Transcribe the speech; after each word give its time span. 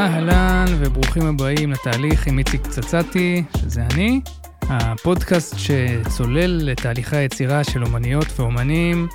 אהלן 0.00 0.64
וברוכים 0.78 1.26
הבאים 1.26 1.72
לתהליך 1.72 2.26
עם 2.26 2.38
איציק 2.38 2.66
פצצתי, 2.66 3.44
שזה 3.56 3.82
אני, 3.94 4.20
הפודקאסט 4.62 5.54
שצולל 5.58 6.60
לתהליכי 6.64 7.16
היצירה 7.16 7.64
של 7.64 7.84
אומניות 7.84 8.26
ואומנים, 8.36 9.08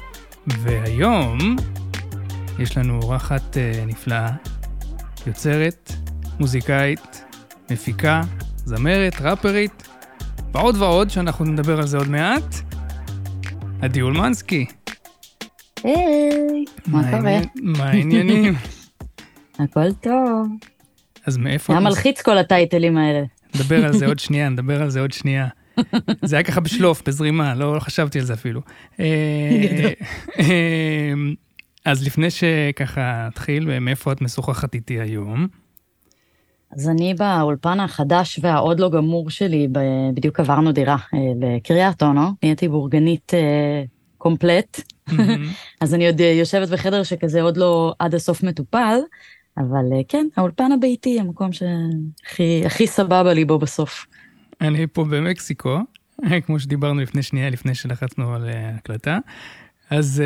והיום 0.48 1.38
יש 2.60 2.78
לנו 2.78 3.00
אורחת 3.02 3.42
uh, 3.54 3.88
נפלאה, 3.88 4.32
יוצרת, 5.28 5.92
מוזיקאית, 6.40 7.24
מפיקה, 7.72 8.22
זמרת, 8.66 9.22
ראפרית, 9.22 9.88
ועוד 10.54 10.76
ועוד, 10.82 11.10
שאנחנו 11.10 11.46
נדבר 11.46 11.78
על 11.78 11.88
זה 11.88 11.98
עוד 11.98 12.10
מעט. 12.10 12.56
עדי 13.82 14.02
אולמנסקי. 14.02 14.66
היי, 15.84 16.66
מה 16.88 17.12
קורה? 17.12 17.40
מה 17.56 17.86
העניינים? 17.86 18.54
הכל 19.60 19.94
טוב. 19.94 20.48
אז 21.26 21.38
מאיפה... 21.38 21.74
היה 21.74 21.80
מלחיץ 21.80 22.22
כל 22.22 22.38
הטייטלים 22.38 22.98
האלה. 22.98 23.24
נדבר 23.56 23.86
על 23.86 23.94
זה 23.94 24.06
עוד 24.06 24.20
שנייה, 24.26 24.50
נדבר 24.50 24.82
על 24.82 24.90
זה 24.90 25.00
עוד 25.00 25.12
שנייה. 25.12 25.48
זה 26.22 26.36
היה 26.36 26.44
ככה 26.44 26.62
בשלוף, 26.62 27.02
בזרימה, 27.08 27.56
לא 27.56 27.80
חשבתי 27.80 28.20
על 28.20 28.26
זה 28.26 28.34
אפילו. 28.34 28.62
אה, 29.00 29.06
אה, 30.40 31.14
אז 31.86 32.06
לפני 32.06 32.28
שככה 32.30 33.28
נתחיל, 33.28 33.80
מאיפה 33.80 34.12
את 34.12 34.22
משוחחת 34.22 34.76
איתי 34.76 35.00
היום? 35.00 35.48
אז 36.72 36.90
אני 36.90 37.14
באולפן 37.14 37.80
החדש 37.80 38.40
והעוד 38.42 38.80
לא 38.80 38.90
גמור 38.90 39.30
שלי, 39.30 39.68
בדיוק 40.14 40.40
עברנו 40.40 40.72
דירה 40.72 40.98
אה, 41.14 41.20
לקריית 41.42 42.04
אונו, 42.04 42.32
נהייתי 42.44 42.68
בורגנית 42.68 43.32
קומפלט, 44.18 44.82
אז 45.82 45.94
אני 45.94 46.08
עוד 46.08 46.20
יושבת 46.20 46.70
בחדר 46.70 47.04
שכזה 47.04 47.42
עוד 47.42 47.58
לא 47.58 47.94
עד 48.00 48.16
הסוף 48.16 48.44
מטופל, 48.44 48.98
אבל 49.58 49.86
כן, 50.08 50.28
האולפן 50.38 50.72
הביתי, 50.72 51.20
המקום 51.20 51.50
שהכי 51.54 52.88
סבבה 52.88 53.34
לי 53.34 53.46
בו 53.46 53.60
בסוף. 53.60 54.06
אני 54.62 54.88
פה 54.88 55.04
במקסיקו, 55.04 55.80
כמו 56.46 56.60
שדיברנו 56.60 57.02
לפני 57.02 57.24
שנייה, 57.24 57.50
לפני 57.50 57.76
שלחצנו 57.76 58.34
על 58.34 58.50
הקלטה. 58.54 59.18
אז 59.90 60.24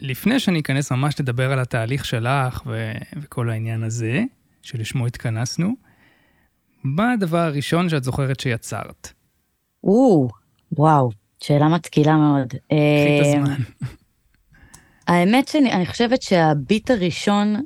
לפני 0.00 0.40
שאני 0.40 0.60
אכנס 0.60 0.92
ממש 0.92 1.20
לדבר 1.20 1.52
על 1.52 1.58
התהליך 1.58 2.04
שלך 2.04 2.62
ו- 2.66 2.92
וכל 3.16 3.50
העניין 3.50 3.82
הזה, 3.82 4.22
שלשמו 4.62 5.06
התכנסנו, 5.06 5.74
מה 6.84 7.12
הדבר 7.12 7.38
הראשון 7.38 7.88
שאת 7.88 8.04
זוכרת 8.04 8.40
שיצרת? 8.40 9.12
או, 9.84 10.28
וואו, 10.72 11.10
שאלה 11.40 11.68
מתקילה 11.68 12.16
מאוד. 12.16 12.48
קחי 12.48 13.20
את 13.20 13.26
הזמן. 13.26 13.54
האמת 15.08 15.48
שאני 15.48 15.86
חושבת 15.86 16.22
שהביט 16.22 16.90
הראשון, 16.90 17.56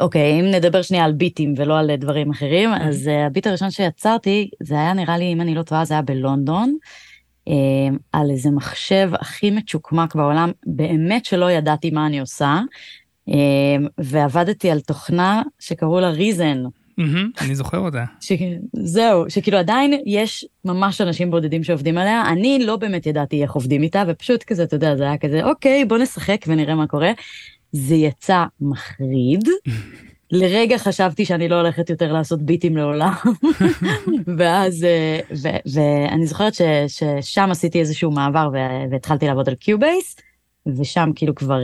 אוקיי, 0.00 0.40
אם 0.40 0.44
נדבר 0.44 0.82
שנייה 0.82 1.04
על 1.04 1.12
ביטים 1.12 1.54
ולא 1.56 1.78
על 1.78 1.96
דברים 1.96 2.30
אחרים, 2.30 2.70
אז 2.72 3.10
הביט 3.26 3.46
הראשון 3.46 3.70
שיצרתי, 3.70 4.50
זה 4.62 4.74
היה 4.74 4.92
נראה 4.92 5.18
לי, 5.18 5.32
אם 5.32 5.40
אני 5.40 5.54
לא 5.54 5.62
טועה, 5.62 5.84
זה 5.84 5.94
היה 5.94 6.02
בלונדון, 6.02 6.76
על 8.12 8.30
איזה 8.30 8.50
מחשב 8.50 9.10
הכי 9.20 9.50
מצ'וקמק 9.50 10.14
בעולם, 10.14 10.50
באמת 10.66 11.24
שלא 11.24 11.50
ידעתי 11.50 11.90
מה 11.90 12.06
אני 12.06 12.20
עושה, 12.20 12.60
ועבדתי 13.98 14.70
על 14.70 14.80
תוכנה 14.80 15.42
שקראו 15.58 16.00
לה 16.00 16.10
ריזן. 16.10 16.62
אני 17.40 17.54
זוכר 17.54 17.78
אותה. 17.78 18.04
זהו, 18.72 19.24
שכאילו 19.28 19.58
עדיין 19.58 20.00
יש 20.06 20.44
ממש 20.64 21.00
אנשים 21.00 21.30
בודדים 21.30 21.64
שעובדים 21.64 21.98
עליה, 21.98 22.22
אני 22.28 22.58
לא 22.58 22.76
באמת 22.76 23.06
ידעתי 23.06 23.42
איך 23.42 23.52
עובדים 23.52 23.82
איתה, 23.82 24.04
ופשוט 24.08 24.42
כזה, 24.42 24.62
אתה 24.62 24.76
יודע, 24.76 24.96
זה 24.96 25.04
היה 25.04 25.18
כזה, 25.18 25.44
אוקיי, 25.44 25.84
בוא 25.84 25.98
נשחק 25.98 26.44
ונראה 26.46 26.74
מה 26.74 26.86
קורה. 26.86 27.12
זה 27.76 27.94
יצא 27.94 28.44
מחריד. 28.60 29.48
לרגע 30.30 30.78
חשבתי 30.78 31.24
שאני 31.24 31.48
לא 31.48 31.54
הולכת 31.54 31.90
יותר 31.90 32.12
לעשות 32.12 32.42
ביטים 32.42 32.76
לעולם, 32.76 33.12
ואז, 34.38 34.86
ואני 35.74 36.26
זוכרת 36.26 36.54
ששם 36.88 37.48
עשיתי 37.50 37.80
איזשהו 37.80 38.10
מעבר 38.10 38.48
והתחלתי 38.90 39.26
לעבוד 39.26 39.48
על 39.48 39.54
קיובייס, 39.54 40.16
ושם 40.76 41.10
כאילו 41.14 41.34
כבר 41.34 41.60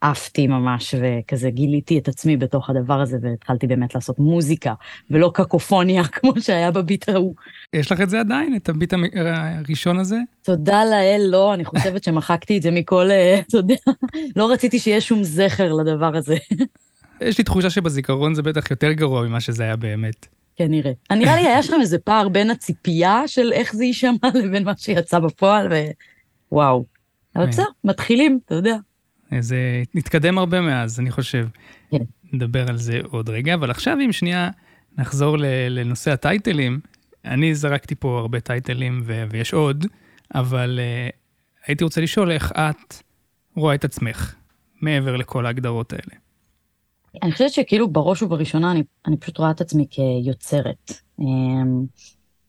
עפתי 0.00 0.46
ממש, 0.46 0.94
וכזה 1.00 1.50
גיליתי 1.50 1.98
את 1.98 2.08
עצמי 2.08 2.36
בתוך 2.36 2.70
הדבר 2.70 3.00
הזה, 3.00 3.16
והתחלתי 3.22 3.66
באמת 3.66 3.94
לעשות 3.94 4.18
מוזיקה, 4.18 4.74
ולא 5.10 5.30
קקופוניה 5.34 6.04
כמו 6.14 6.32
שהיה 6.40 6.70
בביט 6.70 7.08
ההוא. 7.08 7.34
יש 7.72 7.92
לך 7.92 8.00
את 8.00 8.10
זה 8.10 8.20
עדיין, 8.20 8.56
את 8.56 8.68
הביט 8.68 8.94
הראשון 9.14 9.98
הזה? 9.98 10.16
תודה 10.42 10.84
לאל, 10.84 11.26
לא, 11.28 11.54
אני 11.54 11.64
חושבת 11.64 12.04
שמחקתי 12.04 12.56
את 12.56 12.62
זה 12.62 12.70
מכל, 12.70 13.08
אתה 13.48 13.56
יודע, 13.56 13.74
לא 14.36 14.52
רציתי 14.52 14.78
שיהיה 14.78 15.00
שום 15.00 15.24
זכר 15.24 15.72
לדבר 15.72 16.16
הזה. 16.16 16.36
יש 17.20 17.38
לי 17.38 17.44
תחושה 17.44 17.70
שבזיכרון 17.70 18.34
זה 18.34 18.42
בטח 18.42 18.70
יותר 18.70 18.92
גרוע 18.92 19.22
ממה 19.22 19.40
שזה 19.40 19.62
היה 19.62 19.76
באמת. 19.76 20.26
כן, 20.56 20.70
נראה. 20.70 20.92
נראה 21.12 21.36
לי 21.36 21.46
היה 21.46 21.62
שם 21.62 21.80
איזה 21.80 21.98
פער 21.98 22.28
בין 22.28 22.50
הציפייה 22.50 23.22
של 23.26 23.52
איך 23.52 23.74
זה 23.74 23.84
יישמע 23.84 24.28
לבין 24.34 24.64
מה 24.64 24.72
שיצא 24.76 25.18
בפועל, 25.18 25.68
ווואו. 26.52 26.91
אבל 27.36 27.46
בסדר, 27.46 27.64
מתחילים, 27.84 28.38
אתה 28.46 28.54
יודע. 28.54 28.76
זה 29.40 29.82
נתקדם 29.94 30.38
הרבה 30.38 30.60
מאז, 30.60 31.00
אני 31.00 31.10
חושב. 31.10 31.48
כן. 31.90 32.02
נדבר 32.32 32.68
על 32.68 32.76
זה 32.76 33.00
עוד 33.10 33.28
רגע, 33.28 33.54
אבל 33.54 33.70
עכשיו 33.70 33.98
אם 34.04 34.12
שנייה 34.12 34.50
נחזור 34.98 35.36
לנושא 35.70 36.10
הטייטלים, 36.10 36.80
אני 37.24 37.54
זרקתי 37.54 37.94
פה 37.94 38.18
הרבה 38.18 38.40
טייטלים 38.40 39.00
ו- 39.04 39.24
ויש 39.30 39.54
עוד, 39.54 39.86
אבל 40.34 40.80
uh, 40.80 41.12
הייתי 41.66 41.84
רוצה 41.84 42.00
לשאול 42.00 42.30
איך 42.30 42.52
את 42.52 42.94
רואה 43.56 43.74
את 43.74 43.84
עצמך 43.84 44.34
מעבר 44.80 45.16
לכל 45.16 45.46
ההגדרות 45.46 45.92
האלה. 45.92 46.22
אני 47.22 47.32
חושבת 47.32 47.50
שכאילו 47.50 47.88
בראש 47.88 48.22
ובראשונה 48.22 48.72
אני, 48.72 48.82
אני 49.06 49.16
פשוט 49.16 49.38
רואה 49.38 49.50
את 49.50 49.60
עצמי 49.60 49.86
כיוצרת. 49.90 50.92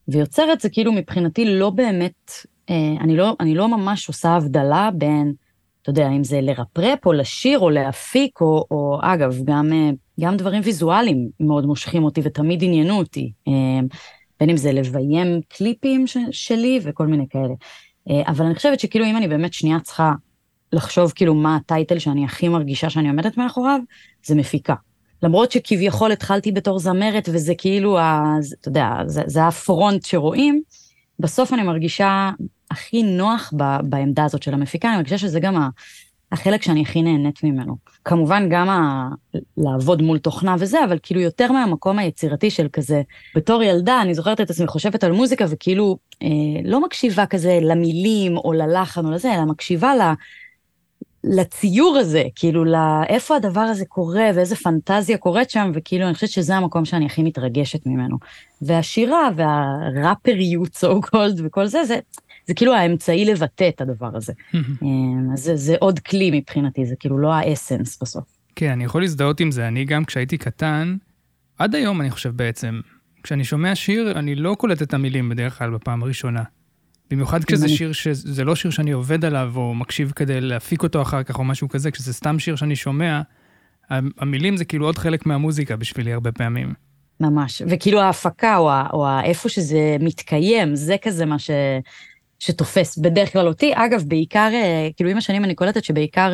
ויוצרת 0.07 0.61
זה 0.61 0.69
כאילו 0.69 0.93
מבחינתי 0.93 1.45
לא 1.45 1.69
באמת, 1.69 2.31
אני 2.69 3.17
לא, 3.17 3.35
אני 3.39 3.55
לא 3.55 3.67
ממש 3.67 4.07
עושה 4.07 4.29
הבדלה 4.29 4.89
בין, 4.93 5.33
אתה 5.81 5.89
יודע, 5.89 6.07
אם 6.07 6.23
זה 6.23 6.41
לרפרפ 6.41 7.05
או 7.05 7.13
לשיר 7.13 7.59
או 7.59 7.69
להפיק, 7.69 8.41
או, 8.41 8.65
או 8.71 8.99
אגב, 9.01 9.37
גם, 9.43 9.71
גם 10.19 10.37
דברים 10.37 10.61
ויזואליים 10.65 11.29
מאוד 11.39 11.65
מושכים 11.65 12.03
אותי 12.03 12.21
ותמיד 12.23 12.63
עניינו 12.63 12.97
אותי. 12.97 13.31
בין 14.39 14.49
אם 14.49 14.57
זה 14.57 14.71
לביים 14.71 15.41
קליפים 15.47 16.07
ש, 16.07 16.17
שלי 16.31 16.79
וכל 16.83 17.07
מיני 17.07 17.25
כאלה. 17.29 17.53
אבל 18.27 18.45
אני 18.45 18.55
חושבת 18.55 18.79
שכאילו 18.79 19.05
אם 19.05 19.17
אני 19.17 19.27
באמת 19.27 19.53
שנייה 19.53 19.79
צריכה 19.79 20.11
לחשוב 20.73 21.11
כאילו 21.15 21.33
מה 21.33 21.55
הטייטל 21.55 21.99
שאני 21.99 22.25
הכי 22.25 22.47
מרגישה 22.49 22.89
שאני 22.89 23.09
עומדת 23.09 23.37
מאחוריו, 23.37 23.79
זה 24.25 24.35
מפיקה. 24.35 24.75
למרות 25.23 25.51
שכביכול 25.51 26.11
התחלתי 26.11 26.51
בתור 26.51 26.79
זמרת 26.79 27.29
וזה 27.33 27.53
כאילו, 27.57 27.99
ה, 27.99 28.23
אתה 28.61 28.67
יודע, 28.67 28.89
זה, 29.05 29.21
זה 29.25 29.47
הפרונט 29.47 30.05
שרואים, 30.05 30.61
בסוף 31.19 31.53
אני 31.53 31.63
מרגישה 31.63 32.31
הכי 32.71 33.03
נוח 33.03 33.53
ב, 33.57 33.63
בעמדה 33.83 34.25
הזאת 34.25 34.43
של 34.43 34.53
המפיקה, 34.53 34.87
אני 34.87 34.97
מרגישה 34.97 35.17
שזה 35.17 35.39
גם 35.39 35.69
החלק 36.31 36.61
שאני 36.61 36.81
הכי 36.81 37.01
נהנית 37.01 37.43
ממנו. 37.43 37.77
כמובן 38.05 38.49
גם 38.49 38.69
ה, 38.69 39.09
לעבוד 39.57 40.01
מול 40.01 40.17
תוכנה 40.17 40.55
וזה, 40.59 40.83
אבל 40.83 40.97
כאילו 41.03 41.21
יותר 41.21 41.51
מהמקום 41.51 41.99
היצירתי 41.99 42.49
של 42.49 42.67
כזה, 42.73 43.01
בתור 43.35 43.63
ילדה 43.63 44.01
אני 44.01 44.13
זוכרת 44.13 44.41
את 44.41 44.49
עצמי 44.49 44.67
חושבת 44.67 45.03
על 45.03 45.11
מוזיקה 45.11 45.45
וכאילו 45.49 45.97
אה, 46.23 46.27
לא 46.63 46.81
מקשיבה 46.81 47.25
כזה 47.25 47.59
למילים 47.61 48.37
או 48.37 48.53
ללחן 48.53 49.05
או 49.05 49.11
לזה, 49.11 49.33
אלא 49.33 49.45
מקשיבה 49.45 49.95
ל... 49.95 50.01
לציור 51.23 51.97
הזה, 51.97 52.23
כאילו 52.35 52.65
לאיפה 52.65 53.35
הדבר 53.35 53.61
הזה 53.61 53.85
קורה 53.85 54.29
ואיזה 54.35 54.55
פנטזיה 54.55 55.17
קורית 55.17 55.49
שם, 55.49 55.71
וכאילו 55.73 56.05
אני 56.05 56.13
חושבת 56.13 56.29
שזה 56.29 56.55
המקום 56.55 56.85
שאני 56.85 57.05
הכי 57.05 57.23
מתרגשת 57.23 57.85
ממנו. 57.85 58.17
והשירה 58.61 59.29
והראפריות, 59.35 60.75
so 60.75 61.07
called 61.07 61.41
וכל 61.43 61.67
זה, 61.67 61.83
זה, 61.85 61.99
זה 62.47 62.53
כאילו 62.53 62.73
האמצעי 62.73 63.25
לבטא 63.25 63.69
את 63.69 63.81
הדבר 63.81 64.09
הזה. 64.13 64.33
אז 65.33 65.39
זה, 65.43 65.55
זה 65.55 65.75
עוד 65.79 65.99
כלי 65.99 66.31
מבחינתי, 66.39 66.85
זה 66.85 66.95
כאילו 66.99 67.17
לא 67.17 67.33
האסנס 67.33 68.01
בסוף. 68.01 68.23
כן, 68.55 68.69
אני 68.71 68.83
יכול 68.83 69.01
להזדהות 69.01 69.39
עם 69.39 69.51
זה. 69.51 69.67
אני 69.67 69.85
גם 69.85 70.05
כשהייתי 70.05 70.37
קטן, 70.37 70.95
עד 71.59 71.75
היום 71.75 72.01
אני 72.01 72.11
חושב 72.11 72.29
בעצם, 72.29 72.79
כשאני 73.23 73.43
שומע 73.43 73.75
שיר, 73.75 74.11
אני 74.19 74.35
לא 74.35 74.55
קולט 74.59 74.81
את 74.81 74.93
המילים 74.93 75.29
בדרך 75.29 75.57
כלל 75.57 75.69
בפעם 75.69 76.03
הראשונה. 76.03 76.43
במיוחד 77.13 77.43
כשזה 77.43 77.69
שיר 77.69 77.93
שזה 77.93 78.43
לא 78.43 78.55
שיר 78.55 78.71
שאני 78.71 78.91
עובד 78.91 79.25
עליו, 79.25 79.53
או 79.55 79.73
מקשיב 79.73 80.11
כדי 80.15 80.41
להפיק 80.41 80.83
אותו 80.83 81.01
אחר 81.01 81.23
כך, 81.23 81.39
או 81.39 81.43
משהו 81.43 81.69
כזה, 81.69 81.91
כשזה 81.91 82.13
סתם 82.13 82.39
שיר 82.39 82.55
שאני 82.55 82.75
שומע, 82.75 83.21
המילים 83.89 84.57
זה 84.57 84.65
כאילו 84.65 84.85
עוד 84.85 84.97
חלק 84.97 85.25
מהמוזיקה 85.25 85.75
בשבילי 85.75 86.13
הרבה 86.13 86.31
פעמים. 86.31 86.73
ממש, 87.19 87.61
וכאילו 87.69 88.01
ההפקה, 88.01 88.57
או, 88.57 88.71
או 88.93 89.07
איפה 89.23 89.49
שזה 89.49 89.97
מתקיים, 89.99 90.75
זה 90.75 90.95
כזה 91.01 91.25
מה 91.25 91.39
ש, 91.39 91.49
שתופס 92.39 92.97
בדרך 92.97 93.33
כלל 93.33 93.47
אותי. 93.47 93.71
אגב, 93.75 94.03
בעיקר, 94.07 94.49
כאילו 94.95 95.09
עם 95.09 95.17
השנים 95.17 95.43
אני 95.43 95.55
קולטת 95.55 95.83
שבעיקר, 95.83 96.33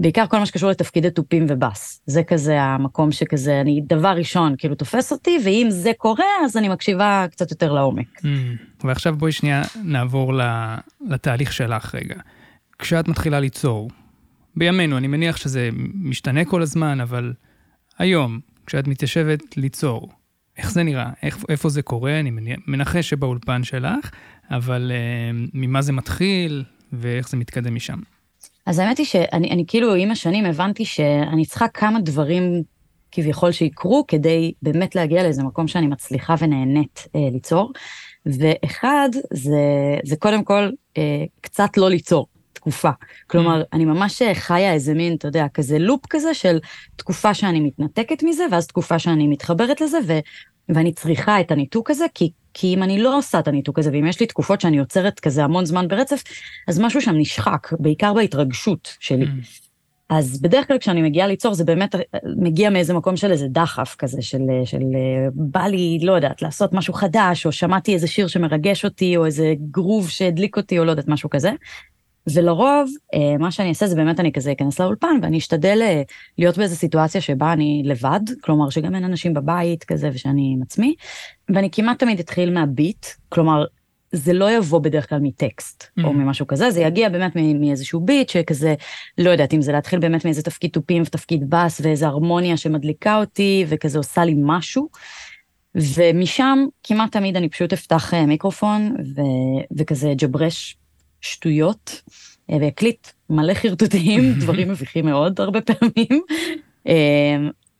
בעיקר 0.00 0.26
כל 0.26 0.38
מה 0.38 0.46
שקשור 0.46 0.70
לתפקידי 0.70 1.10
תופים 1.10 1.46
ובאס. 1.48 2.02
זה 2.06 2.22
כזה 2.22 2.62
המקום 2.62 3.12
שכזה, 3.12 3.60
אני 3.60 3.80
דבר 3.86 4.08
ראשון 4.08 4.54
כאילו 4.58 4.74
תופס 4.74 5.12
אותי, 5.12 5.38
ואם 5.44 5.66
זה 5.70 5.92
קורה, 5.96 6.24
אז 6.44 6.56
אני 6.56 6.68
מקשיבה 6.68 7.26
קצת 7.30 7.50
יותר 7.50 7.72
לעומק. 7.72 8.18
Mm, 8.18 8.26
ועכשיו 8.84 9.16
בואי 9.16 9.32
שנייה 9.32 9.62
נעבור 9.84 10.32
לתהליך 11.08 11.52
שלך 11.52 11.94
רגע. 11.94 12.14
כשאת 12.78 13.08
מתחילה 13.08 13.40
ליצור, 13.40 13.90
בימינו, 14.56 14.98
אני 14.98 15.06
מניח 15.06 15.36
שזה 15.36 15.70
משתנה 15.94 16.44
כל 16.44 16.62
הזמן, 16.62 17.00
אבל 17.00 17.32
היום, 17.98 18.40
כשאת 18.66 18.88
מתיישבת 18.88 19.56
ליצור. 19.56 20.08
איך 20.56 20.70
זה 20.70 20.82
נראה? 20.82 21.10
איך, 21.22 21.38
איפה 21.48 21.68
זה 21.68 21.82
קורה? 21.82 22.20
אני 22.20 22.30
מנחש 22.66 23.10
שבאולפן 23.10 23.64
שלך, 23.64 24.10
אבל 24.50 24.92
uh, 24.94 25.50
ממה 25.54 25.82
זה 25.82 25.92
מתחיל 25.92 26.64
ואיך 26.92 27.28
זה 27.28 27.36
מתקדם 27.36 27.74
משם. 27.74 27.98
אז 28.68 28.78
האמת 28.78 28.98
היא 28.98 29.06
שאני 29.06 29.50
אני, 29.50 29.64
כאילו 29.66 29.94
עם 29.94 30.10
השנים 30.10 30.44
הבנתי 30.44 30.84
שאני 30.84 31.46
צריכה 31.46 31.68
כמה 31.68 32.00
דברים 32.00 32.62
כביכול 33.12 33.52
שיקרו 33.52 34.04
כדי 34.08 34.52
באמת 34.62 34.94
להגיע 34.94 35.22
לאיזה 35.22 35.42
מקום 35.42 35.68
שאני 35.68 35.86
מצליחה 35.86 36.34
ונהנית 36.38 37.06
אה, 37.14 37.20
ליצור. 37.32 37.72
ואחד, 38.26 39.08
זה, 39.32 39.58
זה 40.04 40.16
קודם 40.16 40.44
כל 40.44 40.70
אה, 40.98 41.24
קצת 41.40 41.76
לא 41.76 41.90
ליצור. 41.90 42.26
תקופה. 42.52 42.90
כלומר, 43.26 43.62
mm. 43.62 43.64
אני 43.72 43.84
ממש 43.84 44.22
חיה 44.34 44.72
איזה 44.72 44.94
מין, 44.94 45.14
אתה 45.14 45.28
יודע, 45.28 45.46
כזה 45.54 45.78
לופ 45.78 46.00
כזה 46.10 46.34
של 46.34 46.58
תקופה 46.96 47.34
שאני 47.34 47.60
מתנתקת 47.60 48.22
מזה, 48.22 48.44
ואז 48.52 48.66
תקופה 48.66 48.98
שאני 48.98 49.26
מתחברת 49.26 49.80
לזה, 49.80 49.98
ו, 50.06 50.18
ואני 50.68 50.92
צריכה 50.92 51.40
את 51.40 51.50
הניתוק 51.50 51.90
הזה, 51.90 52.04
כי, 52.14 52.30
כי 52.60 52.74
אם 52.74 52.82
אני 52.82 53.02
לא 53.02 53.18
עושה 53.18 53.38
את 53.38 53.48
הניתוק 53.48 53.78
הזה, 53.78 53.90
ואם 53.92 54.06
יש 54.06 54.20
לי 54.20 54.26
תקופות 54.26 54.60
שאני 54.60 54.78
עוצרת 54.78 55.20
כזה 55.20 55.44
המון 55.44 55.64
זמן 55.64 55.88
ברצף, 55.88 56.22
אז 56.68 56.80
משהו 56.80 57.00
שם 57.00 57.14
נשחק, 57.14 57.68
בעיקר 57.78 58.12
בהתרגשות 58.14 58.96
שלי. 59.00 59.24
Mm. 59.24 59.68
אז 60.10 60.40
בדרך 60.40 60.66
כלל 60.66 60.78
כשאני 60.78 61.02
מגיעה 61.02 61.26
ליצור 61.26 61.54
זה 61.54 61.64
באמת 61.64 61.94
מגיע 62.36 62.70
מאיזה 62.70 62.94
מקום 62.94 63.16
של 63.16 63.32
איזה 63.32 63.46
דחף 63.48 63.96
כזה, 63.98 64.22
של, 64.22 64.40
של 64.64 64.82
בא 65.34 65.66
לי, 65.66 65.98
לא 66.02 66.12
יודעת, 66.12 66.42
לעשות 66.42 66.72
משהו 66.72 66.94
חדש, 66.94 67.46
או 67.46 67.52
שמעתי 67.52 67.94
איזה 67.94 68.06
שיר 68.06 68.26
שמרגש 68.26 68.84
אותי, 68.84 69.16
או 69.16 69.26
איזה 69.26 69.54
גרוב 69.70 70.08
שהדליק 70.10 70.56
אותי, 70.56 70.78
או 70.78 70.84
לא 70.84 70.90
יודעת, 70.90 71.08
משהו 71.08 71.30
כזה. 71.30 71.50
ולרוב, 72.34 72.90
אה, 73.14 73.38
מה 73.38 73.50
שאני 73.50 73.68
אעשה 73.68 73.86
זה 73.86 73.96
באמת 73.96 74.20
אני 74.20 74.32
כזה 74.32 74.52
אכנס 74.52 74.80
לאולפן, 74.80 75.18
ואני 75.22 75.38
אשתדל 75.38 75.78
אה, 75.82 76.02
להיות 76.38 76.58
באיזו 76.58 76.76
סיטואציה 76.76 77.20
שבה 77.20 77.52
אני 77.52 77.82
לבד, 77.84 78.20
כלומר 78.40 78.70
שגם 78.70 78.94
אין 78.94 79.04
אנשים 79.04 79.34
בבית 79.34 79.84
כזה 79.84 80.10
ושאני 80.12 80.52
עם 80.54 80.62
עצמי, 80.62 80.94
ואני 81.54 81.68
כמעט 81.72 81.98
תמיד 81.98 82.18
אתחיל 82.18 82.50
מהביט, 82.50 83.06
כלומר 83.28 83.64
זה 84.12 84.32
לא 84.32 84.56
יבוא 84.56 84.80
בדרך 84.80 85.08
כלל 85.08 85.18
מטקסט 85.22 85.82
mm. 85.82 86.04
או 86.04 86.12
ממשהו 86.12 86.46
כזה, 86.46 86.70
זה 86.70 86.80
יגיע 86.80 87.08
באמת 87.08 87.32
מאיזשהו 87.36 88.00
ביט 88.00 88.28
שכזה, 88.28 88.74
לא 89.18 89.30
יודעת 89.30 89.54
אם 89.54 89.62
זה 89.62 89.72
להתחיל 89.72 89.98
באמת 89.98 90.24
מאיזה 90.24 90.42
תפקיד 90.42 90.70
תופים 90.70 91.02
ותפקיד 91.02 91.50
בס 91.50 91.80
ואיזה 91.84 92.06
הרמוניה 92.06 92.56
שמדליקה 92.56 93.18
אותי 93.18 93.64
וכזה 93.68 93.98
עושה 93.98 94.24
לי 94.24 94.34
משהו. 94.36 94.88
ומשם 95.74 96.58
כמעט 96.82 97.12
תמיד 97.12 97.36
אני 97.36 97.48
פשוט 97.48 97.72
אפתח 97.72 98.14
אה, 98.14 98.26
מיקרופון 98.26 98.96
ו, 99.16 99.20
וכזה 99.78 100.12
ג'ברש 100.16 100.76
שטויות 101.20 102.02
אה, 102.50 102.56
ואקליט 102.60 103.08
מלא 103.30 103.54
חרטוטים, 103.54 104.32
דברים 104.40 104.68
מביכים 104.68 105.06
מאוד 105.06 105.40
הרבה 105.40 105.60
פעמים. 105.60 106.22
אה, 106.88 107.36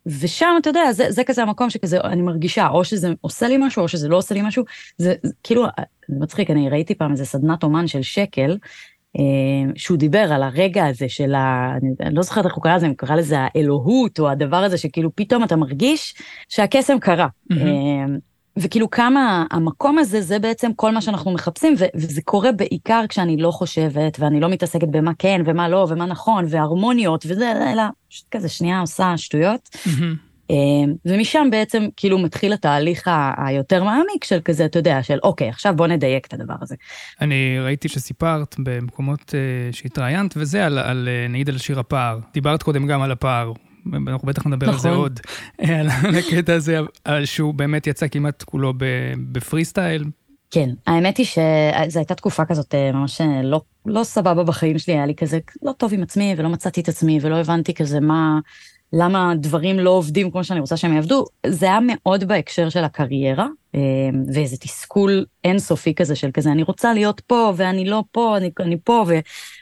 ושם, 0.06 0.50
אתה 0.60 0.70
יודע, 0.70 0.92
זה, 0.92 1.06
זה 1.10 1.24
כזה 1.24 1.42
המקום 1.42 1.70
שכזה, 1.70 2.00
אני 2.00 2.22
מרגישה, 2.22 2.68
או 2.68 2.84
שזה 2.84 3.12
עושה 3.20 3.48
לי 3.48 3.56
משהו, 3.60 3.82
או 3.82 3.88
שזה 3.88 4.08
לא 4.08 4.16
עושה 4.16 4.34
לי 4.34 4.42
משהו. 4.42 4.64
זה, 4.98 5.14
זה 5.22 5.32
כאילו, 5.42 5.64
זה 6.08 6.16
מצחיק, 6.20 6.50
אני 6.50 6.68
ראיתי 6.68 6.94
פעם 6.94 7.12
איזה 7.12 7.24
סדנת 7.24 7.62
אומן 7.62 7.86
של 7.86 8.02
שקל, 8.02 8.58
אה, 9.18 9.72
שהוא 9.74 9.98
דיבר 9.98 10.32
על 10.32 10.42
הרגע 10.42 10.86
הזה 10.86 11.08
של 11.08 11.34
ה... 11.34 11.72
אני 12.00 12.14
לא 12.14 12.22
זוכרת 12.22 12.44
איך 12.44 12.54
הוא 12.54 12.62
קרא 12.62 12.76
לזה, 12.76 12.86
אם 12.86 12.90
הוא 12.90 12.98
קרא 12.98 13.16
לזה 13.16 13.36
האלוהות, 13.38 14.20
או 14.20 14.28
הדבר 14.28 14.56
הזה 14.56 14.78
שכאילו 14.78 15.10
פתאום 15.14 15.44
אתה 15.44 15.56
מרגיש 15.56 16.14
שהקסם 16.48 16.98
קרה. 16.98 17.26
Mm-hmm. 17.52 17.56
וכאילו 18.60 18.90
כמה 18.90 19.44
המקום 19.50 19.98
הזה, 19.98 20.20
זה 20.20 20.38
בעצם 20.38 20.70
כל 20.76 20.92
מה 20.92 21.00
שאנחנו 21.00 21.30
מחפשים, 21.30 21.74
וזה 21.94 22.22
קורה 22.22 22.52
בעיקר 22.52 23.04
כשאני 23.08 23.36
לא 23.36 23.50
חושבת, 23.50 24.20
ואני 24.20 24.40
לא 24.40 24.48
מתעסקת 24.48 24.88
במה 24.88 25.12
כן 25.18 25.40
ומה 25.44 25.68
לא, 25.68 25.86
ומה 25.88 26.06
נכון, 26.06 26.44
והרמוניות, 26.48 27.24
וזה, 27.28 27.72
אלא 27.72 27.82
פשוט 28.08 28.26
כזה 28.30 28.48
שנייה 28.48 28.80
עושה 28.80 29.16
שטויות. 29.16 29.68
Mm-hmm. 29.72 30.28
ומשם 31.04 31.48
בעצם 31.50 31.86
כאילו 31.96 32.18
מתחיל 32.18 32.52
התהליך 32.52 33.10
היותר 33.36 33.84
מעמיק 33.84 34.24
של 34.24 34.40
כזה, 34.44 34.64
אתה 34.64 34.78
יודע, 34.78 35.02
של 35.02 35.18
אוקיי, 35.22 35.48
עכשיו 35.48 35.76
בוא 35.76 35.86
נדייק 35.86 36.26
את 36.26 36.34
הדבר 36.34 36.54
הזה. 36.60 36.74
אני 37.20 37.58
ראיתי 37.60 37.88
שסיפרת 37.88 38.56
במקומות 38.58 39.20
uh, 39.20 39.76
שהתראיינת, 39.76 40.34
וזה 40.36 40.66
על, 40.66 40.78
על 40.78 41.08
נעיד 41.28 41.48
על 41.48 41.58
שיר 41.58 41.80
הפער. 41.80 42.18
דיברת 42.32 42.62
קודם 42.62 42.86
גם 42.86 43.02
על 43.02 43.12
הפער, 43.12 43.52
אנחנו 44.08 44.28
בטח 44.28 44.46
נדבר 44.46 44.66
נכון. 44.66 44.74
על 44.74 44.80
זה 44.80 44.88
נכון. 44.88 45.00
עוד, 45.00 45.20
על 45.78 46.14
הקטע 46.18 46.54
הזה, 46.54 46.78
שהוא 47.24 47.54
באמת 47.54 47.86
יצא 47.86 48.08
כמעט 48.08 48.42
כולו 48.42 48.74
בפרי 49.32 49.64
סטייל. 49.64 50.04
כן, 50.50 50.70
האמת 50.86 51.16
היא 51.16 51.26
שזו 51.26 51.98
הייתה 51.98 52.14
תקופה 52.14 52.44
כזאת 52.44 52.74
אה, 52.74 52.92
ממש 52.92 53.20
אה, 53.20 53.42
לא, 53.42 53.60
לא 53.86 54.04
סבבה 54.04 54.44
בחיים 54.44 54.78
שלי, 54.78 54.94
היה 54.94 55.06
לי 55.06 55.14
כזה 55.14 55.38
לא 55.62 55.72
טוב 55.72 55.94
עם 55.94 56.02
עצמי 56.02 56.34
ולא 56.38 56.48
מצאתי 56.48 56.80
את 56.80 56.88
עצמי 56.88 57.18
ולא 57.22 57.36
הבנתי 57.36 57.74
כזה 57.74 58.00
מה, 58.00 58.38
למה 58.92 59.32
דברים 59.36 59.78
לא 59.78 59.90
עובדים 59.90 60.30
כמו 60.30 60.44
שאני 60.44 60.60
רוצה 60.60 60.76
שהם 60.76 60.92
יעבדו. 60.92 61.24
זה 61.46 61.66
היה 61.66 61.78
מאוד 61.82 62.24
בהקשר 62.24 62.68
של 62.68 62.84
הקריירה, 62.84 63.46
אה, 63.74 63.80
ואיזה 64.34 64.56
תסכול 64.56 65.24
אינסופי 65.44 65.94
כזה 65.94 66.16
של 66.16 66.30
כזה, 66.34 66.52
אני 66.52 66.62
רוצה 66.62 66.94
להיות 66.94 67.20
פה 67.20 67.52
ואני 67.56 67.84
לא 67.84 68.04
פה, 68.12 68.36
אני, 68.36 68.50
אני 68.60 68.76
פה, 68.84 69.04
ו, 69.08 69.14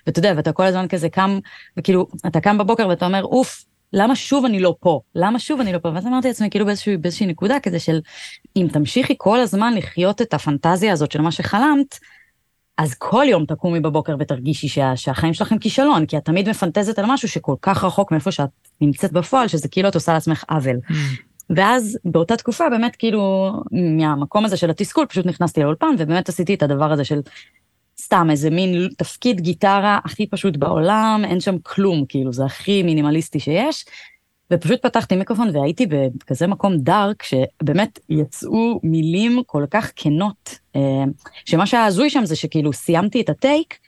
ואתה 0.06 0.19
יודע, 0.19 0.32
ואתה 0.36 0.52
כל 0.52 0.64
הזמן 0.64 0.88
כזה 0.88 1.08
קם, 1.08 1.38
וכאילו, 1.76 2.06
אתה 2.26 2.40
קם 2.40 2.58
בבוקר 2.58 2.88
ואתה 2.88 3.06
אומר, 3.06 3.24
אוף, 3.24 3.64
למה 3.92 4.16
שוב 4.16 4.44
אני 4.44 4.60
לא 4.60 4.74
פה? 4.80 5.00
למה 5.14 5.38
שוב 5.38 5.60
אני 5.60 5.72
לא 5.72 5.78
פה? 5.78 5.88
ואז 5.94 6.06
אמרתי 6.06 6.28
לעצמי, 6.28 6.50
כאילו 6.50 6.66
באיזושהי, 6.66 6.96
באיזושהי 6.96 7.26
נקודה 7.26 7.60
כזה 7.60 7.78
של, 7.78 8.00
אם 8.56 8.66
תמשיכי 8.72 9.14
כל 9.18 9.40
הזמן 9.40 9.74
לחיות 9.74 10.22
את 10.22 10.34
הפנטזיה 10.34 10.92
הזאת 10.92 11.12
של 11.12 11.20
מה 11.20 11.30
שחלמת, 11.30 11.98
אז 12.78 12.94
כל 12.94 13.24
יום 13.28 13.44
תקומי 13.46 13.80
בבוקר 13.80 14.16
ותרגישי 14.20 14.68
שה, 14.68 14.96
שהחיים 14.96 15.34
שלכם 15.34 15.58
כישלון, 15.58 16.06
כי 16.06 16.16
את 16.16 16.24
תמיד 16.24 16.48
מפנטזת 16.48 16.98
על 16.98 17.04
משהו 17.08 17.28
שכל 17.28 17.54
כך 17.62 17.84
רחוק 17.84 18.12
מאיפה 18.12 18.32
שאת 18.32 18.48
נמצאת 18.80 19.12
בפועל, 19.12 19.48
שזה 19.48 19.68
כאילו 19.68 19.88
את 19.88 19.94
עושה 19.94 20.12
לעצמך 20.12 20.44
עוול. 20.48 20.76
Mm. 20.76 20.94
ואז 21.50 21.98
באותה 22.04 22.36
תקופה 22.36 22.70
באמת 22.70 22.96
כאילו 22.96 23.52
מהמקום 23.72 24.44
הזה 24.44 24.56
של 24.56 24.70
התסכול 24.70 25.06
פשוט 25.06 25.26
נכנסתי 25.26 25.60
לאולפן 25.60 25.94
ובאמת 25.98 26.28
עשיתי 26.28 26.54
את 26.54 26.62
הדבר 26.62 26.92
הזה 26.92 27.04
של 27.04 27.20
סתם 28.00 28.28
איזה 28.31 28.50
מין 28.50 28.88
תפקיד 28.96 29.40
גיטרה 29.40 29.98
הכי 30.04 30.26
פשוט 30.26 30.56
בעולם, 30.56 31.22
אין 31.25 31.40
שם 31.40 31.58
כלום, 31.58 32.04
כאילו, 32.08 32.32
זה 32.32 32.44
הכי 32.44 32.82
מינימליסטי 32.82 33.40
שיש. 33.40 33.84
ופשוט 34.50 34.82
פתחתי 34.82 35.16
מיקרופון 35.16 35.56
והייתי 35.56 35.87
בכזה 35.87 36.46
מקום 36.46 36.76
דארק, 36.76 37.22
שבאמת 37.22 37.98
יצאו 38.08 38.81
מילים 38.82 39.43
כל 39.46 39.64
כך 39.70 39.93
כנות, 39.96 40.58
אה, 40.76 41.04
שמה 41.44 41.66
שהיה 41.66 41.84
הזוי 41.84 42.10
שם 42.10 42.25
זה 42.25 42.37
שכאילו 42.37 42.72
סיימתי 42.72 43.20
את 43.20 43.28
הטייק, 43.28 43.78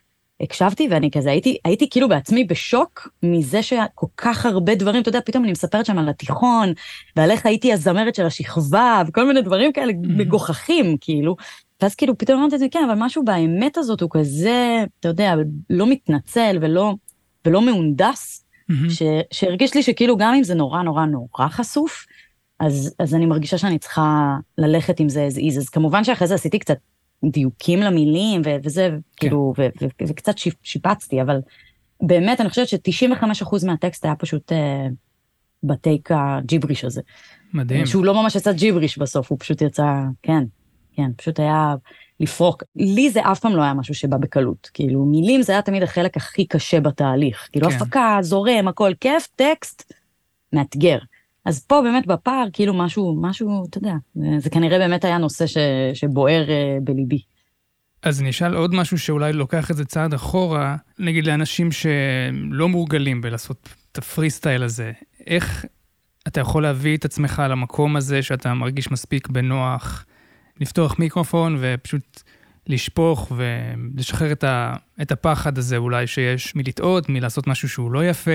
הקשבתי 0.40 0.88
ואני 0.90 1.10
כזה 1.10 1.30
הייתי, 1.30 1.56
הייתי 1.64 1.90
כאילו 1.90 2.08
בעצמי 2.08 2.44
בשוק 2.44 3.08
מזה 3.22 3.62
שכל 3.62 4.06
כך 4.16 4.46
הרבה 4.46 4.74
דברים, 4.74 5.02
אתה 5.02 5.08
יודע, 5.08 5.20
פתאום 5.24 5.44
אני 5.44 5.52
מספרת 5.52 5.86
שם 5.86 5.98
על 5.98 6.08
התיכון, 6.08 6.72
ועל 7.16 7.30
איך 7.30 7.46
הייתי 7.46 7.72
הזמרת 7.72 8.14
של 8.14 8.26
השכבה, 8.26 9.02
וכל 9.08 9.26
מיני 9.26 9.42
דברים 9.42 9.72
כאלה 9.72 9.92
מגוחכים, 10.02 10.96
כאילו, 11.00 11.36
ואז 11.82 11.94
כאילו 11.94 12.18
פתאום 12.18 12.38
אמרתי 12.38 12.54
את 12.54 12.60
זה, 12.60 12.66
כן, 12.70 12.84
אבל 12.86 12.94
משהו 12.98 13.24
באמת 13.24 13.78
הזאת 13.78 14.00
הוא 14.00 14.10
כזה, 14.12 14.84
אתה 15.00 15.08
יודע, 15.08 15.34
לא 15.70 15.90
מתנצל 15.90 16.58
ולא, 16.60 16.94
ולא 17.44 17.62
מהונדס, 17.62 18.44
mm-hmm. 18.70 18.90
ש, 18.90 19.02
שהרגיש 19.30 19.74
לי 19.74 19.82
שכאילו 19.82 20.16
גם 20.16 20.34
אם 20.34 20.42
זה 20.42 20.54
נורא 20.54 20.82
נורא 20.82 21.04
נורא 21.06 21.48
חשוף, 21.48 22.06
אז, 22.60 22.94
אז 22.98 23.14
אני 23.14 23.26
מרגישה 23.26 23.58
שאני 23.58 23.78
צריכה 23.78 24.36
ללכת 24.58 25.00
עם 25.00 25.08
זה 25.08 25.28
as 25.32 25.38
is. 25.38 25.58
אז 25.58 25.68
כמובן 25.68 26.04
שאחרי 26.04 26.28
זה 26.28 26.34
עשיתי 26.34 26.58
קצת 26.58 26.78
דיוקים 27.24 27.80
למילים 27.80 28.42
ו- 28.44 28.56
וזה, 28.64 28.88
כן. 28.90 28.98
כאילו, 29.16 29.54
ו- 29.58 29.66
ו- 29.82 30.04
וקצת 30.08 30.34
שיפצתי, 30.62 31.22
אבל 31.22 31.40
באמת 32.00 32.40
אני 32.40 32.48
חושבת 32.48 32.68
ש-95% 32.68 33.66
מהטקסט 33.66 34.04
היה 34.04 34.14
פשוט 34.14 34.52
uh, 34.52 34.54
בטייק 35.62 36.08
הג'יבריש 36.12 36.84
הזה. 36.84 37.00
מדהים. 37.54 37.86
שהוא 37.86 38.04
לא 38.04 38.22
ממש 38.22 38.36
יצא 38.36 38.52
ג'יבריש 38.52 38.98
בסוף, 38.98 39.30
הוא 39.30 39.38
פשוט 39.40 39.62
יצא, 39.62 39.84
כן. 40.22 40.44
כן, 40.98 41.10
פשוט 41.16 41.40
היה 41.40 41.74
לפרוק. 42.20 42.62
לי 42.76 43.10
זה 43.10 43.20
אף 43.32 43.40
פעם 43.40 43.56
לא 43.56 43.62
היה 43.62 43.74
משהו 43.74 43.94
שבא 43.94 44.16
בקלות. 44.16 44.70
כאילו, 44.74 45.04
מילים 45.04 45.42
זה 45.42 45.52
היה 45.52 45.62
תמיד 45.62 45.82
החלק 45.82 46.16
הכי 46.16 46.46
קשה 46.46 46.80
בתהליך. 46.80 47.48
כאילו, 47.52 47.70
כן. 47.70 47.76
הפקה, 47.76 48.18
זורם, 48.20 48.68
הכל 48.68 48.92
כיף, 49.00 49.28
טקסט, 49.36 49.92
מאתגר. 50.52 50.98
אז 51.44 51.64
פה 51.64 51.80
באמת 51.82 52.06
בפער, 52.06 52.44
כאילו 52.52 52.74
משהו, 52.74 53.18
משהו, 53.20 53.66
אתה 53.70 53.78
יודע, 53.78 53.92
זה 54.38 54.50
כנראה 54.50 54.78
באמת 54.78 55.04
היה 55.04 55.18
נושא 55.18 55.46
ש, 55.46 55.56
שבוער 55.94 56.44
uh, 56.46 56.84
בליבי. 56.84 57.22
אז 58.02 58.20
אני 58.20 58.30
אשאל 58.30 58.54
עוד 58.54 58.74
משהו 58.74 58.98
שאולי 58.98 59.32
לוקח 59.32 59.70
את 59.70 59.76
זה 59.76 59.84
צעד 59.84 60.14
אחורה, 60.14 60.76
נגיד 60.98 61.26
לאנשים 61.26 61.72
שלא 61.72 62.68
מורגלים 62.68 63.20
בלעשות 63.20 63.68
את 63.92 63.98
הפרי 63.98 64.30
סטייל 64.30 64.62
הזה, 64.62 64.92
איך 65.26 65.64
אתה 66.28 66.40
יכול 66.40 66.62
להביא 66.62 66.96
את 66.96 67.04
עצמך 67.04 67.42
למקום 67.50 67.96
הזה 67.96 68.22
שאתה 68.22 68.54
מרגיש 68.54 68.90
מספיק 68.90 69.28
בנוח, 69.28 70.04
לפתוח 70.60 70.98
מיקרופון 70.98 71.56
ופשוט 71.60 72.22
לשפוך 72.66 73.32
ולשחרר 73.36 74.32
את, 74.32 74.44
ה, 74.44 74.74
את 75.02 75.12
הפחד 75.12 75.58
הזה 75.58 75.76
אולי 75.76 76.06
שיש 76.06 76.56
מלטעות, 76.56 77.08
מלעשות 77.08 77.46
משהו 77.46 77.68
שהוא 77.68 77.92
לא 77.92 78.04
יפה. 78.04 78.30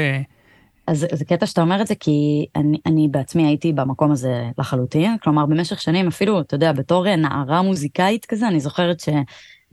אז 0.88 1.06
זה 1.14 1.26
קטע 1.26 1.46
שאתה 1.46 1.62
אומר 1.62 1.82
את 1.82 1.88
זה, 1.88 1.96
כי 1.96 2.46
אני, 2.56 2.78
אני 2.86 3.08
בעצמי 3.12 3.48
הייתי 3.48 3.74
במקום 3.74 4.12
הזה 4.12 4.44
לחלוטין. 4.58 5.18
כלומר, 5.18 5.46
במשך 5.46 5.82
שנים, 5.82 6.08
אפילו, 6.08 6.42
אתה 6.42 6.56
יודע, 6.56 6.72
בתור 6.72 7.16
נערה 7.16 7.62
מוזיקאית 7.62 8.26
כזה, 8.26 8.48
אני 8.48 8.60
זוכרת 8.60 9.00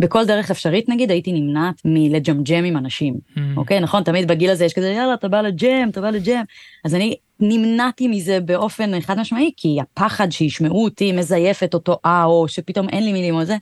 שבכל 0.01 0.27
דרך 0.27 0.51
אפשרית, 0.51 0.89
נגיד, 0.89 1.11
הייתי 1.11 1.33
נמנעת 1.33 1.83
מלג'מג'ם 1.85 2.65
עם 2.65 2.77
אנשים. 2.77 3.15
Mm. 3.15 3.41
אוקיי, 3.57 3.81
נכון? 3.81 4.03
תמיד 4.03 4.29
בגיל 4.29 4.51
הזה 4.51 4.65
יש 4.65 4.73
כזה, 4.73 4.89
יאללה, 4.89 5.15
אתה 5.15 5.29
בא 5.29 5.41
לג'ם, 5.41 5.89
אתה 5.91 6.01
בא 6.01 6.11
לג'ם. 6.11 6.43
אז 6.85 6.95
אני 6.95 7.17
נמנעתי 7.41 8.09
מזה 8.09 8.41
באופן 8.41 9.01
חד 9.01 9.19
משמעי, 9.21 9.51
כי 9.57 9.79
הפחד 9.81 10.33
שישמעו 10.33 10.85
אותי 10.85 11.13
מזייפת 11.13 11.75
אותו 11.75 11.99
אה, 12.07 12.25
או 12.25 12.49
שפתאום 12.49 12.89
אין 12.89 13.05
לי 13.05 13.13
מילים 13.13 13.35
או 13.35 13.45
זה, 13.45 13.57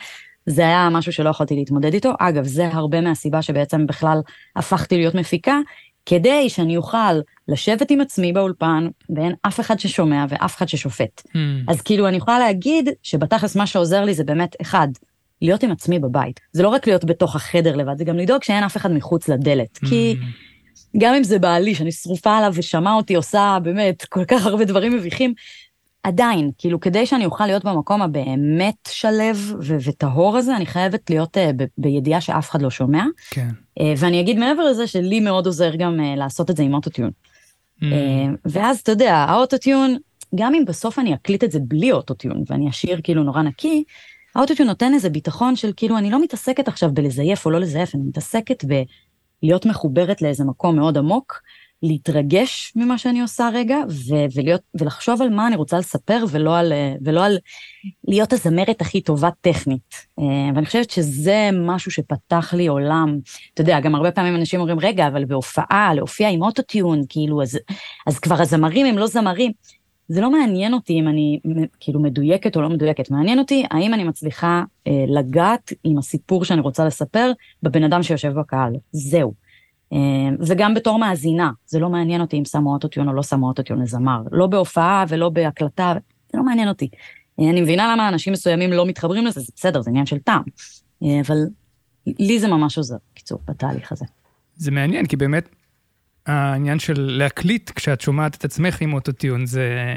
זה 0.47 0.63
היה 0.63 0.89
משהו 0.91 1.13
שלא 1.13 1.31
יכולתי 1.31 1.55
להתמודד 1.55 1.95
איתו. 1.95 2.13
אגב, 2.19 2.45
זה 2.45 2.69
הרבה 2.73 3.01
מהסיבה 3.01 3.43
שבעצם 3.43 3.87
בכלל 3.87 4.19
הפכתי 4.57 4.97
להיות 4.97 5.15
מפיקה, 5.15 5.59
כדי 6.07 6.49
שאני 6.49 6.77
אוכל 6.77 7.21
לשבת 7.49 7.91
עם 7.91 8.01
עצמי 8.01 8.33
באולפן, 8.33 8.89
ואין 9.17 9.33
אף 9.43 9.61
אחד 9.61 9.79
ששומע 9.79 10.25
ואף 10.29 10.57
אחד 10.57 10.69
ששופט. 10.69 11.23
Mm. 11.27 11.39
אז 11.69 11.83
כאילו, 11.83 12.09
אני 12.09 12.17
יכולה 12.17 12.39
להגיד 12.39 12.89
שבתכלס 13.03 13.57
מה 13.57 13.67
שעוזר 13.67 14.05
לי 14.05 14.15
זה 14.15 14.25
באמת, 14.25 14.57
אחד, 14.61 14.89
להיות 15.43 15.63
עם 15.63 15.71
עצמי 15.71 15.99
בבית. 15.99 16.41
זה 16.53 16.63
לא 16.63 16.69
רק 16.69 16.87
להיות 16.87 17.05
בתוך 17.05 17.37
החדר 17.37 17.77
לבד, 17.77 17.99
זה 17.99 18.05
גם 18.05 18.17
לדאוג 18.17 18.43
שאין 18.43 18.65
אף 18.65 18.77
אחד 18.77 18.93
מחוץ 18.93 19.29
לדלת. 19.29 19.77
Mm. 19.77 19.89
כי 19.89 20.17
גם 20.99 21.15
אם 21.15 21.25
זה 21.25 21.39
בעלי, 21.39 21.75
שאני 21.75 21.93
שרופה 21.93 22.37
עליו 22.37 22.53
ושמע 22.55 22.93
אותי 22.93 23.15
עושה 23.15 23.59
באמת 23.63 24.05
כל 24.05 24.25
כך 24.25 24.47
הרבה 24.47 24.65
דברים 24.65 24.93
מביכים, 24.93 25.35
עדיין, 26.03 26.51
כאילו, 26.59 26.81
כדי 26.81 27.07
שאני 27.07 27.25
אוכל 27.25 27.47
להיות 27.47 27.65
במקום 27.65 28.03
הבאמת 28.03 28.89
שליו 28.89 29.53
ו- 29.63 29.77
וטהור 29.85 30.37
הזה, 30.37 30.57
אני 30.57 30.67
חייבת 30.67 31.11
להיות 31.11 31.37
uh, 31.37 31.41
בידיעה 31.79 32.21
שאף 32.21 32.51
אחד 32.51 32.63
לא 32.63 32.71
שומע. 32.71 33.05
כן. 33.31 33.49
Uh, 33.79 33.83
ואני 33.97 34.21
אגיד 34.21 34.39
מעבר 34.39 34.65
לזה 34.65 34.87
שלי 34.87 35.21
מאוד 35.21 35.47
עוזר 35.47 35.75
גם 35.75 36.01
uh, 36.01 36.19
לעשות 36.19 36.51
את 36.51 36.57
זה 36.57 36.63
עם 36.63 36.75
אוטוטיון. 36.75 37.11
Mm. 37.11 37.83
Uh, 37.83 37.87
ואז, 38.45 38.79
אתה 38.79 38.93
יודע, 38.93 39.15
האוטוטיון, 39.15 39.97
גם 40.35 40.55
אם 40.55 40.65
בסוף 40.65 40.99
אני 40.99 41.15
אקליט 41.15 41.45
את 41.45 41.51
זה 41.53 41.59
בלי 41.63 41.93
אוטוטיון, 41.93 42.43
ואני 42.51 42.71
אשיר 42.71 43.01
כאילו 43.03 43.23
נורא 43.23 43.43
נקי, 43.43 43.85
האוטוטיון 44.39 44.69
נותן 44.69 44.95
איזה 44.95 45.11
ביטחון 45.11 45.57
של 45.57 45.73
כאילו, 45.77 45.99
אני 45.99 46.11
לא 46.11 46.23
מתעסקת 46.23 46.69
עכשיו 46.69 46.91
בלזייף 46.93 47.47
או 47.47 47.51
לא 47.51 47.59
לזייף, 47.61 47.95
אני 47.95 48.03
מתעסקת 48.03 48.65
בלהיות 48.65 49.67
מחוברת 49.67 50.23
לאיזה 50.23 50.45
מקום 50.45 50.77
מאוד 50.77 50.99
עמוק. 50.99 51.41
להתרגש 51.83 52.73
ממה 52.77 52.99
שאני 52.99 53.21
עושה 53.21 53.49
רגע, 53.55 53.77
ו- 53.89 54.27
ולהיות, 54.35 54.61
ולחשוב 54.81 55.23
על 55.23 55.29
מה 55.29 55.47
אני 55.47 55.57
רוצה 55.57 55.79
לספר, 55.79 56.25
ולא 56.31 56.57
על, 56.59 56.73
ולא 57.05 57.25
על 57.25 57.39
להיות 58.09 58.33
הזמרת 58.33 58.81
הכי 58.81 59.01
טובה 59.01 59.29
טכנית. 59.41 59.95
אה, 60.19 60.25
ואני 60.55 60.67
חושבת 60.67 60.91
שזה 60.91 61.51
משהו 61.53 61.91
שפתח 61.91 62.55
לי 62.57 62.67
עולם. 62.67 63.19
אתה 63.55 63.61
יודע, 63.61 63.81
גם 63.81 63.95
הרבה 63.95 64.11
פעמים 64.11 64.37
אנשים 64.37 64.61
אומרים, 64.61 64.81
רגע, 64.81 65.07
אבל 65.07 65.25
בהופעה, 65.25 65.95
להופיע 65.95 66.29
עם 66.29 66.43
אוטוטיון, 66.43 67.03
כאילו, 67.09 67.43
אז, 67.43 67.59
אז 68.07 68.19
כבר 68.19 68.43
הזמרים 68.43 68.87
הם 68.87 68.99
לא 68.99 69.07
זמרים. 69.07 69.53
זה 70.09 70.21
לא 70.21 70.31
מעניין 70.31 70.75
אותי 70.75 70.93
אם 70.93 71.09
אני 71.09 71.41
כאילו 71.81 72.01
מדויקת 72.01 72.57
או 72.57 72.63
לא 72.63 72.69
מדויקת, 72.69 73.11
מעניין 73.11 73.39
אותי 73.39 73.65
האם 73.71 73.95
אני 73.95 74.05
מצליחה 74.05 74.65
אה, 74.87 75.05
לגעת 75.09 75.73
עם 75.85 75.99
הסיפור 75.99 76.45
שאני 76.45 76.61
רוצה 76.61 76.85
לספר 76.85 77.33
בבן 77.63 77.85
אדם 77.85 78.03
שיושב 78.03 78.33
בקהל. 78.33 78.73
זהו. 78.93 79.35
אה, 79.93 79.99
וגם 80.41 80.75
בתור 80.75 80.99
מאזינה, 80.99 81.51
זה 81.67 81.79
לא 81.79 81.89
מעניין 81.89 82.21
אותי 82.21 82.39
אם 82.39 82.45
שמו 82.45 82.75
אוטוטיון 82.75 83.09
או 83.09 83.13
לא 83.13 83.23
שמו 83.23 83.49
אוטוטיון 83.49 83.83
לזמר. 83.83 84.23
לא 84.33 84.47
בהופעה 84.47 85.05
ולא 85.09 85.29
בהקלטה, 85.29 85.95
זה 86.33 86.39
לא 86.39 86.45
מעניין 86.45 86.69
אותי. 86.69 86.89
אה, 87.41 87.51
אני 87.51 87.61
מבינה 87.61 87.93
למה 87.93 88.09
אנשים 88.09 88.33
מסוימים 88.33 88.73
לא 88.73 88.87
מתחברים 88.87 89.27
לזה, 89.27 89.41
זה 89.41 89.53
בסדר, 89.57 89.83
זה 89.83 89.91
עניין 89.91 90.07
של 90.07 90.19
טעם. 90.19 90.43
אה, 91.03 91.21
אבל 91.27 91.39
לי 92.07 92.41
זה 92.41 92.49
ממש 92.49 92.79
עוזר, 92.79 92.97
קיצור, 93.15 93.39
בתהליך 93.49 93.93
הזה. 93.93 94.05
זה 94.57 94.71
מעניין, 94.71 95.07
כי 95.07 95.17
באמת 95.17 95.49
העניין 96.29 96.79
של 96.79 96.95
להקליט 96.99 97.71
כשאת 97.75 98.01
שומעת 98.01 98.35
את 98.35 98.45
עצמך 98.45 98.81
עם 98.81 98.93
אוטוטיון, 98.93 99.47
זה 99.47 99.95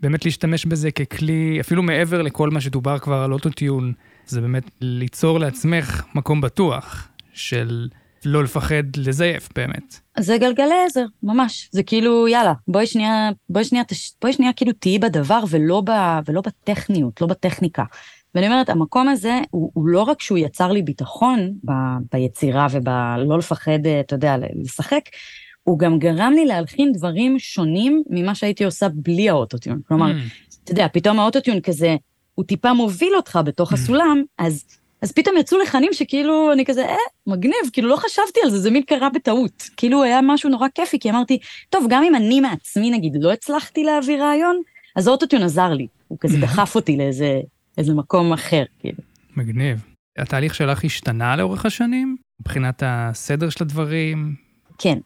באמת 0.00 0.24
להשתמש 0.24 0.66
בזה 0.66 0.90
ככלי, 0.90 1.60
אפילו 1.60 1.82
מעבר 1.82 2.22
לכל 2.22 2.50
מה 2.50 2.60
שדובר 2.60 2.98
כבר 2.98 3.18
על 3.18 3.32
אוטוטיון, 3.32 3.92
זה 4.26 4.40
באמת 4.40 4.70
ליצור 4.80 5.40
לעצמך 5.40 6.02
מקום 6.14 6.40
בטוח 6.40 7.08
של... 7.32 7.88
לא 8.24 8.44
לפחד 8.44 8.96
לזייף 8.96 9.48
באמת. 9.56 10.00
זה 10.18 10.38
גלגלי 10.38 10.74
עזר, 10.86 11.04
ממש. 11.22 11.68
זה 11.72 11.82
כאילו, 11.82 12.28
יאללה, 12.28 12.52
בואי 12.68 12.86
שנייה, 12.86 13.30
בואי 13.48 13.64
שנייה, 13.64 13.84
בואי 14.22 14.32
שנייה 14.32 14.52
כאילו 14.52 14.72
תהיי 14.72 14.98
בדבר 14.98 15.44
ולא, 15.50 15.82
ב, 15.86 15.90
ולא 16.26 16.40
בטכניות, 16.40 17.20
לא 17.20 17.26
בטכניקה. 17.26 17.84
ואני 18.34 18.46
אומרת, 18.46 18.68
המקום 18.68 19.08
הזה, 19.08 19.40
הוא, 19.50 19.70
הוא 19.74 19.88
לא 19.88 20.02
רק 20.02 20.22
שהוא 20.22 20.38
יצר 20.38 20.72
לי 20.72 20.82
ביטחון 20.82 21.52
ב, 21.64 21.72
ביצירה 22.12 22.66
ובלא 22.70 23.38
לפחד, 23.38 23.86
אתה 24.00 24.14
יודע, 24.14 24.36
לשחק, 24.62 25.02
הוא 25.64 25.78
גם 25.78 25.98
גרם 25.98 26.32
לי 26.32 26.46
להלחין 26.46 26.92
דברים 26.92 27.38
שונים 27.38 28.02
ממה 28.10 28.34
שהייתי 28.34 28.64
עושה 28.64 28.88
בלי 28.94 29.28
האוטוטיון. 29.28 29.80
כלומר, 29.88 30.10
mm. 30.10 30.54
אתה 30.64 30.72
יודע, 30.72 30.86
פתאום 30.92 31.20
האוטוטיון 31.20 31.60
כזה, 31.60 31.96
הוא 32.34 32.44
טיפה 32.44 32.72
מוביל 32.72 33.16
אותך 33.16 33.38
בתוך 33.44 33.72
mm. 33.72 33.74
הסולם, 33.74 34.22
אז 34.38 34.64
אז 35.02 35.12
פתאום 35.12 35.36
יצאו 35.36 35.58
לחנים 35.58 35.92
שכאילו, 35.92 36.52
אני 36.52 36.64
כזה, 36.64 36.84
אה, 36.84 36.96
מגניב, 37.26 37.58
כאילו 37.72 37.88
לא 37.88 37.96
חשבתי 37.96 38.40
על 38.44 38.50
זה, 38.50 38.58
זה 38.58 38.70
מין 38.70 38.82
קרה 38.82 39.10
בטעות. 39.10 39.68
כאילו 39.76 40.02
היה 40.02 40.20
משהו 40.22 40.50
נורא 40.50 40.68
כיפי, 40.74 40.98
כי 40.98 41.10
אמרתי, 41.10 41.38
טוב, 41.70 41.86
גם 41.90 42.02
אם 42.02 42.14
אני 42.14 42.40
מעצמי, 42.40 42.90
נגיד, 42.90 43.12
לא 43.20 43.32
הצלחתי 43.32 43.84
להעביר 43.84 44.22
רעיון, 44.22 44.60
אז 44.96 45.06
האוטוטיון 45.06 45.42
עזר 45.42 45.68
לי. 45.68 45.86
הוא 46.08 46.18
כזה 46.20 46.38
דחף 46.38 46.74
אותי 46.74 46.96
לאיזה 46.96 47.40
איזה 47.78 47.94
מקום 47.94 48.32
אחר, 48.32 48.64
כאילו. 48.80 48.98
מגניב. 49.36 49.84
התהליך 50.18 50.54
שלך 50.54 50.84
השתנה 50.84 51.36
לאורך 51.36 51.66
השנים? 51.66 52.16
מבחינת 52.40 52.82
הסדר 52.86 53.50
של 53.50 53.64
הדברים? 53.64 54.34
כן, 54.78 54.98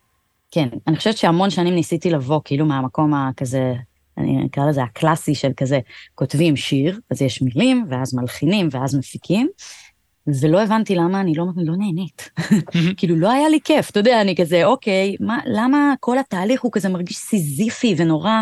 כן. 0.50 0.68
אני 0.86 0.96
חושבת 0.96 1.16
שהמון 1.16 1.50
שנים 1.50 1.74
ניסיתי 1.74 2.10
לבוא, 2.10 2.40
כאילו, 2.44 2.66
מהמקום 2.66 3.14
הכזה, 3.14 3.74
אני 4.18 4.46
אקרא 4.46 4.68
לזה 4.68 4.82
הקלאסי 4.82 5.34
של 5.34 5.52
כזה, 5.56 5.78
כותבים 6.14 6.56
שיר, 6.56 7.00
אז 7.10 7.22
יש 7.22 7.42
מילים, 7.42 7.86
ואז 7.90 8.14
מלחינים, 8.14 8.68
ואז 8.70 8.94
מפיקים. 8.94 9.48
ולא 10.40 10.62
הבנתי 10.62 10.94
למה 10.94 11.20
אני 11.20 11.34
לא, 11.34 11.44
לא 11.56 11.74
נהנית. 11.76 12.30
כאילו, 12.96 13.16
לא 13.16 13.32
היה 13.32 13.48
לי 13.48 13.58
כיף, 13.64 13.90
אתה 13.90 14.00
יודע, 14.00 14.20
אני 14.20 14.36
כזה, 14.36 14.64
אוקיי, 14.64 15.16
מה, 15.20 15.38
למה 15.46 15.94
כל 16.00 16.18
התהליך 16.18 16.62
הוא 16.62 16.72
כזה 16.72 16.88
מרגיש 16.88 17.16
סיזיפי 17.16 17.94
ונורא, 17.98 18.40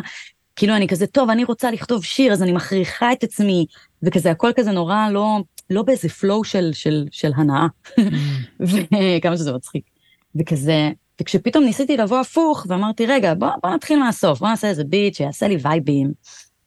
כאילו, 0.56 0.76
אני 0.76 0.88
כזה, 0.88 1.06
טוב, 1.06 1.30
אני 1.30 1.44
רוצה 1.44 1.70
לכתוב 1.70 2.04
שיר, 2.04 2.32
אז 2.32 2.42
אני 2.42 2.52
מכריחה 2.52 3.12
את 3.12 3.24
עצמי, 3.24 3.66
וכזה, 4.02 4.30
הכל 4.30 4.50
כזה 4.56 4.72
נורא 4.72 5.08
לא, 5.10 5.38
לא 5.70 5.82
באיזה 5.82 6.08
פלואו 6.08 6.44
של, 6.44 6.70
של, 6.72 7.06
של 7.10 7.30
הנאה. 7.36 7.66
וכמה 8.60 9.36
שזה 9.36 9.52
מצחיק. 9.52 9.84
וכזה, 10.36 10.90
וכשפתאום 11.20 11.64
ניסיתי 11.64 11.96
לבוא 11.96 12.20
הפוך, 12.20 12.66
ואמרתי, 12.68 13.06
רגע, 13.06 13.34
בוא, 13.34 13.48
בוא 13.62 13.70
נתחיל 13.70 13.98
מהסוף, 13.98 14.38
בוא 14.38 14.48
נעשה 14.48 14.68
איזה 14.68 14.84
ביט 14.84 15.14
שיעשה 15.14 15.48
לי 15.48 15.56
וייבים. 15.62 16.12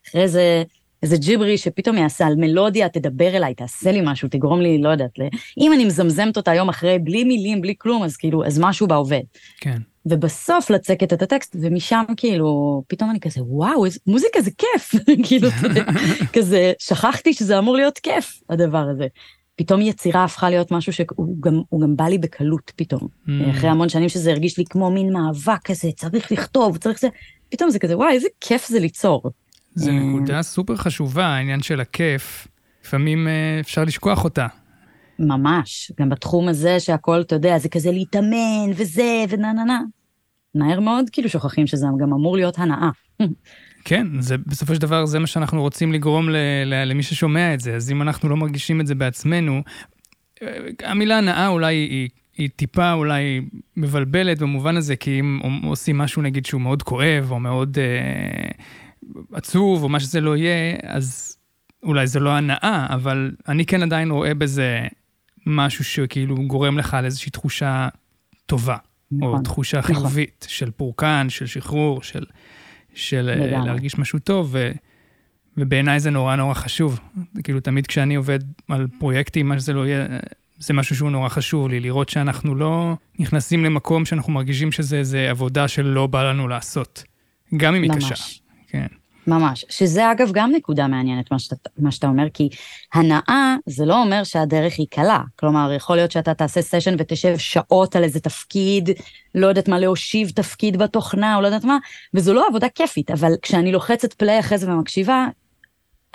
אחרי 0.10 0.28
זה 0.28 0.64
איזה 1.04 1.18
ג'יברי 1.18 1.58
שפתאום 1.58 1.98
יעשה 1.98 2.28
על 2.28 2.36
מלודיה, 2.36 2.90
תדבר 2.90 3.36
אליי, 3.36 3.54
תעשה 3.54 3.92
לי 3.92 4.02
משהו, 4.04 4.30
תגרום 4.30 4.62
לי, 4.62 4.82
לא 4.82 4.90
יודעת, 4.90 5.12
אם 5.58 5.74
אני 5.74 5.86
מזמזמת 5.86 6.38
אותה 6.38 6.54
יום 6.54 6.70
אחרי, 6.70 7.00
בלי 7.00 7.24
מילים, 7.24 7.62
בלי 7.62 7.74
כלום, 7.78 8.04
אז 8.04 8.18
כאילו, 8.18 8.46
אז 8.46 8.60
משהו 8.60 8.88
בה 8.88 8.96
עובד. 8.96 9.22
כן. 9.60 9.78
ובסוף 10.06 10.70
לצקת 10.70 11.14
את 11.14 11.22
הטקסט, 11.22 11.56
ומשם 11.62 12.04
כאילו, 12.18 12.84
פתאום 12.88 13.10
אני 13.10 13.20
כזה, 13.20 13.42
וואו, 13.44 13.86
איזה, 13.86 14.00
מוזיקה 14.08 14.42
זה 14.42 14.52
כיף. 14.58 14.96
כאילו, 15.28 15.50
כזה, 16.34 16.74
שכחתי 16.80 17.34
שזה 17.34 17.60
אמור 17.60 17.76
להיות 17.76 18.00
כיף, 18.00 18.42
הדבר 18.50 18.86
הזה. 18.92 19.08
פתאום 19.60 19.82
יצירה 19.82 20.24
הפכה 20.24 20.50
להיות 20.50 20.72
משהו 20.72 20.94
שהוא 20.94 21.38
גם, 21.40 21.62
גם 21.82 21.96
בא 21.96 22.06
לי 22.06 22.18
בקלות 22.18 22.72
פתאום. 22.76 23.02
Mm. 23.02 23.30
אחרי 23.52 23.70
המון 23.70 23.90
שנים 23.90 24.10
שזה 24.10 24.32
הרגיש 24.32 24.58
לי 24.58 24.64
כמו 24.70 24.92
מין 24.92 25.14
מאבק 25.14 25.62
כזה, 25.64 25.90
צריך 25.96 26.32
לכתוב, 26.32 26.78
צריך 26.78 27.00
זה, 27.00 27.08
פתאום 27.50 27.70
זה 27.70 27.80
כזה, 27.80 27.98
וואי, 27.98 28.14
איזה 28.14 28.28
כיף 28.42 28.68
זה 28.68 28.80
ליצור. 28.80 29.24
זו 29.76 29.92
אה, 29.92 30.00
נקודה 30.00 30.42
סופר 30.42 30.76
חשובה, 30.76 31.26
העניין 31.26 31.62
של 31.62 31.80
הכיף. 31.80 32.48
לפעמים 32.86 33.28
אה, 33.28 33.60
אפשר 33.60 33.84
לשכוח 33.84 34.24
אותה. 34.24 34.48
ממש, 35.20 35.92
גם 36.00 36.10
בתחום 36.10 36.48
הזה 36.48 36.80
שהכל, 36.80 37.22
אתה 37.22 37.36
יודע, 37.36 37.58
זה 37.58 37.70
כזה 37.70 37.92
להתאמן 37.92 38.72
וזה 38.76 39.24
ונה 39.30 39.54
נה 39.54 39.64
נה. 39.64 39.82
מהר 40.56 40.80
מאוד 40.80 41.10
כאילו 41.10 41.30
שוכחים 41.30 41.68
שזה 41.68 41.88
גם 42.00 42.14
אמור 42.14 42.36
להיות 42.38 42.60
הנאה. 42.60 42.90
כן, 43.84 44.22
זה 44.22 44.38
בסופו 44.38 44.76
של 44.76 44.82
דבר 44.82 45.06
זה 45.06 45.20
מה 45.20 45.28
שאנחנו 45.28 45.62
רוצים 45.62 45.94
לגרום 45.94 46.30
ל, 46.30 46.36
ל, 46.66 46.84
למי 46.86 47.04
ששומע 47.04 47.54
את 47.54 47.60
זה, 47.60 47.76
אז 47.76 47.92
אם 47.92 48.02
אנחנו 48.02 48.30
לא 48.30 48.38
מרגישים 48.38 48.82
את 48.82 48.88
זה 48.88 48.96
בעצמנו, 48.96 49.62
אה, 50.42 50.58
המילה 50.84 51.18
הנאה 51.18 51.48
אולי 51.48 51.76
היא, 51.76 52.10
היא 52.38 52.50
טיפה 52.56 52.94
אולי 52.94 53.42
מבלבלת 53.78 54.40
במובן 54.40 54.78
הזה, 54.78 54.96
כי 54.96 55.20
אם 55.20 55.40
עושים 55.64 55.98
משהו 55.98 56.22
נגיד 56.22 56.46
שהוא 56.46 56.62
מאוד 56.62 56.84
כואב 56.84 57.28
או 57.32 57.40
מאוד... 57.40 57.78
אה, 57.80 58.50
עצוב 59.34 59.84
או 59.84 59.90
מה 59.90 60.00
שזה 60.00 60.22
לא 60.22 60.38
יהיה, 60.38 60.76
אז 60.84 61.38
אולי 61.84 62.08
זה 62.08 62.20
לא 62.20 62.30
הנאה, 62.30 62.88
אבל 62.90 63.32
אני 63.48 63.66
כן 63.66 63.84
עדיין 63.84 64.12
רואה 64.12 64.34
בזה 64.34 64.88
משהו 65.46 65.84
שכאילו 65.84 66.36
גורם 66.36 66.78
לך 66.78 66.98
לאיזושהי 67.02 67.32
תחושה 67.32 67.88
טובה, 68.46 68.78
נכון, 69.12 69.38
או 69.38 69.44
תחושה 69.44 69.80
נכון. 69.80 69.96
חיובית 69.96 70.46
של 70.50 70.72
פורקן, 70.72 71.28
של 71.30 71.46
שחרור, 71.46 72.04
של, 72.04 72.26
של 73.00 73.30
אה, 73.30 73.66
להרגיש 73.66 73.98
משהו 74.00 74.20
טוב, 74.20 74.50
ו, 74.52 74.72
ובעיניי 75.58 76.00
זה 76.00 76.10
נורא 76.10 76.36
נורא 76.36 76.54
חשוב. 76.54 77.00
כאילו, 77.44 77.60
תמיד 77.60 77.88
כשאני 77.88 78.16
עובד 78.16 78.40
על 78.70 78.88
פרויקטים, 79.00 79.48
מה 79.50 79.60
שזה 79.60 79.74
לא 79.74 79.88
יהיה, 79.88 80.08
זה 80.58 80.74
משהו 80.74 80.96
שהוא 80.96 81.12
נורא 81.12 81.30
חשוב 81.30 81.70
לי, 81.70 81.80
לראות 81.80 82.10
שאנחנו 82.10 82.56
לא 82.56 82.96
נכנסים 83.20 83.66
למקום 83.66 84.06
שאנחנו 84.06 84.34
מרגישים 84.34 84.72
שזה 84.72 85.30
עבודה 85.30 85.68
שלא 85.68 86.08
בא 86.08 86.24
לנו 86.24 86.48
לעשות, 86.48 87.04
גם 87.58 87.76
אם 87.76 87.84
היא 87.84 87.92
קשה. 87.92 88.08
ממש. 88.08 88.42
כן. 88.68 88.88
ממש. 89.30 89.66
שזה 89.70 90.12
אגב 90.12 90.32
גם 90.34 90.52
נקודה 90.52 90.88
מעניינת, 90.88 91.32
מה 91.32 91.40
שאתה, 91.40 91.70
מה 91.78 91.92
שאתה 91.92 92.08
אומר, 92.08 92.30
כי 92.34 92.50
הנאה 92.94 93.56
זה 93.66 93.86
לא 93.86 94.02
אומר 94.02 94.24
שהדרך 94.24 94.74
היא 94.78 94.88
קלה. 94.90 95.22
כלומר, 95.36 95.72
יכול 95.76 95.96
להיות 95.96 96.12
שאתה 96.12 96.34
תעשה 96.34 96.62
סשן 96.62 96.96
ותשב 97.00 97.38
שעות 97.38 97.96
על 97.96 98.04
איזה 98.04 98.20
תפקיד, 98.20 98.90
לא 99.36 99.48
יודעת 99.48 99.68
מה, 99.68 99.80
להושיב 99.80 100.30
תפקיד 100.30 100.78
בתוכנה, 100.78 101.36
או 101.36 101.42
לא 101.42 101.48
יודעת 101.48 101.64
מה, 101.64 101.78
וזו 102.14 102.34
לא 102.34 102.48
עבודה 102.50 102.70
כיפית, 102.70 103.12
אבל 103.12 103.32
כשאני 103.42 103.72
לוחצת 103.72 104.14
play 104.14 104.40
אחרי 104.40 104.58
זה 104.58 104.74
ומקשיבה, 104.74 105.28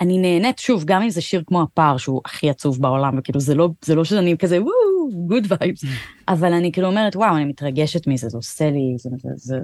אני 0.01 0.17
נהנית, 0.17 0.59
שוב, 0.59 0.83
גם 0.85 1.01
אם 1.01 1.09
זה 1.09 1.21
שיר 1.21 1.43
כמו 1.47 1.61
הפער, 1.61 1.97
שהוא 1.97 2.21
הכי 2.25 2.49
עצוב 2.49 2.81
בעולם, 2.81 3.19
וכאילו, 3.19 3.39
זה 3.39 3.55
לא, 3.55 3.69
זה 3.85 3.95
לא 3.95 4.03
שאני 4.03 4.37
כזה, 4.37 4.61
וואו, 4.61 5.27
good 5.27 5.43
vibes, 5.49 5.83
mm. 5.83 5.87
אבל 6.27 6.53
אני 6.53 6.71
כאילו 6.71 6.87
אומרת, 6.87 7.15
וואו, 7.15 7.35
אני 7.35 7.45
מתרגשת 7.45 8.07
מזה, 8.07 8.29
זה 8.29 8.37
עושה 8.37 8.71
לי, 8.71 8.95
זה, 8.97 9.09
זה, 9.17 9.29
זה, 9.35 9.57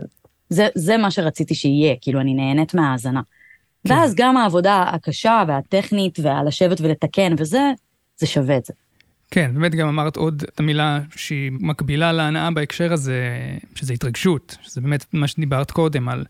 זה, 0.49 0.67
זה 0.75 0.97
מה 0.97 1.11
שרציתי 1.11 1.55
שיהיה, 1.55 1.95
כאילו, 2.01 2.21
אני 2.21 2.33
נהנית 2.33 2.73
מההאזנה. 2.73 3.21
כן. 3.87 3.93
ואז 3.93 4.15
גם 4.15 4.37
העבודה 4.37 4.83
הקשה 4.83 5.43
והטכנית, 5.47 6.19
והלשבת 6.19 6.81
ולתקן 6.81 7.35
וזה, 7.37 7.71
זה 8.17 8.27
שווה 8.27 8.57
את 8.57 8.65
זה. 8.65 8.73
כן, 9.31 9.51
באמת 9.53 9.75
גם 9.75 9.87
אמרת 9.87 10.15
עוד 10.15 10.43
את 10.53 10.59
המילה 10.59 10.99
שהיא 11.15 11.51
מקבילה 11.51 12.11
להנאה 12.11 12.51
בהקשר 12.51 12.93
הזה, 12.93 13.21
שזה 13.75 13.93
התרגשות, 13.93 14.57
שזה 14.61 14.81
באמת 14.81 15.05
מה 15.13 15.27
שדיברת 15.27 15.71
קודם, 15.71 16.09
על, 16.09 16.25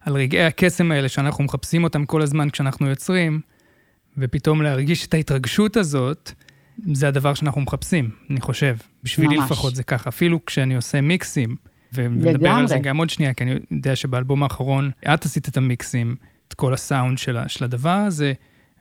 על 0.00 0.14
רגעי 0.14 0.44
הקסם 0.44 0.92
האלה 0.92 1.08
שאנחנו 1.08 1.44
מחפשים 1.44 1.84
אותם 1.84 2.06
כל 2.06 2.22
הזמן 2.22 2.50
כשאנחנו 2.50 2.88
יוצרים, 2.88 3.40
ופתאום 4.18 4.62
להרגיש 4.62 5.06
את 5.06 5.14
ההתרגשות 5.14 5.76
הזאת, 5.76 6.32
זה 6.92 7.08
הדבר 7.08 7.34
שאנחנו 7.34 7.60
מחפשים, 7.60 8.10
אני 8.30 8.40
חושב. 8.40 8.76
בשבילי 9.02 9.36
ממש. 9.36 9.44
לפחות 9.50 9.74
זה 9.74 9.82
ככה, 9.82 10.08
אפילו 10.08 10.44
כשאני 10.44 10.76
עושה 10.76 11.00
מיקסים, 11.00 11.56
ונדבר 11.92 12.50
על 12.50 12.66
זה 12.66 12.78
גם 12.78 12.96
עוד 12.96 13.10
שנייה, 13.10 13.34
כי 13.34 13.44
אני 13.44 13.54
יודע 13.70 13.96
שבאלבום 13.96 14.42
האחרון 14.42 14.90
את 15.14 15.24
עשית 15.24 15.48
את 15.48 15.56
המיקסים, 15.56 16.16
את 16.48 16.54
כל 16.54 16.74
הסאונד 16.74 17.18
של, 17.18 17.36
של 17.46 17.64
הדבר 17.64 17.90
הזה, 18.06 18.32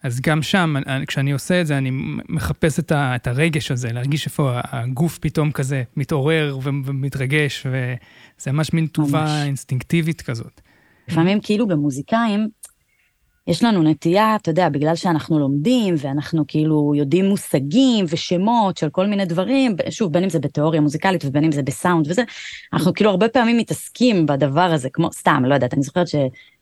אז 0.04 0.22
גם 0.22 0.42
שם, 0.42 0.76
כשאני 1.08 1.32
עושה 1.32 1.62
את 1.62 1.68
זה, 1.68 1.78
אני 1.78 1.92
מחפש 2.30 2.80
את, 2.80 2.92
ה, 2.92 3.16
את 3.16 3.28
הרגש 3.28 3.72
הזה, 3.72 3.92
להרגיש 3.92 4.26
איפה 4.26 4.60
הגוף 4.64 5.18
פתאום 5.18 5.52
כזה 5.52 5.84
מתעורר 5.98 6.58
ומתרגש, 6.64 7.66
וזה 7.66 8.52
ממש 8.52 8.74
מין 8.74 8.88
תגובה 8.94 9.44
אינסטינקטיבית 9.44 10.22
כזאת. 10.22 10.62
לפעמים 11.08 11.40
כאילו 11.42 11.68
במוזיקאים, 11.68 12.48
יש 13.48 13.64
לנו 13.64 13.84
נטייה, 13.84 14.36
אתה 14.36 14.50
יודע, 14.50 14.70
בגלל 14.70 14.96
שאנחנו 14.96 15.40
לומדים, 15.40 15.96
ואנחנו 15.98 16.44
כאילו 16.48 16.94
יודעים 16.96 17.26
מושגים 17.26 18.06
ושמות 18.10 18.78
של 18.78 18.90
כל 18.90 19.08
מיני 19.08 19.26
דברים, 19.26 19.76
שוב, 19.90 20.14
בין 20.14 20.24
אם 20.24 20.30
זה 20.30 20.40
בתיאוריה 20.40 20.82
מוזיקלית 20.82 21.26
ובין 21.26 21.44
אם 21.44 21.52
זה 21.52 21.64
בסאונד 21.64 22.08
וזה, 22.10 22.24
אנחנו 22.74 22.94
כאילו 22.94 23.10
הרבה 23.10 23.30
פעמים 23.30 23.58
מתעסקים 23.58 24.26
בדבר 24.26 24.62
הזה, 24.62 24.90
כמו, 24.94 25.14
סתם, 25.14 25.44
לא 25.46 25.54
יודעת, 25.54 25.74
אני 25.74 25.84
זוכרת 25.84 26.08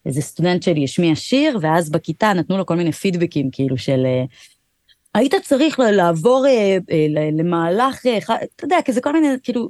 שאיזה 0.03 0.21
סטודנט 0.21 0.63
שלי 0.63 0.83
השמיע 0.83 1.15
שיר, 1.15 1.57
ואז 1.61 1.89
בכיתה 1.89 2.33
נתנו 2.33 2.57
לו 2.57 2.65
כל 2.65 2.75
מיני 2.75 2.91
פידבקים, 2.91 3.49
כאילו 3.51 3.77
של... 3.77 4.05
אה, 4.05 4.23
היית 5.13 5.33
צריך 5.43 5.79
לעבור 5.79 6.45
אה, 6.47 6.77
אה, 6.91 7.07
למהלך, 7.31 8.05
אתה 8.55 8.65
יודע, 8.65 8.77
כזה 8.85 9.01
כל 9.01 9.13
מיני, 9.13 9.27
כאילו, 9.43 9.69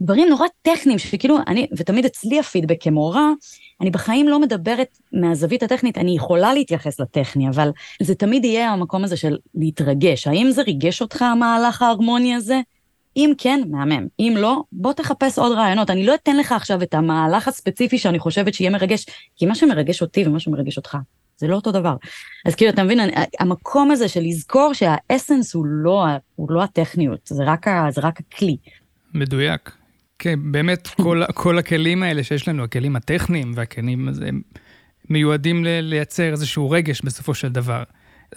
דברים 0.00 0.28
נורא 0.28 0.46
טכניים, 0.62 0.98
שכאילו, 0.98 1.36
אני, 1.46 1.66
ותמיד 1.76 2.04
אצלי 2.04 2.38
הפידבק 2.38 2.76
כמורה, 2.80 3.32
אני 3.80 3.90
בחיים 3.90 4.28
לא 4.28 4.40
מדברת 4.40 4.98
מהזווית 5.12 5.62
הטכנית, 5.62 5.98
אני 5.98 6.16
יכולה 6.16 6.54
להתייחס 6.54 7.00
לטכני, 7.00 7.48
אבל 7.48 7.70
זה 8.02 8.14
תמיד 8.14 8.44
יהיה 8.44 8.70
המקום 8.70 9.04
הזה 9.04 9.16
של 9.16 9.36
להתרגש. 9.54 10.26
האם 10.26 10.50
זה 10.50 10.62
ריגש 10.62 11.02
אותך, 11.02 11.22
המהלך 11.22 11.82
ההרמוני 11.82 12.34
הזה? 12.34 12.60
אם 13.16 13.32
כן, 13.38 13.60
מהמם. 13.70 14.06
אם 14.18 14.34
לא, 14.36 14.62
בוא 14.72 14.92
תחפש 14.92 15.38
עוד 15.38 15.52
רעיונות. 15.52 15.90
אני 15.90 16.06
לא 16.06 16.14
אתן 16.14 16.36
לך 16.36 16.52
עכשיו 16.52 16.82
את 16.82 16.94
המהלך 16.94 17.48
הספציפי 17.48 17.98
שאני 17.98 18.18
חושבת 18.18 18.54
שיהיה 18.54 18.70
מרגש, 18.70 19.06
כי 19.36 19.46
מה 19.46 19.54
שמרגש 19.54 20.02
אותי 20.02 20.26
ומה 20.26 20.40
שמרגש 20.40 20.76
אותך, 20.76 20.98
זה 21.36 21.46
לא 21.46 21.54
אותו 21.54 21.72
דבר. 21.72 21.96
אז 22.46 22.54
כאילו, 22.54 22.70
אתה 22.70 22.82
מבין, 22.82 23.00
אני, 23.00 23.12
המקום 23.40 23.90
הזה 23.90 24.08
של 24.08 24.20
לזכור 24.20 24.72
שהאסנס 24.72 25.54
הוא 25.54 25.66
לא, 25.66 26.06
הוא 26.34 26.52
לא 26.52 26.62
הטכניות, 26.62 27.20
זה 27.26 27.44
רק, 27.46 27.68
ה, 27.68 27.86
זה 27.90 28.00
רק 28.00 28.20
הכלי. 28.20 28.56
מדויק. 29.14 29.70
כן, 30.18 30.52
באמת 30.52 30.88
כל, 31.02 31.22
כל 31.34 31.58
הכלים 31.58 32.02
האלה 32.02 32.22
שיש 32.22 32.48
לנו, 32.48 32.64
הכלים 32.64 32.96
הטכניים 32.96 33.52
והכלים 33.54 34.08
הזה, 34.08 34.26
הם 34.26 34.42
מיועדים 35.10 35.64
לייצר 35.64 36.32
איזשהו 36.32 36.70
רגש 36.70 37.00
בסופו 37.00 37.34
של 37.34 37.48
דבר. 37.48 37.82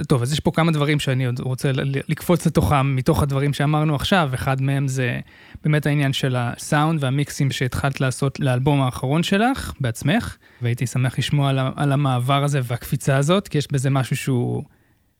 טוב, 0.08 0.22
אז 0.22 0.34
יש 0.34 0.40
פה 0.40 0.52
כמה 0.52 0.72
דברים 0.72 1.00
שאני 1.00 1.26
עוד 1.26 1.40
רוצה 1.40 1.72
לקפוץ 2.08 2.46
לתוכם 2.46 2.96
מתוך 2.96 3.24
הדברים 3.24 3.54
שאמרנו 3.54 3.96
עכשיו. 3.96 4.30
אחד 4.34 4.62
מהם 4.62 4.88
זה 4.88 5.20
באמת 5.64 5.86
העניין 5.86 6.14
של 6.14 6.36
הסאונד 6.38 7.04
והמיקסים 7.04 7.52
שהתחלת 7.52 8.02
לעשות 8.02 8.40
לאלבום 8.40 8.82
האחרון 8.82 9.24
שלך 9.24 9.74
בעצמך, 9.80 10.38
והייתי 10.62 10.88
שמח 10.88 11.20
לשמוע 11.20 11.50
על, 11.50 11.60
על 11.76 11.92
המעבר 11.92 12.44
הזה 12.44 12.60
והקפיצה 12.64 13.18
הזאת, 13.18 13.48
כי 13.48 13.58
יש 13.58 13.68
בזה 13.72 13.90
משהו 13.90 14.16
שהוא 14.16 14.64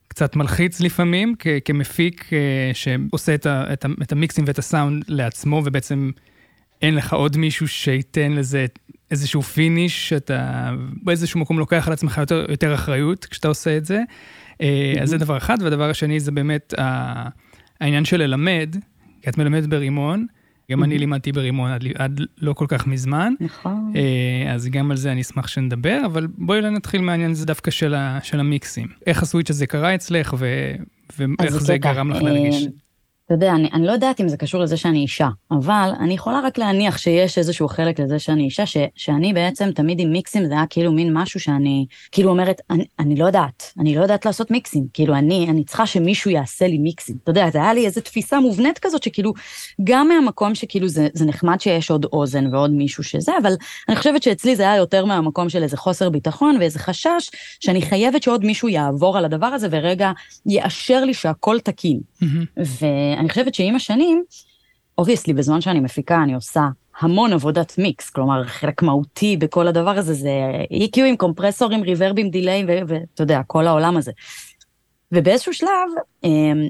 קצת 0.08 0.36
מלחיץ 0.36 0.82
לפעמים, 0.82 1.36
כ- 1.40 1.48
כמפיק 1.66 2.30
אה, 2.34 2.72
שעושה 2.74 3.36
את, 3.36 3.46
ה- 3.46 3.74
את, 3.74 3.86
ה- 3.86 3.90
את 4.02 4.12
המיקסים 4.12 4.44
ואת 4.48 4.60
הסאונד 4.60 5.04
לעצמו, 5.08 5.62
ובעצם 5.66 6.12
אין 6.82 6.96
לך 6.96 7.14
עוד 7.14 7.38
מישהו 7.38 7.68
שייתן 7.68 8.32
לזה 8.32 8.66
איזשהו 9.12 9.42
פיניש, 9.42 10.10
שאתה 10.10 10.72
באיזשהו 11.04 11.40
מקום 11.40 11.60
לוקח 11.60 11.88
על 11.88 11.94
עצמך 11.94 12.18
יותר, 12.18 12.46
יותר 12.50 12.74
אחריות 12.74 13.26
כשאתה 13.26 13.48
עושה 13.48 13.78
את 13.78 13.86
זה. 13.86 14.02
Mm-hmm. 14.58 15.02
אז 15.02 15.10
זה 15.10 15.18
דבר 15.18 15.38
אחד, 15.38 15.58
והדבר 15.62 15.90
השני 15.90 16.20
זה 16.20 16.32
באמת 16.32 16.74
העניין 17.82 18.06
של 18.06 18.18
ללמד, 18.18 18.76
כי 19.22 19.30
את 19.30 19.38
מלמדת 19.38 19.70
ברימון, 19.70 20.26
גם 20.72 20.84
אני. 20.84 20.98
לימדתי 20.98 21.32
ברימון 21.32 21.72
עד, 21.72 21.84
עד 21.96 22.22
לא 22.38 22.54
כל 22.54 22.66
כך 22.68 22.88
מזמן. 22.88 23.34
נכון. 23.40 23.94
אה, 23.96 24.54
אז 24.54 24.68
גם 24.68 24.92
על 24.92 24.98
זה 24.98 25.12
אני 25.12 25.22
אשמח 25.22 25.48
שנדבר, 25.48 26.02
אבל 26.06 26.28
בואי 26.38 26.62
נתחיל 26.62 27.02
מהעניין 27.02 27.32
הזה 27.32 27.46
דווקא 27.46 27.72
של, 27.72 27.94
ה, 27.94 28.20
של 28.24 28.40
המיקסים. 28.40 28.88
איך 29.08 29.24
הסוויץ' 29.24 29.50
הזה 29.50 29.68
קרה 29.68 29.96
אצלך, 29.96 30.36
ו, 30.40 30.72
ואיך 31.18 31.58
זה 31.58 31.78
גרם 31.78 32.12
לך 32.12 32.22
להרגיש? 32.22 32.68
אתה 33.28 33.36
יודע, 33.36 33.52
אני, 33.52 33.70
אני 33.74 33.88
לא 33.88 33.92
יודעת 33.92 34.22
אם 34.22 34.28
זה 34.28 34.38
קשור 34.38 34.62
לזה 34.62 34.78
שאני 34.78 35.00
אישה, 35.00 35.28
אבל 35.52 35.92
אני 36.00 36.14
יכולה 36.14 36.40
רק 36.44 36.58
להניח 36.58 36.98
שיש 36.98 37.38
איזשהו 37.38 37.68
חלק 37.68 38.00
לזה 38.00 38.20
שאני 38.20 38.44
אישה, 38.44 38.66
ש, 38.66 38.78
שאני 38.96 39.34
בעצם 39.34 39.72
תמיד 39.72 40.00
עם 40.00 40.12
מיקסים, 40.12 40.46
זה 40.46 40.54
היה 40.54 40.66
כאילו 40.70 40.92
מין 40.92 41.14
משהו 41.14 41.40
שאני, 41.40 41.86
כאילו 42.12 42.30
אומרת, 42.30 42.62
אני, 42.70 42.86
אני 43.00 43.16
לא 43.16 43.26
יודעת, 43.26 43.74
אני 43.80 43.96
לא 43.96 44.02
יודעת 44.02 44.26
לעשות 44.26 44.52
מיקסים, 44.52 44.88
כאילו 44.94 45.16
אני, 45.16 45.48
אני 45.50 45.64
צריכה 45.64 45.86
שמישהו 45.86 46.32
יעשה 46.32 46.68
לי 46.68 46.78
מיקסים. 46.78 47.16
אתה 47.24 47.32
יודע, 47.32 47.50
זה 47.50 47.58
היה 47.58 47.74
לי 47.74 47.86
איזו 47.86 48.02
תפיסה 48.02 48.40
מובנית 48.40 48.80
כזאת, 48.80 49.04
שכאילו, 49.04 49.34
גם 49.84 50.08
מהמקום 50.08 50.56
שכאילו 50.56 50.88
זה, 50.88 51.08
זה 51.14 51.26
נחמד 51.26 51.62
שיש 51.62 51.92
עוד 51.92 52.06
אוזן 52.06 52.54
ועוד 52.54 52.72
מישהו 52.72 53.04
שזה, 53.04 53.32
אבל 53.42 53.54
אני 53.90 53.96
חושבת 53.96 54.24
שאצלי 54.24 54.56
זה 54.56 54.64
היה 54.64 54.76
יותר 54.76 55.06
מהמקום 55.06 55.50
של 55.50 55.64
איזה 55.64 55.78
חוסר 55.78 56.10
ביטחון 56.10 56.58
ואיזה 56.60 56.80
חשש, 56.80 57.30
שאני 57.60 57.82
חייבת 57.82 58.24
שעוד 58.24 58.46
מישהו 58.46 58.70
יעבור 58.70 59.18
על 59.18 59.26
הדבר 59.26 59.48
הזה 59.48 59.68
ורגע 59.72 60.12
יאשר 60.46 61.06
לי 61.06 61.14
שהכל 61.14 61.60
תקין. 61.60 62.00
Mm-hmm. 62.24 62.62
ואני 62.82 63.30
חושבת 63.30 63.54
שעם 63.54 63.76
השנים, 63.76 64.24
obviously, 64.98 65.34
בזמן 65.34 65.62
שאני 65.62 65.80
מפיקה, 65.80 66.24
אני 66.24 66.34
עושה 66.34 66.68
המון 67.00 67.34
עבודת 67.34 67.78
מיקס, 67.78 68.10
כלומר, 68.10 68.44
חלק 68.44 68.82
מהותי 68.84 69.38
בכל 69.38 69.68
הדבר 69.68 69.98
הזה 69.98 70.14
זה 70.14 70.32
EQ 70.84 71.00
עם 71.00 71.16
קומפרסורים, 71.16 71.82
ריברבים, 71.82 72.30
delay, 72.30 72.66
ואתה 72.88 73.24
יודע, 73.24 73.42
כל 73.48 73.68
העולם 73.68 73.98
הזה. 73.98 74.12
ובאיזשהו 75.12 75.54
שלב, 75.54 75.70
אמ, 76.24 76.68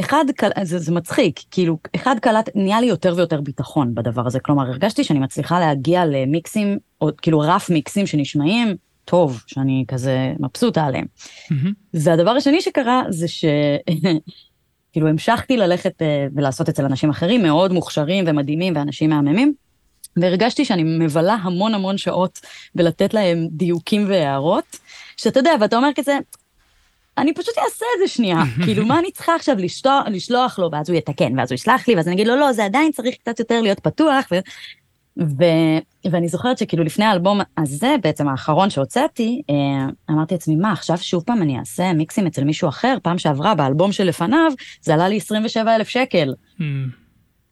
אחד, 0.00 0.24
זה, 0.62 0.78
זה 0.78 0.92
מצחיק, 0.92 1.40
כאילו, 1.50 1.78
אחד 1.96 2.16
קלט, 2.22 2.48
נהיה 2.54 2.80
לי 2.80 2.86
יותר 2.86 3.14
ויותר 3.16 3.40
ביטחון 3.40 3.94
בדבר 3.94 4.26
הזה, 4.26 4.40
כלומר, 4.40 4.62
הרגשתי 4.62 5.04
שאני 5.04 5.18
מצליחה 5.18 5.60
להגיע 5.60 6.06
למיקסים, 6.06 6.78
או 7.00 7.08
כאילו 7.22 7.40
rough 7.40 7.70
מיקסים 7.70 8.06
שנשמעים 8.06 8.76
טוב, 9.04 9.42
שאני 9.46 9.84
כזה 9.88 10.32
מבסוטה 10.38 10.84
עליהם. 10.84 11.06
Mm-hmm. 11.06 11.68
והדבר 11.94 12.30
השני 12.30 12.60
שקרה 12.60 13.02
זה 13.08 13.28
ש... 13.28 13.44
כאילו 14.92 15.08
המשכתי 15.08 15.56
ללכת 15.56 16.02
אה, 16.02 16.26
ולעשות 16.34 16.68
אצל 16.68 16.84
אנשים 16.84 17.10
אחרים, 17.10 17.42
מאוד 17.42 17.72
מוכשרים 17.72 18.24
ומדהימים 18.26 18.76
ואנשים 18.76 19.10
מהממים, 19.10 19.54
והרגשתי 20.16 20.64
שאני 20.64 20.82
מבלה 20.84 21.34
המון 21.34 21.74
המון 21.74 21.98
שעות 21.98 22.40
בלתת 22.74 23.14
להם 23.14 23.48
דיוקים 23.50 24.08
והערות, 24.08 24.78
שאתה 25.16 25.40
יודע, 25.40 25.50
ואתה 25.60 25.76
אומר 25.76 25.90
כזה, 25.94 26.18
אני 27.18 27.34
פשוט 27.34 27.58
אעשה 27.58 27.86
את 27.94 28.08
זה 28.08 28.14
שנייה, 28.14 28.42
כאילו, 28.64 28.86
מה 28.86 28.98
אני 28.98 29.10
צריכה 29.10 29.34
עכשיו 29.34 29.56
לשלוח, 29.58 30.06
לשלוח 30.06 30.58
לו, 30.58 30.68
ואז 30.72 30.90
הוא 30.90 30.98
יתקן, 30.98 31.38
ואז 31.38 31.50
הוא 31.50 31.54
ישלח 31.54 31.88
לי, 31.88 31.94
ואז 31.94 32.06
אני 32.06 32.14
אגיד 32.14 32.26
לו, 32.26 32.36
לא, 32.36 32.52
זה 32.52 32.64
עדיין 32.64 32.92
צריך 32.92 33.16
קצת 33.16 33.38
יותר 33.38 33.60
להיות 33.60 33.80
פתוח, 33.80 34.24
ו... 34.32 34.38
ו... 35.20 35.44
ואני 36.10 36.28
זוכרת 36.28 36.58
שכאילו 36.58 36.84
לפני 36.84 37.04
האלבום 37.04 37.40
הזה, 37.58 37.96
בעצם 38.02 38.28
האחרון 38.28 38.70
שהוצאתי, 38.70 39.42
אה, 39.50 39.54
אמרתי 40.10 40.34
לעצמי, 40.34 40.56
מה, 40.56 40.72
עכשיו 40.72 40.98
שוב 40.98 41.22
פעם 41.26 41.42
אני 41.42 41.58
אעשה 41.58 41.92
מיקסים 41.92 42.26
אצל 42.26 42.44
מישהו 42.44 42.68
אחר? 42.68 42.96
פעם 43.02 43.18
שעברה, 43.18 43.54
באלבום 43.54 43.92
שלפניו, 43.92 44.52
זה 44.82 44.94
עלה 44.94 45.08
לי 45.08 45.16
27 45.16 45.76
אלף 45.76 45.88
שקל. 45.88 46.34
Mm. 46.58 46.62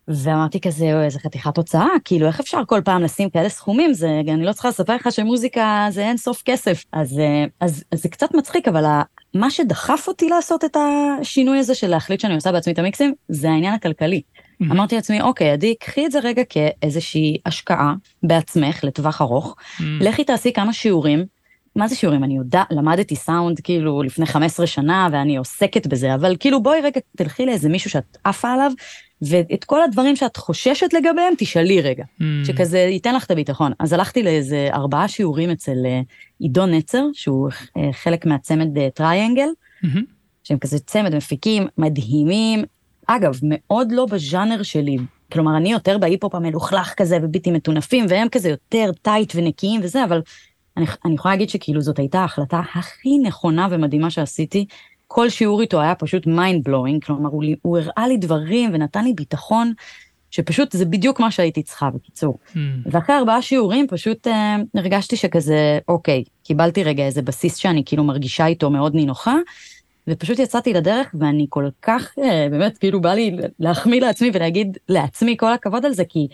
ואמרתי 0.08 0.60
כזה, 0.60 1.04
איזה 1.04 1.18
חתיכת 1.18 1.56
הוצאה, 1.56 1.88
כאילו, 2.04 2.26
איך 2.26 2.40
אפשר 2.40 2.60
כל 2.66 2.80
פעם 2.84 3.02
לשים 3.02 3.30
כאלה 3.30 3.48
סכומים? 3.48 3.94
זה, 3.94 4.20
אני 4.28 4.44
לא 4.44 4.52
צריכה 4.52 4.68
לספר 4.68 4.94
לך 4.94 5.12
שמוזיקה 5.12 5.86
זה 5.90 6.02
אין 6.02 6.16
סוף 6.16 6.42
כסף. 6.44 6.84
אז, 6.92 7.18
אה, 7.18 7.44
אז, 7.60 7.84
אז 7.92 8.02
זה 8.02 8.08
קצת 8.08 8.34
מצחיק, 8.34 8.68
אבל 8.68 8.84
מה 9.34 9.50
שדחף 9.50 10.08
אותי 10.08 10.28
לעשות 10.28 10.64
את 10.64 10.76
השינוי 10.76 11.58
הזה 11.58 11.74
של 11.74 11.88
להחליט 11.88 12.20
שאני 12.20 12.34
עושה 12.34 12.52
בעצמי 12.52 12.72
את 12.72 12.78
המיקסים, 12.78 13.14
זה 13.28 13.50
העניין 13.50 13.74
הכלכלי. 13.74 14.22
Mm-hmm. 14.62 14.72
אמרתי 14.72 14.94
לעצמי, 14.94 15.20
אוקיי, 15.20 15.50
עדי, 15.50 15.74
קחי 15.80 16.06
את 16.06 16.12
זה 16.12 16.18
רגע 16.18 16.42
כאיזושהי 16.48 17.38
השקעה 17.46 17.94
בעצמך 18.22 18.84
לטווח 18.84 19.22
ארוך, 19.22 19.56
mm-hmm. 19.58 19.82
לכי 20.00 20.24
תעשי 20.24 20.52
כמה 20.52 20.72
שיעורים, 20.72 21.24
מה 21.76 21.88
זה 21.88 21.94
שיעורים? 21.94 22.24
אני 22.24 22.36
יודעת, 22.36 22.66
למדתי 22.70 23.16
סאונד 23.16 23.60
כאילו 23.60 24.02
לפני 24.02 24.26
15 24.26 24.66
שנה 24.66 25.08
ואני 25.12 25.36
עוסקת 25.36 25.86
בזה, 25.86 26.14
אבל 26.14 26.36
כאילו 26.40 26.62
בואי 26.62 26.80
רגע 26.80 27.00
תלכי 27.16 27.46
לאיזה 27.46 27.68
מישהו 27.68 27.90
שאת 27.90 28.16
עפה 28.24 28.52
עליו, 28.52 28.72
ואת 29.22 29.64
כל 29.64 29.82
הדברים 29.82 30.16
שאת 30.16 30.36
חוששת 30.36 30.92
לגביהם, 30.92 31.34
תשאלי 31.38 31.80
רגע, 31.80 32.04
mm. 32.04 32.24
שכזה 32.46 32.78
ייתן 32.78 33.14
לך 33.14 33.24
את 33.24 33.30
הביטחון. 33.30 33.72
אז 33.78 33.92
הלכתי 33.92 34.22
לאיזה 34.22 34.68
ארבעה 34.72 35.08
שיעורים 35.08 35.50
אצל 35.50 35.76
אה, 35.86 36.00
עידו 36.38 36.66
נצר, 36.66 37.04
שהוא 37.12 37.50
אה, 37.76 37.92
חלק 37.92 38.26
מהצמד 38.26 38.68
טרייאנגל, 38.94 39.48
mm-hmm. 39.84 39.98
שהם 40.44 40.58
כזה 40.58 40.78
צמד 40.78 41.14
מפיקים 41.14 41.66
מדהימים. 41.78 42.64
אגב, 43.06 43.38
מאוד 43.42 43.92
לא 43.92 44.06
בז'אנר 44.06 44.62
שלי, 44.62 44.96
כלומר, 45.32 45.56
אני 45.56 45.72
יותר 45.72 45.98
בהיפ-הופ 45.98 46.34
המלוכלך 46.34 46.94
כזה, 46.96 47.18
וביטים 47.22 47.54
מטונפים, 47.54 48.06
והם 48.08 48.28
כזה 48.28 48.48
יותר 48.48 48.90
טייט 49.02 49.32
ונקיים 49.36 49.80
וזה, 49.84 50.04
אבל 50.04 50.22
אני, 50.76 50.86
אני 51.04 51.14
יכולה 51.14 51.34
להגיד 51.34 51.50
שכאילו 51.50 51.80
זאת 51.80 51.98
הייתה 51.98 52.20
ההחלטה 52.20 52.60
הכי 52.74 53.18
נכונה 53.18 53.68
ומדהימה 53.70 54.10
שעשיתי. 54.10 54.66
כל 55.08 55.28
שיעור 55.28 55.60
איתו 55.60 55.80
היה 55.80 55.94
פשוט 55.94 56.26
mind 56.26 56.68
blowing, 56.68 57.06
כלומר, 57.06 57.30
הוא, 57.30 57.44
הוא 57.62 57.78
הראה 57.78 58.08
לי 58.08 58.16
דברים 58.16 58.70
ונתן 58.72 59.04
לי 59.04 59.12
ביטחון, 59.12 59.72
שפשוט 60.30 60.72
זה 60.72 60.84
בדיוק 60.84 61.20
מה 61.20 61.30
שהייתי 61.30 61.62
צריכה, 61.62 61.90
בקיצור. 61.90 62.38
Mm. 62.48 62.58
ואחרי 62.86 63.16
ארבעה 63.16 63.42
שיעורים 63.42 63.86
פשוט 63.88 64.26
אה, 64.26 64.56
הרגשתי 64.74 65.16
שכזה, 65.16 65.78
אוקיי, 65.88 66.24
קיבלתי 66.44 66.84
רגע 66.84 67.06
איזה 67.06 67.22
בסיס 67.22 67.56
שאני 67.56 67.82
כאילו 67.86 68.04
מרגישה 68.04 68.46
איתו 68.46 68.70
מאוד 68.70 68.94
נינוחה, 68.94 69.34
ופשוט 70.08 70.38
יצאתי 70.38 70.72
לדרך, 70.72 71.14
ואני 71.20 71.46
כל 71.48 71.68
כך, 71.82 72.12
אה, 72.18 72.46
באמת, 72.50 72.78
כאילו 72.78 73.00
בא 73.00 73.14
לי 73.14 73.36
להחמיא 73.58 74.00
לעצמי 74.00 74.30
ולהגיד 74.34 74.78
לעצמי 74.88 75.36
כל 75.38 75.52
הכבוד 75.52 75.86
על 75.86 75.92
זה, 75.92 76.04
כי 76.04 76.28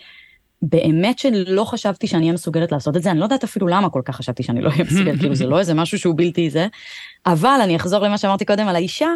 באמת 0.61 1.19
שלא 1.19 1.63
חשבתי 1.63 2.07
שאני 2.07 2.21
אהיה 2.21 2.33
מסוגלת 2.33 2.71
לעשות 2.71 2.97
את 2.97 3.03
זה, 3.03 3.11
אני 3.11 3.19
לא 3.19 3.23
יודעת 3.23 3.43
אפילו 3.43 3.67
למה 3.67 3.89
כל 3.89 4.01
כך 4.05 4.15
חשבתי 4.15 4.43
שאני 4.43 4.61
לא 4.61 4.69
אהיה 4.69 4.83
מסוגלת, 4.83 5.19
כאילו 5.19 5.35
זה 5.35 5.45
לא 5.45 5.59
איזה 5.59 5.73
משהו 5.73 5.99
שהוא 5.99 6.13
בלתי 6.17 6.49
זה, 6.49 6.67
אבל 7.25 7.59
אני 7.63 7.75
אחזור 7.75 7.99
למה 8.03 8.17
שאמרתי 8.17 8.45
קודם 8.45 8.67
על 8.67 8.75
האישה, 8.75 9.09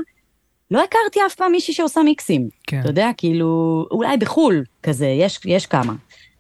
לא 0.72 0.84
הכרתי 0.84 1.20
אף 1.28 1.36
פעם 1.36 1.52
מישהי 1.52 1.74
שעושה 1.74 2.02
מיקסים. 2.02 2.50
כן. 2.67 2.80
אתה 2.80 2.89
יודע, 2.89 3.10
כאילו, 3.17 3.86
אולי 3.91 4.17
בחו"ל, 4.17 4.63
כזה, 4.84 5.08
יש, 5.08 5.39
יש 5.46 5.65
כמה. 5.65 5.93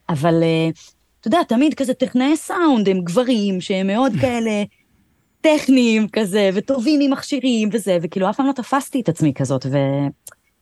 אבל, 0.09 0.43
אה, 0.43 0.69
אתה 1.19 1.27
יודע, 1.27 1.43
תמיד 1.43 1.73
כזה 1.73 1.93
טכנאי 1.93 2.37
סאונד 2.37 2.89
הם 2.89 3.01
גברים 3.01 3.61
שהם 3.61 3.87
מאוד 3.87 4.13
כאלה 4.21 4.63
טכניים 5.41 6.07
כזה, 6.11 6.49
וטובים 6.53 7.01
עם 7.01 7.11
מכשירים 7.11 7.69
וזה, 7.73 7.97
וכאילו 8.01 8.29
אף 8.29 8.37
פעם 8.37 8.47
לא 8.47 8.51
תפסתי 8.51 9.01
את 9.01 9.09
עצמי 9.09 9.33
כזאת, 9.33 9.65
ו... 9.71 9.77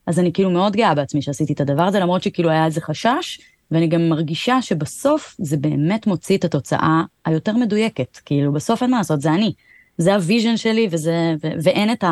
אז 0.08 0.20
אני 0.20 0.34
כאילו 0.34 0.50
מאוד 0.50 0.76
גאה 0.76 0.96
בעצמי 0.96 1.22
שעשיתי 1.22 1.54
את 1.54 1.62
הדבר 1.62 1.84
הזה, 1.84 2.00
למרות 2.00 2.24
שכאילו 2.24 2.50
היה 2.50 2.66
איזה 2.66 2.82
חשש, 2.82 3.40
ואני 3.72 3.88
גם 3.88 4.10
מרגישה 4.10 4.62
שבסוף 4.62 5.36
זה 5.40 5.58
באמת 5.58 6.08
מוציא 6.08 6.38
את 6.38 6.46
התוצאה 6.46 7.04
היותר 7.26 7.54
מדויקת. 7.54 8.18
כאילו, 8.26 8.54
בסוף 8.54 8.84
אין 8.84 8.92
מה 8.92 8.98
לעשות, 8.98 9.22
זה 9.22 9.34
אני. 9.34 9.54
זה 9.98 10.16
ה 10.16 10.22
vision 10.22 10.58
שלי, 10.58 10.88
וזה, 10.92 11.36
ו, 11.44 11.48
ואין 11.64 11.92
את 11.92 12.04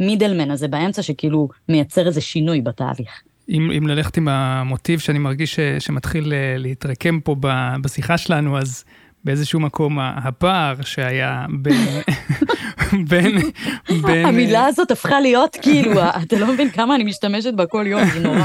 ה 0.00 0.05
middleman 0.05 0.50
הזה 0.50 0.68
באמצע 0.68 1.02
שכאילו 1.02 1.48
מייצר 1.68 2.06
איזה 2.06 2.20
שינוי 2.20 2.60
בתהליך. 2.60 3.22
אם, 3.48 3.70
אם 3.78 3.86
ללכת 3.86 4.16
עם 4.16 4.28
המוטיב 4.28 4.98
שאני 4.98 5.18
מרגיש 5.18 5.54
ש, 5.54 5.60
שמתחיל 5.78 6.32
אה, 6.32 6.54
להתרקם 6.58 7.20
פה 7.20 7.36
בשיחה 7.82 8.18
שלנו, 8.18 8.58
אז 8.58 8.84
באיזשהו 9.24 9.60
מקום 9.60 9.98
הפער 9.98 10.74
שהיה 10.82 11.46
בין... 11.50 11.86
בין, 13.08 13.38
בין... 14.02 14.26
המילה 14.26 14.66
הזאת 14.66 14.90
הפכה 14.90 15.20
להיות 15.20 15.56
כאילו, 15.62 15.92
אתה 16.02 16.38
לא 16.38 16.52
מבין 16.52 16.70
כמה 16.70 16.94
אני 16.94 17.04
משתמשת 17.04 17.54
בה 17.54 17.66
כל 17.66 17.84
יום, 17.88 18.04
זה 18.04 18.20
נורא. 18.20 18.44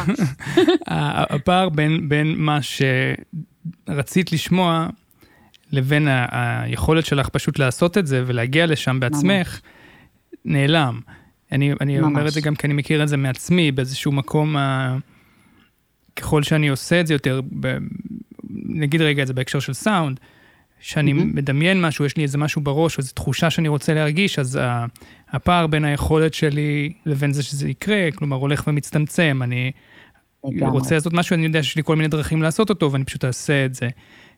הפער 1.36 1.70
בין, 1.70 2.10
בין 2.10 2.36
מה 2.38 2.60
שרצית 3.88 4.32
לשמוע 4.32 4.88
לבין 5.72 6.08
ה- 6.08 6.64
היכולת 6.64 7.06
שלך 7.06 7.30
פשוט 7.30 7.60
לעשות 7.60 7.98
את 7.98 8.08
זה 8.08 8.24
ולהגיע 8.28 8.66
לשם 8.66 9.00
בעצמך, 9.00 9.60
נעלם. 10.46 11.00
אני, 11.52 11.74
אני 11.82 12.00
אומר 12.00 12.28
את 12.28 12.34
זה 12.34 12.42
גם 12.42 12.56
כי 12.56 12.68
אני 12.68 12.74
מכיר 12.74 13.04
את 13.04 13.08
זה 13.08 13.18
מעצמי, 13.18 13.72
באיזשהו 13.72 14.12
מקום, 14.12 14.58
ה... 14.58 14.98
ככל 16.16 16.44
שאני 16.44 16.68
עושה 16.68 17.00
את 17.00 17.08
זה 17.08 17.14
יותר, 17.14 17.42
ב... 17.60 17.78
נגיד 18.66 19.02
רגע 19.02 19.22
את 19.22 19.28
זה 19.28 19.34
בהקשר 19.34 19.60
של 19.60 19.74
סאונד, 19.74 20.20
שאני 20.80 21.12
mm-hmm. 21.12 21.16
מדמיין 21.16 21.82
משהו, 21.82 22.06
יש 22.06 22.18
לי 22.18 22.24
איזה 22.24 22.38
משהו 22.38 22.62
בראש, 22.62 22.98
או 22.98 23.02
איזו 23.02 23.14
תחושה 23.14 23.50
שאני 23.50 23.68
רוצה 23.68 23.94
להרגיש, 23.94 24.40
אז 24.40 24.60
הפער 25.32 25.68
בין 25.68 25.86
היכולת 25.86 26.34
שלי 26.34 26.94
לבין 27.06 27.34
זה 27.34 27.44
שזה 27.44 27.70
יקרה, 27.70 28.08
כלומר, 28.16 28.38
הולך 28.38 28.64
ומצטמצם. 28.68 29.40
אני 29.44 29.72
לגמרי. 30.44 30.72
רוצה 30.72 30.96
לעשות 30.96 31.14
משהו, 31.14 31.34
אני 31.34 31.44
יודע 31.46 31.64
שיש 31.64 31.76
לי 31.76 31.84
כל 31.84 31.96
מיני 31.96 32.08
דרכים 32.08 32.42
לעשות 32.42 32.70
אותו, 32.70 32.92
ואני 32.92 33.04
פשוט 33.04 33.26
אעשה 33.26 33.66
את 33.66 33.76
זה 33.76 33.90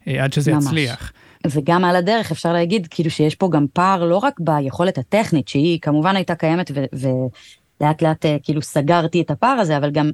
אה, 0.07 0.23
עד 0.23 0.33
שזה 0.33 0.53
ממש. 0.53 0.65
יצליח. 0.65 1.11
וגם 1.47 1.85
על 1.85 1.95
הדרך 1.95 2.31
אפשר 2.31 2.53
להגיד, 2.53 2.87
כאילו 2.89 3.09
שיש 3.09 3.35
פה 3.35 3.49
גם 3.51 3.65
פער 3.73 4.05
לא 4.05 4.17
רק 4.17 4.39
ביכולת 4.39 4.97
הטכנית, 4.97 5.47
שהיא 5.47 5.79
כמובן 5.81 6.15
הייתה 6.15 6.35
קיימת, 6.35 6.71
ולאט 6.93 8.01
לאט 8.01 8.25
אה, 8.25 8.37
כאילו 8.43 8.61
סגרתי 8.61 9.21
את 9.21 9.31
הפער 9.31 9.59
הזה, 9.59 9.77
אבל 9.77 9.91
גם 9.91 10.11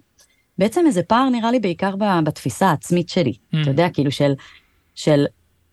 בעצם 0.57 0.83
איזה 0.88 1.03
פער 1.03 1.29
נראה 1.29 1.51
לי 1.51 1.59
בעיקר 1.59 1.95
בתפיסה 2.23 2.69
העצמית 2.69 3.09
שלי, 3.09 3.33
mm. 3.33 3.57
אתה 3.61 3.69
יודע, 3.69 3.89
כאילו 3.89 4.11
של, 4.11 4.33
של 4.95 5.25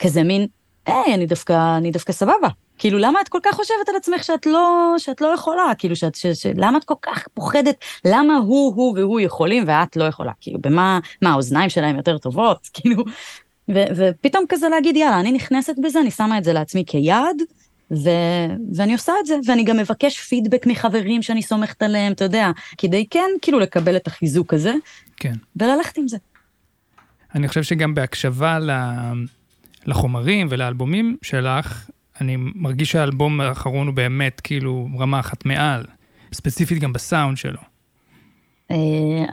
כזה 0.03 0.23
מין, 0.23 0.47
היי, 0.87 1.15
אני 1.15 1.27
דווקא, 1.27 1.77
אני 1.77 1.91
דווקא 1.91 2.13
סבבה. 2.13 2.49
כאילו, 2.79 2.99
למה 2.99 3.21
את 3.21 3.29
כל 3.29 3.39
כך 3.43 3.55
חושבת 3.55 3.89
על 3.89 3.97
עצמך 3.97 4.25
שאת 4.25 4.47
לא, 4.47 4.95
שאת 4.99 5.21
לא 5.21 5.27
יכולה? 5.35 5.73
כאילו, 5.79 5.97
שאת, 5.97 6.15
ש, 6.15 6.27
ש, 6.27 6.47
למה 6.57 6.79
את 6.79 6.85
כל 6.85 6.95
כך 7.03 7.29
פוחדת? 7.35 7.85
למה 8.05 8.37
הוא, 8.37 8.75
הוא 8.75 8.99
והוא 8.99 9.21
יכולים 9.21 9.65
ואת 9.67 9.97
לא 9.97 10.05
יכולה? 10.05 10.33
כאילו, 10.41 10.59
במה, 10.63 10.99
מה, 11.23 11.31
האוזניים 11.33 11.71
שלהם 11.71 11.97
יותר 11.97 12.19
טובות? 12.19 12.69
כאילו, 12.75 13.05
ו, 13.69 13.85
ופתאום 13.97 14.45
כזה 14.49 14.69
להגיד, 14.69 14.97
יאללה, 14.97 15.21
אני 15.21 15.33
נכנסת 15.33 15.75
בזה, 15.83 16.01
אני 16.01 16.11
שמה 16.11 16.39
את 16.39 16.45
זה 16.45 16.53
לעצמי 16.53 16.85
כיעד, 16.87 17.37
ו, 17.91 18.11
ואני 18.75 18.93
עושה 18.93 19.13
את 19.21 19.27
זה, 19.27 19.37
ואני 19.47 19.65
גם 19.65 19.77
מבקש 19.77 20.21
פידבק 20.21 20.67
מחברים 20.67 21.23
שאני 21.23 21.43
סומכת 21.43 21.83
עליהם, 21.83 22.13
אתה 22.13 22.25
יודע, 22.25 22.51
כדי 22.79 23.07
כן, 23.11 23.31
כאילו, 23.43 23.59
לקבל 23.59 23.97
את 23.97 24.07
החיזוק 24.07 24.55
הזה, 24.55 24.75
כן. 25.17 25.35
וללכת 25.57 25.97
עם 25.99 26.09
זה. 26.09 26.17
אני 27.35 27.49
חושב 27.49 27.63
שגם 27.63 27.95
בהקשבה 27.95 28.59
ל... 28.59 28.63
לה... 28.63 29.13
לחומרים 29.87 30.47
ולאלבומים 30.51 31.17
שלך, 31.23 31.91
אני 32.21 32.37
מרגיש 32.39 32.93
שהאלבום 32.93 33.41
האחרון 33.41 33.87
הוא 33.87 33.95
באמת 33.95 34.41
כאילו 34.41 34.89
רמה 34.99 35.21
אחת 35.21 35.45
מעל, 35.45 35.85
ספציפית 36.33 36.79
גם 36.79 36.93
בסאונד 36.93 37.37
שלו. 37.37 37.61
אה, 38.71 38.77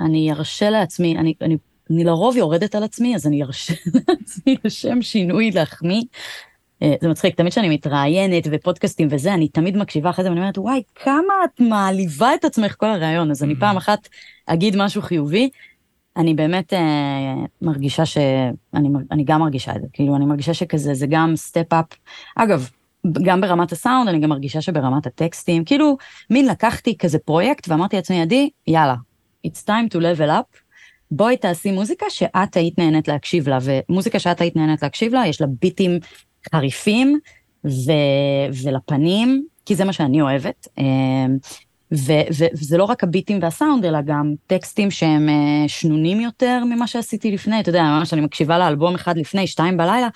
אני 0.05 0.31
ארשה 0.31 0.69
לעצמי, 0.69 1.17
אני, 1.17 1.33
אני, 1.41 1.57
אני 1.91 2.03
לרוב 2.03 2.38
יורדת 2.38 2.75
על 2.75 2.83
עצמי, 2.83 3.15
אז 3.15 3.27
אני 3.27 3.43
ארשה 3.43 3.73
לעצמי 4.07 4.55
לשם 4.63 5.01
שינוי 5.01 5.51
להחמיא. 5.51 6.03
אה, 6.83 6.93
זה 7.01 7.09
מצחיק, 7.09 7.35
תמיד 7.35 7.51
כשאני 7.51 7.69
מתראיינת 7.69 8.47
ופודקאסטים 8.51 9.07
וזה, 9.12 9.33
אני 9.33 9.47
תמיד 9.47 9.77
מקשיבה 9.77 10.09
אחרי 10.09 10.23
זה 10.23 10.29
ואני 10.29 10.41
אומרת, 10.41 10.57
וואי, 10.57 10.83
כמה 10.95 11.33
את 11.45 11.59
מעליבה 11.59 12.35
את 12.35 12.45
עצמך 12.45 12.75
כל 12.77 12.85
הרעיון, 12.85 13.31
אז 13.31 13.43
אני 13.43 13.53
mm-hmm. 13.53 13.59
פעם 13.59 13.77
אחת 13.77 14.09
אגיד 14.45 14.75
משהו 14.77 15.01
חיובי, 15.01 15.49
אני 16.19 16.34
באמת 16.34 16.73
אה, 16.73 17.34
מרגישה 17.62 18.05
ש... 18.05 18.17
אני, 18.73 18.89
אני 19.12 19.23
גם 19.23 19.39
מרגישה 19.39 19.75
את 19.75 19.82
זה, 19.82 19.88
כאילו, 19.93 20.15
אני 20.15 20.25
מרגישה 20.25 20.53
שכזה, 20.53 20.93
זה 20.93 21.08
גם 21.08 21.36
step-up. 21.36 21.86
אגב, 22.36 22.69
גם 23.12 23.41
ברמת 23.41 23.71
הסאונד, 23.71 24.10
אני 24.10 24.19
גם 24.19 24.29
מרגישה 24.29 24.62
שברמת 24.62 25.08
הטקסטים, 25.08 25.63
כאילו, 25.65 25.97
מין 26.29 26.47
לקחתי 26.47 26.97
כזה 26.97 27.19
פרויקט 27.19 27.69
ואמרתי 27.69 27.95
לעצמי, 27.95 28.21
עדי, 28.21 28.49
יאללה, 28.67 28.95
it's 29.47 29.65
time 29.67 29.93
to 29.93 29.97
level 29.97 30.29
up, 30.29 30.58
בואי 31.12 31.38
תעשי 31.38 31.71
מוזיקה 31.71 32.05
שאת 32.10 32.58
היית 32.58 32.79
נהנית 32.79 33.08
להקשיב 33.08 33.49
לה, 33.49 33.58
ומוזיקה 33.62 34.19
שאת 34.19 34.41
היית 34.41 34.55
נהנית 34.55 34.84
להקשיב 34.84 35.13
לה, 35.13 35.27
יש 35.27 35.41
לה 35.41 35.47
ביטים 35.62 35.99
חריפים 36.51 37.19
ו... 37.65 37.91
ולפנים, 38.63 39.45
כי 39.65 39.75
זה 39.75 39.86
מה 39.86 39.93
שאני 39.93 40.21
אוהבת. 40.21 40.67
אה, 41.93 42.23
וזה 42.54 42.78
לא 42.78 42.84
רק 42.84 43.04
הביטים 43.04 43.39
והסאונד, 43.41 43.86
אלא 43.86 44.02
גם 44.06 44.34
טקסטים 44.47 44.91
שהם 44.91 45.30
אה, 45.30 45.67
שנונים 45.67 46.21
יותר 46.21 46.63
ממה 46.65 46.88
שעשיתי 46.88 47.32
לפני, 47.32 47.60
אתה 47.60 47.69
יודע, 47.69 47.84
ממש 47.84 48.13
אני 48.13 48.21
מקשיבה 48.21 48.58
לאלבום 48.58 48.95
אחד 48.95 49.17
לפני, 49.17 49.47
שתיים 49.47 49.78
בלילה, 49.78 50.08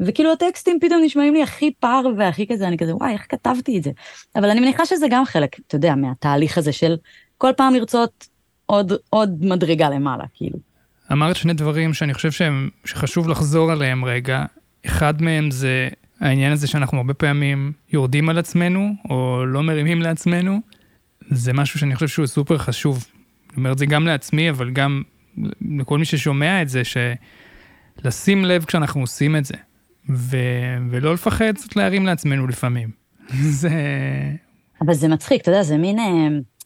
וכאילו 0.00 0.32
הטקסטים 0.32 0.78
פתאום 0.80 1.00
נשמעים 1.04 1.34
לי 1.34 1.42
הכי 1.42 1.70
פר 1.80 2.02
והכי 2.16 2.46
כזה, 2.46 2.68
אני 2.68 2.78
כזה, 2.78 2.96
וואי, 2.96 3.12
איך 3.12 3.26
כתבתי 3.28 3.78
את 3.78 3.82
זה? 3.82 3.90
אבל 4.36 4.50
אני 4.50 4.60
מניחה 4.60 4.86
שזה 4.86 5.06
גם 5.10 5.24
חלק, 5.24 5.56
אתה 5.66 5.76
יודע, 5.76 5.94
מהתהליך 5.94 6.58
הזה 6.58 6.72
של 6.72 6.96
כל 7.38 7.50
פעם 7.56 7.74
לרצות 7.74 8.26
עוד, 8.66 8.92
עוד 9.10 9.44
מדרגה 9.44 9.90
למעלה, 9.90 10.24
כאילו. 10.34 10.58
אמרת 11.12 11.36
שני 11.36 11.52
דברים 11.52 11.94
שאני 11.94 12.14
חושב 12.14 12.30
שהם, 12.30 12.68
שחשוב 12.84 13.28
לחזור 13.28 13.72
עליהם 13.72 14.04
רגע. 14.04 14.44
אחד 14.86 15.22
מהם 15.22 15.50
זה 15.50 15.88
העניין 16.20 16.52
הזה 16.52 16.66
שאנחנו 16.66 16.98
הרבה 16.98 17.14
פעמים 17.14 17.72
יורדים 17.92 18.28
על 18.28 18.38
עצמנו, 18.38 18.94
או 19.10 19.46
לא 19.46 19.62
מרימים 19.62 20.02
לעצמנו. 20.02 20.60
זה 21.34 21.52
משהו 21.52 21.78
שאני 21.80 21.94
חושב 21.94 22.08
שהוא 22.08 22.26
סופר 22.26 22.58
חשוב. 22.58 23.06
אני 23.50 23.56
אומר 23.56 23.72
את 23.72 23.78
זה 23.78 23.86
גם 23.86 24.06
לעצמי, 24.06 24.50
אבל 24.50 24.70
גם 24.70 25.02
לכל 25.78 25.98
מי 25.98 26.04
ששומע 26.04 26.62
את 26.62 26.68
זה, 26.68 26.82
שלשים 26.84 28.44
לב 28.44 28.64
כשאנחנו 28.64 29.00
עושים 29.00 29.36
את 29.36 29.44
זה, 29.44 29.54
ו... 30.10 30.36
ולא 30.90 31.14
לפחד 31.14 31.52
קצת 31.54 31.76
להרים 31.76 32.06
לעצמנו 32.06 32.46
לפעמים. 32.46 32.90
זה... 33.60 33.70
אבל 34.80 34.94
זה 34.94 35.08
מצחיק, 35.08 35.42
אתה 35.42 35.50
יודע, 35.50 35.62
זה 35.62 35.76
מין... 35.76 35.98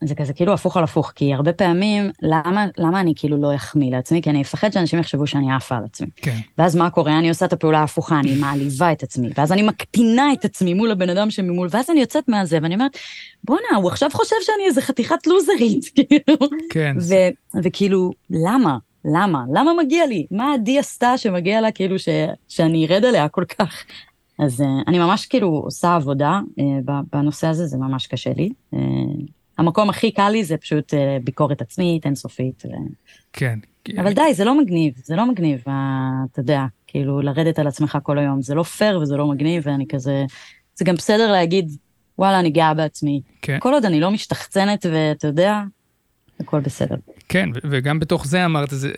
אה, 0.02 0.08
זה 0.08 0.14
כזה 0.14 0.32
כאילו 0.32 0.52
הפוך 0.52 0.76
על 0.76 0.84
הפוך, 0.84 1.12
כי 1.14 1.34
הרבה 1.34 1.52
פעמים, 1.52 2.10
למה, 2.22 2.66
למה 2.78 3.00
אני 3.00 3.12
כאילו 3.16 3.36
לא 3.36 3.54
אחמיא 3.54 3.90
לעצמי? 3.90 4.22
כי 4.22 4.30
אני 4.30 4.42
אפחד 4.42 4.72
שאנשים 4.72 4.98
יחשבו 4.98 5.26
שאני 5.26 5.52
עפה 5.52 5.76
על 5.76 5.84
עצמי. 5.84 6.06
כן. 6.16 6.36
ואז 6.58 6.76
מה 6.76 6.90
קורה? 6.90 7.18
אני 7.18 7.28
עושה 7.28 7.46
את 7.46 7.52
הפעולה 7.52 7.80
ההפוכה, 7.80 8.18
אני 8.20 8.34
מעליבה 8.34 8.92
את 8.92 9.02
עצמי, 9.02 9.28
ואז 9.36 9.52
אני 9.52 9.62
מקטינה 9.62 10.32
את 10.32 10.44
עצמי 10.44 10.74
מול 10.74 10.90
הבן 10.90 11.10
אדם 11.10 11.30
שממול, 11.30 11.68
ואז 11.70 11.90
אני 11.90 12.00
יוצאת 12.00 12.28
מהזה, 12.28 12.58
ואני 12.62 12.74
אומרת, 12.74 12.96
בואנה, 13.44 13.76
הוא 13.76 13.88
עכשיו 13.88 14.10
חושב 14.12 14.36
שאני 14.42 14.66
איזה 14.66 14.80
חתיכת 14.82 15.26
לוזרית, 15.26 15.84
כאילו. 15.94 16.38
כן. 16.70 16.96
ו- 17.00 17.60
וכאילו, 17.64 18.10
למה? 18.30 18.78
למה? 19.04 19.44
למה 19.54 19.70
מגיע 19.84 20.06
לי? 20.06 20.26
מה 20.30 20.54
עדי 20.54 20.78
עשתה 20.78 21.18
שמגיע 21.18 21.60
לה 21.60 21.70
כאילו 21.70 21.98
ש- 21.98 22.08
שאני 22.48 22.86
ארד 22.86 23.04
עליה 23.04 23.28
כל 23.28 23.44
כך? 23.58 23.84
אז 24.38 24.60
uh, 24.60 24.64
אני 24.88 24.98
ממש 24.98 25.26
כאילו 25.26 25.48
עושה 25.48 25.94
עבודה 25.94 26.40
uh, 26.58 26.62
בנושא 27.12 27.46
הזה, 27.46 27.66
זה 27.66 27.76
ממש 27.76 28.06
קשה 28.06 28.30
לי. 28.36 28.50
Uh, 28.74 28.76
המקום 29.58 29.90
הכי 29.90 30.10
קל 30.10 30.28
לי 30.28 30.44
זה 30.44 30.56
פשוט 30.56 30.94
uh, 30.94 30.96
ביקורת 31.24 31.60
עצמית, 31.60 32.06
אינסופית. 32.06 32.62
ו... 32.66 32.68
כן. 33.32 33.58
אבל 33.98 34.12
די, 34.12 34.34
זה 34.34 34.44
לא 34.44 34.60
מגניב, 34.60 34.94
זה 35.04 35.16
לא 35.16 35.26
מגניב, 35.26 35.60
uh, 35.66 35.70
אתה 36.32 36.40
יודע, 36.40 36.64
כאילו 36.86 37.20
לרדת 37.20 37.58
על 37.58 37.66
עצמך 37.66 37.98
כל 38.02 38.18
היום, 38.18 38.42
זה 38.42 38.54
לא 38.54 38.62
פייר 38.62 38.98
וזה 38.98 39.16
לא 39.16 39.26
מגניב, 39.26 39.62
ואני 39.66 39.86
כזה, 39.88 40.24
זה 40.74 40.84
גם 40.84 40.94
בסדר 40.94 41.32
להגיד, 41.32 41.76
וואלה, 42.18 42.40
אני 42.40 42.50
גאה 42.50 42.74
בעצמי. 42.74 43.20
כן. 43.42 43.58
כל 43.60 43.72
עוד 43.72 43.84
אני 43.84 44.00
לא 44.00 44.10
משתחצנת 44.10 44.86
ואתה 44.92 45.26
יודע, 45.26 45.62
הכל 46.40 46.60
בסדר. 46.60 46.96
כן, 47.28 47.50
וגם 47.64 48.00
בתוך 48.00 48.26
זה 48.26 48.44
אמרת, 48.44 48.68
זה 48.70 48.90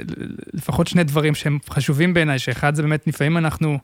לפחות 0.55 0.87
שני 0.87 1.05
דברים 1.05 1.35
שהם 1.35 1.59
חשובים 1.71 2.15
בעיניי, 2.15 2.39
שאחד 2.39 2.75
זה 2.75 2.83
באמת, 2.83 3.07
לפעמים 3.07 3.37
אנחנו, 3.37 3.79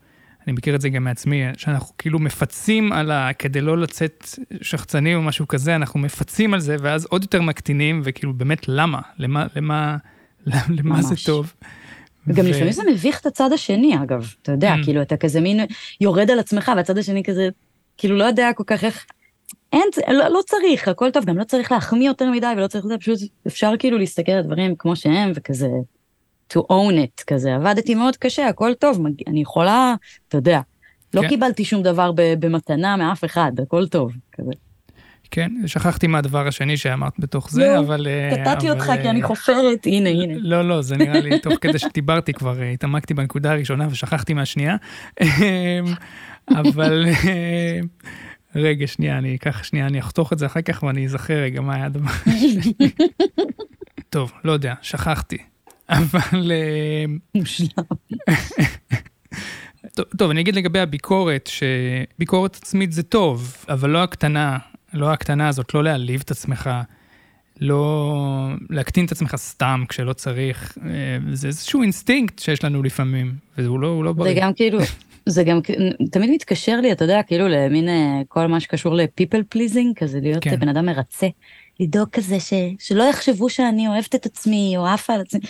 אני 0.47 0.53
מכיר 0.53 0.75
את 0.75 0.81
זה 0.81 0.89
גם 0.89 1.05
מעצמי, 1.05 1.43
שאנחנו 1.57 1.95
כאילו 1.99 2.19
מפצים 2.19 2.93
על 2.93 3.11
ה... 3.11 3.33
כדי 3.33 3.61
לא 3.61 3.79
לצאת 3.79 4.29
שחצני 4.61 5.15
או 5.15 5.23
משהו 5.23 5.49
כזה, 5.49 5.77
אנחנו 5.77 6.01
מפצים 6.01 6.55
על 6.55 6.61
זה, 6.61 6.77
ואז 6.81 7.05
עוד 7.05 7.23
יותר 7.23 7.43
מקטינים, 7.43 8.01
וכאילו 8.05 8.33
באמת 8.33 8.69
למה? 8.69 9.01
למה, 9.19 9.47
למה, 9.57 9.97
למה 10.79 11.03
זה 11.03 11.15
טוב? 11.27 11.53
וגם 12.27 12.45
ו... 12.45 12.49
לפעמים 12.49 12.73
זה 12.73 12.83
מביך 12.91 13.21
את 13.21 13.27
הצד 13.27 13.53
השני, 13.53 13.95
אגב. 14.03 14.35
אתה 14.43 14.53
יודע, 14.53 14.75
mm. 14.75 14.85
כאילו, 14.85 15.03
אתה 15.03 15.17
כזה 15.17 15.41
מין 15.41 15.61
יורד 16.01 16.31
על 16.31 16.39
עצמך, 16.39 16.73
והצד 16.77 16.99
השני 16.99 17.23
כזה, 17.23 17.49
כאילו, 17.97 18.17
לא 18.17 18.25
יודע 18.25 18.51
כל 18.55 18.65
כך 18.67 18.85
איך... 18.85 19.07
אין, 19.73 19.89
לא, 20.09 20.29
לא 20.29 20.41
צריך, 20.47 20.89
הכל 20.89 21.11
טוב, 21.11 21.25
גם 21.25 21.39
לא 21.39 21.45
צריך 21.45 21.73
להחמיא 21.73 22.07
יותר 22.07 22.31
מדי, 22.31 22.47
ולא 22.57 22.67
צריך, 22.67 22.87
זה 22.87 22.99
פשוט, 22.99 23.19
אפשר 23.47 23.73
כאילו 23.79 23.99
להסתכל 23.99 24.33
על 24.33 24.43
דברים 24.43 24.75
כמו 24.79 24.97
שהם, 24.97 25.33
וכזה, 25.35 25.69
to 26.57 26.61
own 26.61 26.93
it, 26.93 27.25
כזה. 27.27 27.55
עבדתי 27.55 27.95
מאוד 27.95 28.17
קשה, 28.17 28.49
הכל 28.49 28.75
טוב. 28.75 29.07
אני 29.27 29.41
יכולה, 29.41 29.95
אתה 30.29 30.39
יודע, 30.39 30.61
לא 31.15 31.23
כן. 31.23 31.29
קיבלתי 31.29 31.65
שום 31.65 31.83
דבר 31.83 32.11
במתנה 32.17 32.97
מאף 32.97 33.25
אחד, 33.25 33.53
הכל 33.63 33.89
טוב, 33.89 34.13
כזה. 34.33 34.53
כן, 35.31 35.51
שכחתי 35.67 36.07
מהדבר 36.07 36.47
השני 36.47 36.77
שאמרת 36.77 37.13
בתוך 37.19 37.51
זה, 37.51 37.67
לא, 37.67 37.79
אבל... 37.79 38.07
קטעתי 38.31 38.71
אותך 38.71 38.93
כי 39.03 39.11
אני 39.11 39.23
חופרת, 39.23 39.87
הנה, 39.87 40.09
הנה. 40.09 40.35
לא, 40.37 40.69
לא, 40.69 40.83
זה 40.83 40.97
נראה 40.97 41.21
לי, 41.21 41.39
תוך 41.43 41.55
כדי 41.61 41.79
שדיברתי 41.79 42.33
כבר 42.33 42.61
התעמקתי 42.61 43.15
בנקודה 43.15 43.53
הראשונה 43.53 43.87
ושכחתי 43.91 44.35
מהשנייה. 44.35 44.77
אבל 46.51 47.07
רגע, 48.55 48.87
שנייה, 48.87 49.19
אני 49.19 49.37
אקח 49.37 49.63
שנייה, 49.63 49.87
אני 49.87 50.01
אחתוך 50.01 50.33
את 50.33 50.39
זה 50.39 50.47
אחר 50.47 50.63
כך 50.63 50.83
ואני 50.83 51.05
אזכר 51.05 51.35
רגע 51.35 51.61
מה 51.61 51.75
היה 51.75 51.85
הדבר 51.85 52.11
טוב, 54.11 54.33
לא 54.45 54.53
יודע, 54.53 54.75
שכחתי. 54.83 55.39
אבל... 55.89 56.53
מושלם. 57.35 57.69
טוב, 59.95 60.07
טוב, 60.19 60.31
אני 60.31 60.41
אגיד 60.41 60.55
לגבי 60.55 60.79
הביקורת, 60.79 61.51
שביקורת 61.53 62.57
עצמית 62.57 62.93
זה 62.93 63.03
טוב, 63.03 63.57
אבל 63.69 63.91
לא 63.91 64.03
הקטנה, 64.03 64.59
לא 64.95 65.13
הקטנה 65.13 65.49
הזאת, 65.49 65.75
לא 65.75 65.85
להעליב 65.85 66.23
את 66.25 66.31
עצמך, 66.31 66.71
לא 67.61 68.17
להקטין 68.71 69.07
את 69.07 69.13
עצמך 69.13 69.37
סתם 69.37 69.85
כשלא 69.89 70.13
צריך. 70.13 70.79
אה, 70.85 71.19
זה 71.33 71.49
איזשהו 71.49 71.83
אינסטינקט 71.83 72.39
שיש 72.39 72.65
לנו 72.65 72.83
לפעמים, 72.83 73.35
והוא 73.59 73.81
לא, 73.81 74.05
לא 74.05 74.13
בריא. 74.13 74.35
זה 74.35 74.41
גם 74.41 74.55
כאילו, 74.55 74.79
זה 75.27 75.45
גם 75.45 75.61
תמיד 76.11 76.31
מתקשר 76.31 76.81
לי, 76.81 76.93
אתה 76.93 77.05
יודע, 77.05 77.23
כאילו 77.23 77.49
למין 77.49 77.89
אה, 77.89 78.23
כל 78.29 78.47
מה 78.47 78.61
שקשור 78.61 78.95
ל-people 78.95 79.57
pleasing, 79.57 79.95
כזה 79.97 80.21
להיות 80.23 80.45
כן. 80.45 80.61
בן 80.61 80.69
אדם 80.69 80.87
מרצה. 80.87 81.27
לדאוג 81.81 82.09
כזה 82.13 82.41
ש, 82.41 82.53
שלא 82.79 83.03
יחשבו 83.03 83.51
שאני 83.51 83.89
אוהבת 83.89 84.15
את 84.15 84.27
עצמי 84.27 84.75
או 84.77 84.87
עפה 84.87 85.13
על 85.13 85.21
עצמי. 85.21 85.41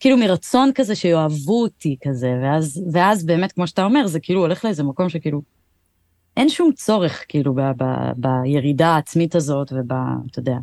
כאילו 0.00 0.16
מרצון 0.16 0.70
כזה 0.74 0.94
שיאהבו 0.94 1.62
אותי 1.62 1.96
כזה, 2.04 2.34
ואז, 2.42 2.82
ואז 2.92 3.26
באמת, 3.26 3.52
כמו 3.52 3.66
שאתה 3.66 3.84
אומר, 3.84 4.06
זה 4.06 4.20
כאילו 4.20 4.40
הולך 4.40 4.64
לאיזה 4.64 4.82
מקום 4.82 5.08
שכאילו, 5.08 5.42
אין 6.36 6.48
שום 6.48 6.70
צורך 6.72 7.24
כאילו 7.28 7.54
ב, 7.54 7.60
ב, 7.60 7.84
בירידה 8.16 8.88
העצמית 8.88 9.34
הזאת 9.34 9.72
וב... 9.72 9.92
אתה 10.30 10.38
יודע. 10.38 10.56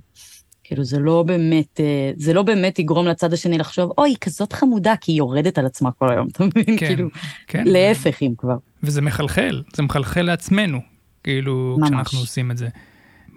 כאילו 0.67 0.84
זה 0.84 1.00
לא 1.00 1.24
באמת, 1.24 1.80
אה, 1.80 2.12
זה 2.15 2.34
לא 2.34 2.43
באמת 2.43 2.80
יגרום 2.80 3.08
לצד 3.08 3.34
השני 3.34 3.58
לחשוב, 3.58 3.91
אוי, 3.98 4.10
היא 4.10 4.17
כזאת 4.21 4.54
חמודה, 4.54 4.93
כי 5.02 5.12
היא 5.12 5.17
יורדת 5.17 5.58
על 5.58 5.65
עצמה 5.65 5.91
כל 5.91 6.10
היום, 6.12 6.28
אתה 6.32 6.43
מבין? 6.43 6.78
כן, 6.78 6.88
כאילו, 6.88 7.10
כן. 7.48 7.63
להפך 7.67 8.21
אם 8.21 8.34
כבר. 8.38 8.58
וזה 8.84 9.02
מחלחל, 9.02 9.63
זה 9.76 9.84
מחלחל 9.84 10.21
לעצמנו, 10.21 10.80
כאילו, 11.24 11.76
ממש. 11.80 11.89
כשאנחנו 11.89 12.19
עושים 12.19 12.52
את 12.52 12.58
זה. 12.58 12.67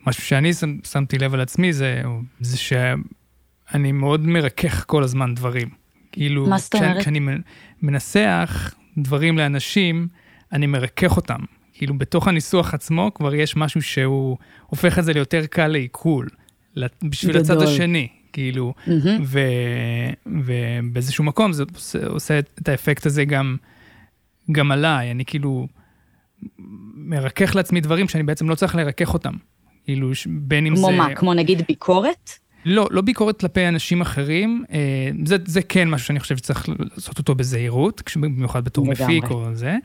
משהו 0.06 0.22
שאני 0.22 0.54
שם, 0.54 0.76
שמתי 0.84 1.18
לב 1.18 1.34
על 1.34 1.40
עצמי 1.40 1.72
זה, 1.72 2.02
זה 2.40 2.56
שאני 2.56 3.92
מאוד 3.92 4.26
מרכך 4.26 4.84
כל 4.86 5.02
הזמן 5.02 5.34
דברים. 5.34 5.68
כאילו, 6.12 6.46
מה 6.46 6.58
זאת 6.58 6.74
אומרת? 6.74 7.00
כשאני 7.00 7.20
מנסח 7.82 8.74
דברים 8.98 9.38
לאנשים, 9.38 10.08
אני 10.52 10.66
מרכך 10.66 11.16
אותם. 11.16 11.40
כאילו, 11.72 11.98
בתוך 11.98 12.28
הניסוח 12.28 12.74
עצמו 12.74 13.10
כבר 13.14 13.34
יש 13.34 13.56
משהו 13.56 13.82
שהוא 13.82 14.36
הופך 14.66 14.98
את 14.98 15.04
זה 15.04 15.12
ליותר 15.12 15.46
קל 15.46 15.66
לעיכול. 15.66 16.28
בשביל 17.02 17.32
גדול. 17.32 17.42
הצד 17.42 17.62
השני, 17.62 18.08
כאילו, 18.32 18.74
mm-hmm. 18.86 18.90
ו, 19.24 19.40
ובאיזשהו 20.26 21.24
מקום 21.24 21.52
זה 21.52 21.64
עושה, 21.74 22.06
עושה 22.06 22.38
את 22.38 22.68
האפקט 22.68 23.06
הזה 23.06 23.24
גם, 23.24 23.56
גם 24.52 24.72
עליי, 24.72 25.10
אני 25.10 25.24
כאילו 25.24 25.68
מרכך 26.94 27.56
לעצמי 27.56 27.80
דברים 27.80 28.08
שאני 28.08 28.22
בעצם 28.22 28.48
לא 28.48 28.54
צריך 28.54 28.74
לרכך 28.74 29.14
אותם. 29.14 29.34
כאילו, 29.84 30.10
בין 30.26 30.66
אם 30.66 30.76
כמו 30.76 30.86
זה... 30.86 30.92
כמו 30.92 30.96
מה, 30.98 31.14
כמו 31.14 31.34
נגיד 31.34 31.62
ביקורת? 31.68 32.30
לא, 32.64 32.88
לא 32.90 33.00
ביקורת 33.00 33.40
כלפי 33.40 33.68
אנשים 33.68 34.00
אחרים, 34.00 34.64
אה, 34.72 35.10
זה, 35.24 35.36
זה 35.44 35.62
כן 35.62 35.90
משהו 35.90 36.06
שאני 36.06 36.20
חושב 36.20 36.36
שצריך 36.36 36.68
לעשות 36.78 37.18
אותו 37.18 37.34
בזהירות, 37.34 38.02
במיוחד 38.20 38.64
בתור 38.64 38.86
מפיק 38.86 39.30
או 39.30 39.54
זה, 39.54 39.76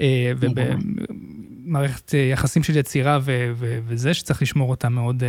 אה, 0.00 0.32
ובמערכת 0.38 2.14
יחסים 2.32 2.62
של 2.62 2.76
יצירה 2.76 3.18
ו, 3.22 3.52
ו, 3.54 3.78
וזה, 3.86 4.14
שצריך 4.14 4.42
לשמור 4.42 4.70
אותה 4.70 4.88
מאוד... 4.88 5.22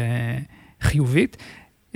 חיובית. 0.82 1.38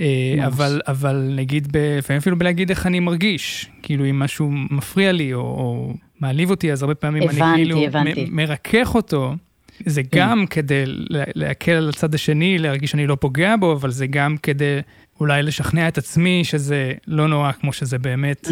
אה, 0.00 0.34
אבל, 0.46 0.80
אבל 0.88 1.32
נגיד, 1.36 1.76
לפעמים 1.98 2.20
אפילו 2.20 2.38
בלהגיד 2.38 2.70
איך 2.70 2.86
אני 2.86 3.00
מרגיש, 3.00 3.70
כאילו 3.82 4.04
אם 4.10 4.18
משהו 4.18 4.50
מפריע 4.50 5.12
לי 5.12 5.34
או, 5.34 5.40
או 5.40 5.94
מעליב 6.20 6.50
אותי, 6.50 6.72
אז 6.72 6.82
הרבה 6.82 6.94
פעמים 6.94 7.22
הבנתי, 7.22 7.42
אני 7.42 7.54
כאילו 7.54 7.84
הבנתי. 7.84 8.26
מ- 8.30 8.36
מרכך 8.36 8.94
אותו. 8.94 9.34
זה 9.86 10.02
כן. 10.02 10.08
גם 10.18 10.46
כדי 10.50 10.84
להקל 11.10 11.72
על 11.72 11.88
הצד 11.88 12.14
השני, 12.14 12.58
להרגיש 12.58 12.90
שאני 12.90 13.06
לא 13.06 13.16
פוגע 13.20 13.54
בו, 13.60 13.72
אבל 13.72 13.90
זה 13.90 14.06
גם 14.06 14.36
כדי 14.42 14.78
אולי 15.20 15.42
לשכנע 15.42 15.88
את 15.88 15.98
עצמי 15.98 16.44
שזה 16.44 16.92
לא 17.06 17.28
נורא 17.28 17.52
כמו 17.52 17.72
שזה 17.72 17.98
באמת. 17.98 18.48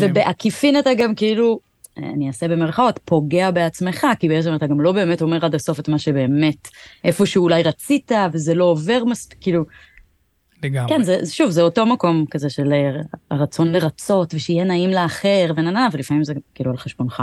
ובעקיפין 0.00 0.76
אתה 0.80 0.90
גם 0.94 1.14
כאילו 1.14 1.60
אני 1.96 2.28
אעשה 2.28 2.48
במרכאות, 2.48 3.00
פוגע 3.04 3.50
בעצמך, 3.50 4.06
כי 4.18 4.28
בעצם 4.28 4.54
אתה 4.54 4.66
גם 4.66 4.80
לא 4.80 4.92
באמת 4.92 5.22
אומר 5.22 5.44
עד 5.44 5.54
הסוף 5.54 5.80
את 5.80 5.88
מה 5.88 5.98
שבאמת, 5.98 6.68
איפה 7.04 7.26
שאולי 7.26 7.62
רצית, 7.62 8.12
וזה 8.32 8.54
לא 8.54 8.64
עובר 8.64 9.04
מספיק, 9.04 9.38
כאילו... 9.40 9.64
לגמרי. 10.62 10.88
כן, 10.88 11.02
זה, 11.02 11.26
שוב, 11.26 11.50
זה 11.50 11.62
אותו 11.62 11.86
מקום 11.86 12.24
כזה 12.30 12.50
של 12.50 12.72
אה, 12.72 12.90
הרצון 13.30 13.72
לרצות, 13.72 14.34
ושיהיה 14.34 14.64
נעים 14.64 14.90
לאחר, 14.90 15.52
וננה, 15.56 15.88
ולפעמים 15.92 16.24
זה 16.24 16.34
כאילו 16.54 16.70
על 16.70 16.76
חשבונך. 16.76 17.22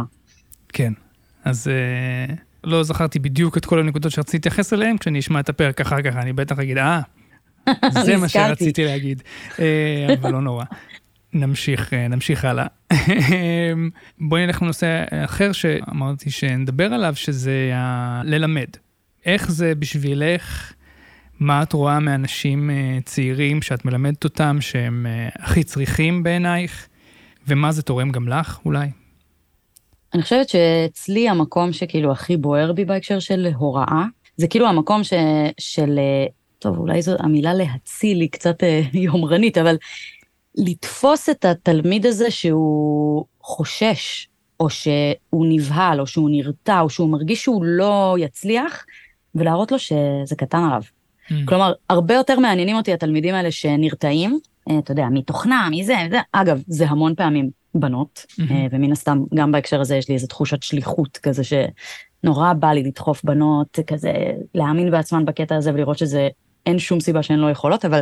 כן, 0.69 0.93
אז 1.45 1.67
אה, 1.67 2.35
לא 2.63 2.83
זכרתי 2.83 3.19
בדיוק 3.19 3.57
את 3.57 3.65
כל 3.65 3.79
הנקודות 3.79 4.11
שרציתי 4.11 4.37
להתייחס 4.37 4.73
אליהן, 4.73 4.97
כשאני 4.97 5.19
אשמע 5.19 5.39
את 5.39 5.49
הפרק 5.49 5.81
אחר 5.81 6.01
כך, 6.01 6.15
אני 6.15 6.33
בטח 6.33 6.59
אגיד, 6.59 6.77
אה, 6.77 7.01
זה 8.05 8.17
מה 8.17 8.29
שרציתי 8.29 8.85
להגיד, 8.85 9.23
אה, 9.59 10.15
אבל 10.21 10.31
לא 10.31 10.41
נורא. 10.41 10.63
נמשיך, 11.33 11.93
אה, 11.93 12.07
נמשיך 12.07 12.45
הלאה. 12.45 12.65
בואי 14.19 14.45
נלך 14.45 14.61
לנושא 14.61 15.03
אחר 15.11 15.51
שאמרתי 15.51 16.31
שנדבר 16.31 16.93
עליו, 16.93 17.15
שזה 17.15 17.71
ה... 17.75 18.21
ללמד. 18.25 18.67
איך 19.25 19.51
זה 19.51 19.75
בשבילך, 19.75 20.73
מה 21.39 21.63
את 21.63 21.73
רואה 21.73 21.99
מאנשים 21.99 22.69
אה, 22.69 22.97
צעירים 23.05 23.61
שאת 23.61 23.85
מלמדת 23.85 24.23
אותם, 24.23 24.57
שהם 24.61 25.05
הכי 25.39 25.63
צריכים 25.63 26.23
בעינייך, 26.23 26.87
ומה 27.47 27.71
זה 27.71 27.81
תורם 27.81 28.11
גם 28.11 28.27
לך 28.27 28.59
אולי? 28.65 28.87
אני 30.13 30.21
חושבת 30.21 30.49
שאצלי 30.49 31.29
המקום 31.29 31.73
שכאילו 31.73 32.11
הכי 32.11 32.37
בוער 32.37 32.73
בי 32.73 32.85
בהקשר 32.85 33.19
של 33.19 33.47
הוראה, 33.57 34.03
זה 34.37 34.47
כאילו 34.47 34.67
המקום 34.67 35.03
ש... 35.03 35.13
של, 35.59 35.99
טוב, 36.59 36.77
אולי 36.77 37.01
זו 37.01 37.15
המילה 37.19 37.53
להציל 37.53 38.21
היא 38.21 38.29
קצת 38.31 38.63
יומרנית, 38.93 39.57
אבל 39.57 39.77
לתפוס 40.55 41.29
את 41.29 41.45
התלמיד 41.45 42.05
הזה 42.05 42.31
שהוא 42.31 43.25
חושש, 43.41 44.27
או 44.59 44.69
שהוא 44.69 45.45
נבהל, 45.49 46.01
או 46.01 46.07
שהוא 46.07 46.29
נרתע, 46.31 46.81
או 46.81 46.89
שהוא 46.89 47.09
מרגיש 47.09 47.43
שהוא 47.43 47.63
לא 47.65 48.15
יצליח, 48.19 48.85
ולהראות 49.35 49.71
לו 49.71 49.79
שזה 49.79 50.35
קטן 50.37 50.63
עליו. 50.63 50.81
Mm. 50.83 51.33
כלומר, 51.45 51.73
הרבה 51.89 52.13
יותר 52.13 52.39
מעניינים 52.39 52.75
אותי 52.75 52.93
התלמידים 52.93 53.35
האלה 53.35 53.51
שנרתעים, 53.51 54.39
אה, 54.69 54.79
אתה 54.79 54.91
יודע, 54.91 55.05
מתוכנה, 55.11 55.67
מזה, 55.71 55.95
זה. 56.11 56.19
אגב, 56.31 56.61
זה 56.67 56.85
המון 56.85 57.15
פעמים 57.15 57.49
בנות, 57.75 58.25
mm-hmm. 58.31 58.53
ומן 58.71 58.91
הסתם, 58.91 59.23
גם 59.33 59.51
בהקשר 59.51 59.81
הזה 59.81 59.95
יש 59.95 60.09
לי 60.09 60.15
איזו 60.15 60.27
תחושת 60.27 60.63
שליחות 60.63 61.17
כזה 61.17 61.41
שנורא 61.43 62.53
בא 62.53 62.71
לי 62.71 62.83
לדחוף 62.83 63.23
בנות, 63.23 63.79
כזה 63.87 64.13
להאמין 64.55 64.91
בעצמן 64.91 65.25
בקטע 65.25 65.55
הזה 65.55 65.73
ולראות 65.73 65.97
שזה, 65.97 66.27
אין 66.65 66.79
שום 66.79 66.99
סיבה 66.99 67.23
שהן 67.23 67.39
לא 67.39 67.51
יכולות, 67.51 67.85
אבל 67.85 68.01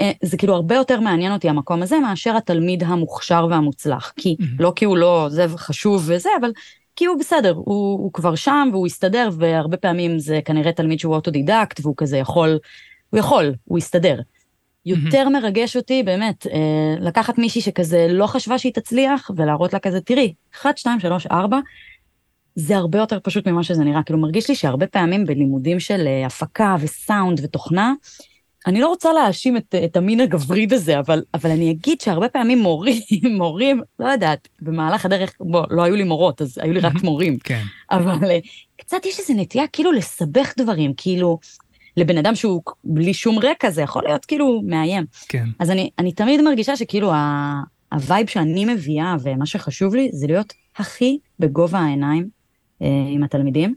אה, 0.00 0.12
זה 0.22 0.36
כאילו 0.36 0.54
הרבה 0.54 0.74
יותר 0.74 1.00
מעניין 1.00 1.32
אותי 1.32 1.48
המקום 1.48 1.82
הזה 1.82 1.98
מאשר 1.98 2.36
התלמיד 2.36 2.82
המוכשר 2.82 3.46
והמוצלח. 3.50 4.12
כי. 4.16 4.36
לא 4.58 4.72
כי 4.76 4.84
הוא 4.84 4.96
לא, 4.96 5.26
זה 5.30 5.46
חשוב 5.48 6.02
וזה, 6.06 6.28
אבל 6.40 6.50
כי 6.96 7.04
הוא 7.04 7.18
בסדר, 7.18 7.52
הוא, 7.56 7.98
הוא 7.98 8.12
כבר 8.12 8.34
שם 8.34 8.68
והוא 8.72 8.86
יסתדר, 8.86 9.28
והרבה 9.38 9.76
פעמים 9.76 10.18
זה 10.18 10.40
כנראה 10.44 10.72
תלמיד 10.72 10.98
שהוא 10.98 11.14
אוטודידקט, 11.14 11.80
והוא 11.82 11.94
כזה 11.96 12.18
יכול, 12.18 12.58
הוא 13.10 13.18
יכול, 13.18 13.54
הוא 13.64 13.78
יסתדר. 13.78 14.20
יותר 14.86 15.28
מרגש 15.28 15.76
אותי 15.76 16.02
באמת 16.02 16.46
אה, 16.46 16.94
לקחת 17.00 17.38
מישהי 17.38 17.60
שכזה 17.60 18.06
לא 18.10 18.26
חשבה 18.26 18.58
שהיא 18.58 18.72
תצליח 18.72 19.30
ולהראות 19.36 19.72
לה 19.72 19.78
כזה 19.78 20.00
תראי 20.00 20.34
1 20.54 20.78
2 20.78 21.00
3 21.00 21.26
4 21.26 21.58
זה 22.54 22.76
הרבה 22.76 22.98
יותר 22.98 23.18
פשוט 23.22 23.48
ממה 23.48 23.62
שזה 23.62 23.84
נראה 23.84 24.02
כאילו 24.02 24.18
מרגיש 24.18 24.48
לי 24.48 24.54
שהרבה 24.54 24.86
פעמים 24.86 25.24
בלימודים 25.24 25.80
של 25.80 26.06
אה, 26.06 26.26
הפקה 26.26 26.76
וסאונד 26.80 27.40
ותוכנה 27.42 27.92
אני 28.66 28.80
לא 28.80 28.88
רוצה 28.88 29.12
להאשים 29.12 29.56
את, 29.56 29.74
את 29.84 29.96
המין 29.96 30.20
הגברי 30.20 30.66
בזה, 30.66 30.98
אבל, 30.98 31.22
אבל 31.34 31.50
אני 31.50 31.70
אגיד 31.70 32.00
שהרבה 32.00 32.28
פעמים 32.28 32.58
מורים, 32.58 33.02
מורים, 33.38 33.82
לא 33.98 34.08
יודעת, 34.08 34.48
במהלך 34.60 35.04
הדרך, 35.04 35.32
בוא, 35.40 35.64
לא 35.70 35.82
היו 35.82 35.96
לי 35.96 36.04
מורות, 36.04 36.42
אז 36.42 36.58
היו 36.62 36.72
לי 36.72 36.80
רק 36.80 37.02
מורים. 37.02 37.38
כן. 37.38 37.62
אבל 37.90 38.30
אה, 38.30 38.38
קצת 38.76 39.06
יש 39.06 39.18
איזו 39.18 39.34
נטייה 39.36 39.66
כאילו 39.66 39.92
לסבך 39.92 40.54
דברים, 40.56 40.92
כאילו, 40.96 41.38
לבן 41.96 42.18
אדם 42.18 42.34
שהוא 42.34 42.62
בלי 42.84 43.14
שום 43.14 43.38
רקע, 43.38 43.70
זה 43.70 43.82
יכול 43.82 44.02
להיות 44.06 44.24
כאילו 44.24 44.62
מאיים. 44.66 45.04
כן. 45.28 45.44
אז 45.58 45.70
אני, 45.70 45.90
אני 45.98 46.12
תמיד 46.12 46.42
מרגישה 46.42 46.76
שכאילו 46.76 47.12
ה, 47.12 47.60
ה 47.92 47.99
vibe 47.99 48.26
שאני 48.26 48.64
מביאה, 48.64 49.16
ומה 49.22 49.46
שחשוב 49.46 49.94
לי, 49.94 50.10
זה 50.12 50.26
להיות 50.26 50.52
הכי 50.76 51.18
בגובה 51.38 51.78
העיניים 51.78 52.28
אה, 52.82 52.86
עם 53.08 53.22
התלמידים. 53.22 53.74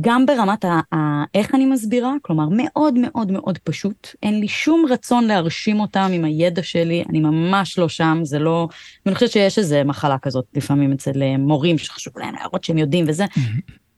גם 0.00 0.26
ברמת 0.26 0.64
ה, 0.64 0.80
ה, 0.94 1.24
איך 1.34 1.54
אני 1.54 1.66
מסבירה, 1.66 2.12
כלומר 2.22 2.48
מאוד 2.50 2.94
מאוד 2.98 3.32
מאוד 3.32 3.58
פשוט, 3.58 4.08
אין 4.22 4.40
לי 4.40 4.48
שום 4.48 4.84
רצון 4.90 5.24
להרשים 5.24 5.80
אותם 5.80 6.10
עם 6.12 6.24
הידע 6.24 6.62
שלי, 6.62 7.04
אני 7.08 7.20
ממש 7.20 7.78
לא 7.78 7.88
שם, 7.88 8.20
זה 8.22 8.38
לא, 8.38 8.68
ואני 9.06 9.14
חושבת 9.14 9.30
שיש 9.30 9.58
איזו 9.58 9.76
מחלה 9.84 10.18
כזאת 10.18 10.44
לפעמים 10.54 10.92
אצל 10.92 11.22
אה, 11.22 11.36
מורים 11.38 11.78
שחשוב 11.78 12.18
להם 12.18 12.34
להראות 12.34 12.64
שהם 12.64 12.78
יודעים 12.78 13.04
וזה. 13.08 13.24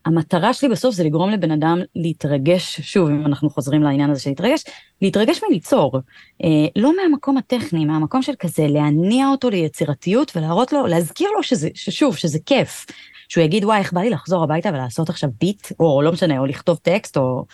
המטרה 0.05 0.53
שלי 0.53 0.69
בסוף 0.69 0.95
זה 0.95 1.05
לגרום 1.05 1.31
לבן 1.31 1.51
אדם 1.51 1.79
להתרגש, 1.97 2.81
שוב, 2.81 3.09
אם 3.09 3.27
אנחנו 3.27 3.51
חוזרים 3.51 3.83
לעניין 3.83 4.11
הזה 4.11 4.21
של 4.21 4.31
להתרגש, 4.31 4.65
להתרגש 5.03 5.41
מליצור. 5.49 6.01
אה, 6.45 6.49
לא 6.77 6.93
מהמקום 6.97 7.37
הטכני, 7.37 7.85
מהמקום 7.85 8.23
של 8.23 8.33
כזה 8.39 8.67
להניע 8.69 9.29
אותו 9.29 9.51
ליצירתיות 9.51 10.37
ולהראות 10.37 10.73
לו, 10.73 10.87
להזכיר 10.87 11.29
לו 11.37 11.43
שזה, 11.43 11.69
ששוב, 11.75 12.17
שזה 12.17 12.39
כיף. 12.47 12.87
שהוא 13.29 13.45
יגיד, 13.45 13.65
וואי, 13.65 13.79
איך 13.79 13.93
בא 13.93 14.01
לי 14.01 14.11
לחזור 14.11 14.45
הביתה 14.45 14.69
ולעשות 14.69 15.09
עכשיו 15.09 15.31
ביט, 15.41 15.69
או 15.81 16.03
לא 16.03 16.13
משנה, 16.13 16.39
או 16.39 16.47
לכתוב 16.47 16.79
טקסט, 16.83 17.17
או... 17.17 17.45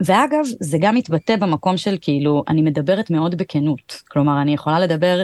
ואגב, 0.00 0.44
זה 0.60 0.78
גם 0.80 0.94
מתבטא 0.94 1.36
במקום 1.36 1.76
של 1.76 1.96
כאילו, 2.00 2.44
אני 2.48 2.62
מדברת 2.62 3.10
מאוד 3.10 3.34
בכנות. 3.34 4.02
כלומר, 4.08 4.42
אני 4.42 4.54
יכולה 4.54 4.80
לדבר 4.80 5.22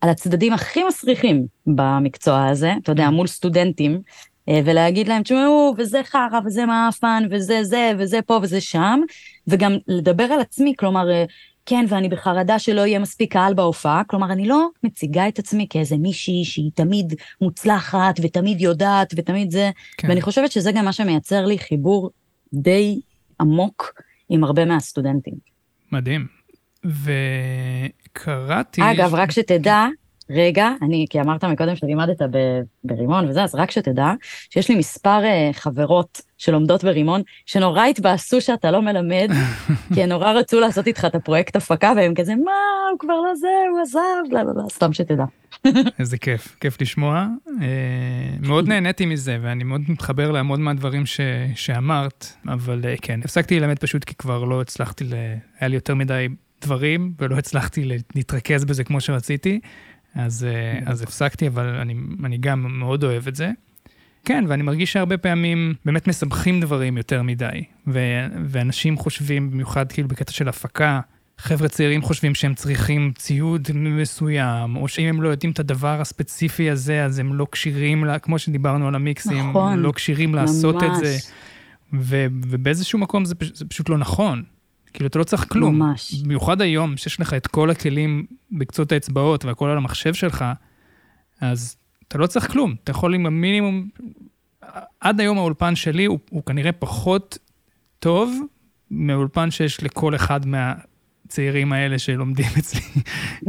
על 0.00 0.10
הצדדים 0.10 0.52
הכי 0.52 0.84
מסריחים 0.84 1.46
במקצוע 1.66 2.46
הזה, 2.46 2.72
אתה 2.82 2.92
יודע, 2.92 3.10
מול 3.10 3.26
סטודנטים, 3.26 4.00
ולהגיד 4.50 5.08
להם, 5.08 5.22
תשמעו, 5.22 5.74
וזה 5.78 6.00
חרא, 6.04 6.40
וזה 6.44 6.66
מעפן, 6.66 7.24
וזה 7.30 7.64
זה, 7.64 7.92
וזה 7.98 8.22
פה 8.22 8.38
וזה 8.42 8.60
שם, 8.60 9.00
וגם 9.48 9.76
לדבר 9.88 10.24
על 10.24 10.40
עצמי, 10.40 10.74
כלומר, 10.78 11.10
אה, 11.10 11.24
כן, 11.66 11.84
ואני 11.88 12.08
בחרדה 12.08 12.58
שלא 12.58 12.86
יהיה 12.86 12.98
מספיק 12.98 13.32
קהל 13.32 13.54
בהופעה, 13.54 14.02
כלומר, 14.06 14.32
אני 14.32 14.48
לא 14.48 14.68
מציגה 14.82 15.28
את 15.28 15.38
עצמי 15.38 15.66
כאיזה 15.70 15.96
מישהי 15.96 16.44
שהיא 16.44 16.70
תמיד 16.74 17.14
מוצלחת, 17.40 18.20
ותמיד 18.22 18.60
יודעת, 18.60 19.14
ותמיד 19.16 19.50
זה, 19.50 19.70
כן. 19.96 20.08
ואני 20.08 20.22
חושבת 20.22 20.52
שזה 20.52 20.72
גם 20.72 20.84
מה 20.84 20.92
שמייצר 20.92 21.46
לי 21.46 21.58
חיבור 21.58 22.10
די 22.54 23.00
עמוק 23.40 23.92
עם 24.28 24.44
הרבה 24.44 24.64
מהסטודנטים. 24.64 25.34
מדהים. 25.92 26.26
וקראתי... 26.84 28.82
אגב, 28.82 29.14
רק 29.14 29.30
שתדע, 29.30 29.86
רגע, 30.30 30.70
אני, 30.82 31.06
כי 31.10 31.20
אמרת 31.20 31.44
מקודם 31.44 31.76
שלימדת 31.76 32.22
ברימון 32.84 33.28
וזה, 33.28 33.42
אז 33.42 33.54
רק 33.54 33.70
שתדע 33.70 34.12
שיש 34.50 34.68
לי 34.68 34.74
מספר 34.74 35.22
uh, 35.22 35.52
חברות 35.52 36.20
שלומדות 36.38 36.84
ברימון, 36.84 37.22
שנורא 37.46 37.84
התבאסו 37.84 38.40
שאתה 38.40 38.70
לא 38.70 38.82
מלמד, 38.82 39.30
כי 39.94 40.02
הם 40.02 40.08
נורא 40.08 40.32
רצו 40.32 40.60
לעשות 40.60 40.86
איתך 40.86 41.04
את 41.04 41.14
הפרויקט 41.14 41.56
הפקה, 41.56 41.92
והם 41.96 42.14
כזה, 42.14 42.34
מה, 42.34 42.52
הוא 42.92 42.98
כבר 42.98 43.14
לא 43.14 43.34
זה, 43.34 43.48
הוא 43.70 43.80
עזב, 43.80 44.32
לא, 44.32 44.42
לא, 44.42 44.52
לא, 44.56 44.68
סתם 44.68 44.92
שתדע. 44.92 45.24
איזה 45.98 46.18
כיף, 46.18 46.56
כיף 46.60 46.80
לשמוע. 46.80 47.26
Uh, 47.46 47.50
מאוד 48.40 48.68
נהניתי 48.68 49.06
מזה, 49.06 49.38
ואני 49.42 49.64
מאוד 49.64 49.80
מתחבר 49.88 50.30
להמון 50.30 50.62
מהדברים 50.62 51.06
ש, 51.06 51.20
שאמרת, 51.54 52.26
אבל 52.48 52.82
uh, 52.82 53.00
כן, 53.02 53.20
הפסקתי 53.24 53.60
ללמד 53.60 53.78
פשוט 53.78 54.04
כי 54.04 54.14
כבר 54.14 54.44
לא 54.44 54.60
הצלחתי, 54.60 55.04
ל... 55.04 55.14
היה 55.60 55.68
לי 55.68 55.74
יותר 55.74 55.94
מדי 55.94 56.26
דברים, 56.60 57.12
ולא 57.18 57.36
הצלחתי 57.36 57.88
להתרכז 58.14 58.64
בזה 58.64 58.84
כמו 58.84 59.00
שרציתי. 59.00 59.60
אז, 60.16 60.44
אה, 60.44 60.78
אז 60.86 61.02
הפסקתי, 61.02 61.46
אבל 61.46 61.66
אני, 61.66 61.94
אני 62.24 62.38
גם 62.38 62.78
מאוד 62.78 63.04
אוהב 63.04 63.28
את 63.28 63.36
זה. 63.36 63.50
כן, 64.24 64.44
ואני 64.48 64.62
מרגיש 64.62 64.92
שהרבה 64.92 65.18
פעמים 65.18 65.74
באמת 65.84 66.08
מסבכים 66.08 66.60
דברים 66.60 66.96
יותר 66.96 67.22
מדי, 67.22 67.64
ו, 67.86 68.00
ואנשים 68.44 68.96
חושבים, 68.96 69.50
במיוחד 69.50 69.92
כאילו 69.92 70.08
בקטע 70.08 70.32
של 70.32 70.48
הפקה, 70.48 71.00
חבר'ה 71.38 71.68
צעירים 71.68 72.02
חושבים 72.02 72.34
שהם 72.34 72.54
צריכים 72.54 73.12
ציוד 73.18 73.68
מסוים, 73.74 74.76
או 74.76 74.88
שאם 74.88 75.04
הם 75.04 75.22
לא 75.22 75.28
יודעים 75.28 75.52
את 75.52 75.58
הדבר 75.58 76.00
הספציפי 76.00 76.70
הזה, 76.70 77.04
אז 77.04 77.18
הם 77.18 77.34
לא 77.34 77.46
כשירים, 77.52 78.04
לה, 78.04 78.18
כמו 78.18 78.38
שדיברנו 78.38 78.88
על 78.88 78.94
המיקסים, 78.94 79.50
נכון, 79.50 79.78
לא 79.78 79.92
כשירים 79.92 80.34
לעשות 80.34 80.82
את 80.82 80.96
זה. 80.96 81.16
ו, 81.94 82.26
ובאיזשהו 82.46 82.98
מקום 82.98 83.24
זה, 83.24 83.34
זה 83.54 83.64
פשוט 83.64 83.88
לא 83.88 83.98
נכון. 83.98 84.42
כאילו, 84.96 85.08
אתה 85.08 85.18
לא 85.18 85.24
צריך 85.24 85.46
כלום. 85.48 85.78
ממש. 85.78 86.14
במיוחד 86.14 86.60
היום, 86.60 86.96
שיש 86.96 87.20
לך 87.20 87.34
את 87.34 87.46
כל 87.46 87.70
הכלים 87.70 88.26
בקצות 88.52 88.92
האצבעות 88.92 89.44
והכל 89.44 89.70
על 89.70 89.76
המחשב 89.76 90.14
שלך, 90.14 90.44
אז 91.40 91.76
אתה 92.08 92.18
לא 92.18 92.26
צריך 92.26 92.52
כלום. 92.52 92.74
אתה 92.84 92.90
יכול 92.90 93.14
עם 93.14 93.26
המינימום... 93.26 93.88
עד 95.00 95.20
היום 95.20 95.38
האולפן 95.38 95.76
שלי 95.76 96.04
הוא, 96.04 96.18
הוא 96.30 96.42
כנראה 96.42 96.72
פחות 96.72 97.38
טוב 97.98 98.40
מהאולפן 98.90 99.50
שיש 99.50 99.82
לכל 99.82 100.14
אחד 100.14 100.46
מה... 100.46 100.74
הצעירים 101.26 101.72
האלה 101.72 101.98
שלומדים 101.98 102.46
אצלי. 102.58 102.80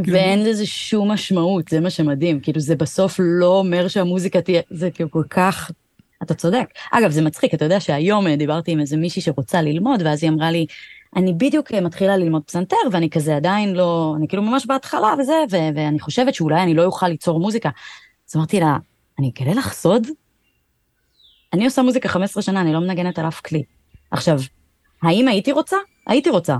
ואין 0.07 0.43
לזה 0.43 0.65
שום 0.65 1.12
משמעות, 1.12 1.67
זה 1.67 1.79
מה 1.79 1.89
שמדהים. 1.89 2.39
כאילו, 2.39 2.60
זה 2.60 2.75
בסוף 2.75 3.19
לא 3.23 3.60
אומר 3.60 3.88
שהמוזיקה 3.88 4.41
תהיה, 4.41 4.62
זה 4.69 4.91
כאילו 4.91 5.12
כל 5.12 5.23
כך, 5.29 5.71
אתה 6.23 6.33
צודק. 6.33 6.65
אגב, 6.91 7.12
זה 7.12 7.21
מצחיק, 7.21 7.53
אתה 7.53 7.65
יודע 7.65 7.79
שהיום 7.79 8.27
דיברתי 8.36 8.71
עם 8.71 8.79
איזה 8.79 8.97
מישהי 8.97 9.21
שרוצה 9.21 9.62
ללמוד, 9.62 10.01
ואז 10.05 10.23
היא 10.23 10.31
אמרה 10.31 10.51
לי, 10.51 10.65
אני 11.17 11.34
בדיוק 11.34 11.73
אה, 11.73 11.82
מתחילה 11.82 12.17
ללמוד 12.17 12.43
פסנתר, 12.43 12.75
ואני 12.91 13.10
כזה 13.10 13.36
עדיין 13.36 13.73
לא, 13.73 14.13
אני 14.17 14.27
כאילו 14.27 14.43
ממש 14.43 14.65
בהתחלה 14.65 15.13
וזה, 15.19 15.34
ו- 15.51 15.75
ואני 15.75 15.99
חושבת 15.99 16.34
שאולי 16.34 16.63
אני 16.63 16.73
לא 16.73 16.84
אוכל 16.84 17.08
ליצור 17.08 17.39
מוזיקה. 17.39 17.69
אז 18.30 18.36
אמרתי 18.36 18.60
לה, 18.60 18.77
אני 19.19 19.32
אגלה 19.36 19.53
לך 19.53 19.73
סוד? 19.73 20.08
אני 21.53 21.65
עושה 21.65 21.82
מוזיקה 21.82 22.10
15 22.10 22.43
שנה, 22.43 22.62
אני 22.62 22.73
לא 22.73 22.80
מנגנת 22.80 23.19
על 23.19 23.27
אף 23.27 23.41
כלי. 23.41 23.63
עכשיו, 24.12 24.39
האם 25.03 25.27
הייתי 25.27 25.51
רוצה? 25.51 25.77
הייתי 26.08 26.30
רוצה. 26.30 26.56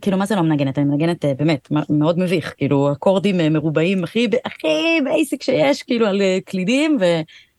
כאילו, 0.00 0.16
מה 0.16 0.26
זה 0.26 0.36
לא 0.36 0.42
מנגנת? 0.42 0.78
אני 0.78 0.86
מנגנת 0.86 1.24
אה, 1.24 1.34
באמת, 1.34 1.68
מאוד 1.90 2.18
מביך. 2.18 2.54
כאילו, 2.56 2.92
אקורדים 2.92 3.40
אה, 3.40 3.48
מרובעים 3.48 4.04
הכי, 4.04 4.28
הכי 4.44 5.00
basic 5.04 5.42
שיש, 5.42 5.82
כאילו, 5.82 6.06
על 6.06 6.22
קלידים, 6.44 6.96
ו... 7.00 7.04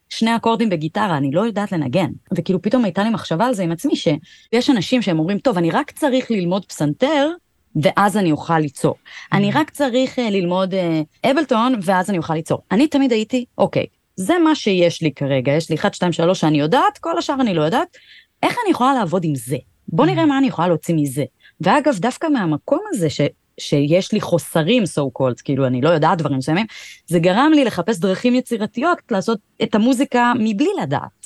שני 0.10 0.36
אקורדים 0.36 0.70
בגיטרה, 0.70 1.18
אני 1.18 1.32
לא 1.32 1.42
יודעת 1.42 1.72
לנגן. 1.72 2.10
וכאילו 2.38 2.62
פתאום 2.62 2.84
הייתה 2.86 3.04
לי 3.04 3.10
מחשבה 3.10 3.46
על 3.46 3.54
זה 3.54 3.64
עם 3.64 3.72
עצמי, 3.72 3.94
שיש 3.96 4.70
אנשים 4.70 5.02
שהם 5.02 5.20
אומרים, 5.20 5.40
טוב, 5.40 5.58
אני 5.58 5.72
רק 5.72 5.92
צריך 5.92 6.32
ללמוד 6.32 6.66
פסנתר, 6.66 7.30
ואז 7.76 8.18
אני 8.18 8.32
אוכל 8.32 8.60
ליצור. 8.60 8.96
אני 9.34 9.52
רק 9.52 9.70
צריך 9.70 10.20
uh, 10.20 10.22
ללמוד 10.22 10.74
uh, 10.74 11.30
אבלטון, 11.32 11.76
ואז 11.82 12.10
אני 12.10 12.18
אוכל 12.18 12.34
ליצור. 12.34 12.62
אני 12.72 12.88
תמיד 12.88 13.12
הייתי, 13.12 13.46
אוקיי, 13.58 13.86
זה 14.16 14.34
מה 14.44 14.56
שיש 14.56 15.02
לי 15.02 15.12
כרגע, 15.12 15.52
יש 15.52 15.70
לי 15.70 15.76
1, 15.76 15.94
2, 15.94 16.12
3 16.12 16.40
שאני 16.40 16.60
יודעת, 16.60 16.98
כל 16.98 17.18
השאר 17.18 17.36
אני 17.42 17.54
לא 17.54 17.62
יודעת. 17.62 17.98
איך 18.44 18.56
אני 18.64 18.72
יכולה 18.72 18.94
לעבוד 18.94 19.24
עם 19.24 19.36
זה? 19.36 19.58
בוא 19.88 20.06
נראה 20.06 20.26
מה 20.26 20.38
אני 20.38 20.48
יכולה 20.48 20.68
להוציא 20.68 20.96
מזה. 20.96 21.24
ואגב, 21.62 21.98
דווקא 22.00 22.28
מהמקום 22.28 22.80
הזה, 22.92 23.10
ש, 23.10 23.22
שיש 23.60 24.12
לי 24.12 24.22
חוסרים 24.22 24.84
so 24.84 25.22
called, 25.22 25.42
כאילו 25.44 25.68
אני 25.68 25.82
לא 25.82 25.90
יודעת 25.90 26.18
דברים 26.18 26.38
מסוימים, 26.38 26.66
זה 27.08 27.20
גרם 27.20 27.52
לי 27.56 27.66
לחפש 27.66 28.00
דרכים 28.00 28.36
יצירתיות 28.36 28.98
לעשות 29.12 29.40
את 29.64 29.76
המוזיקה 29.76 30.34
מבלי 30.40 30.70
לדעת. 30.82 31.26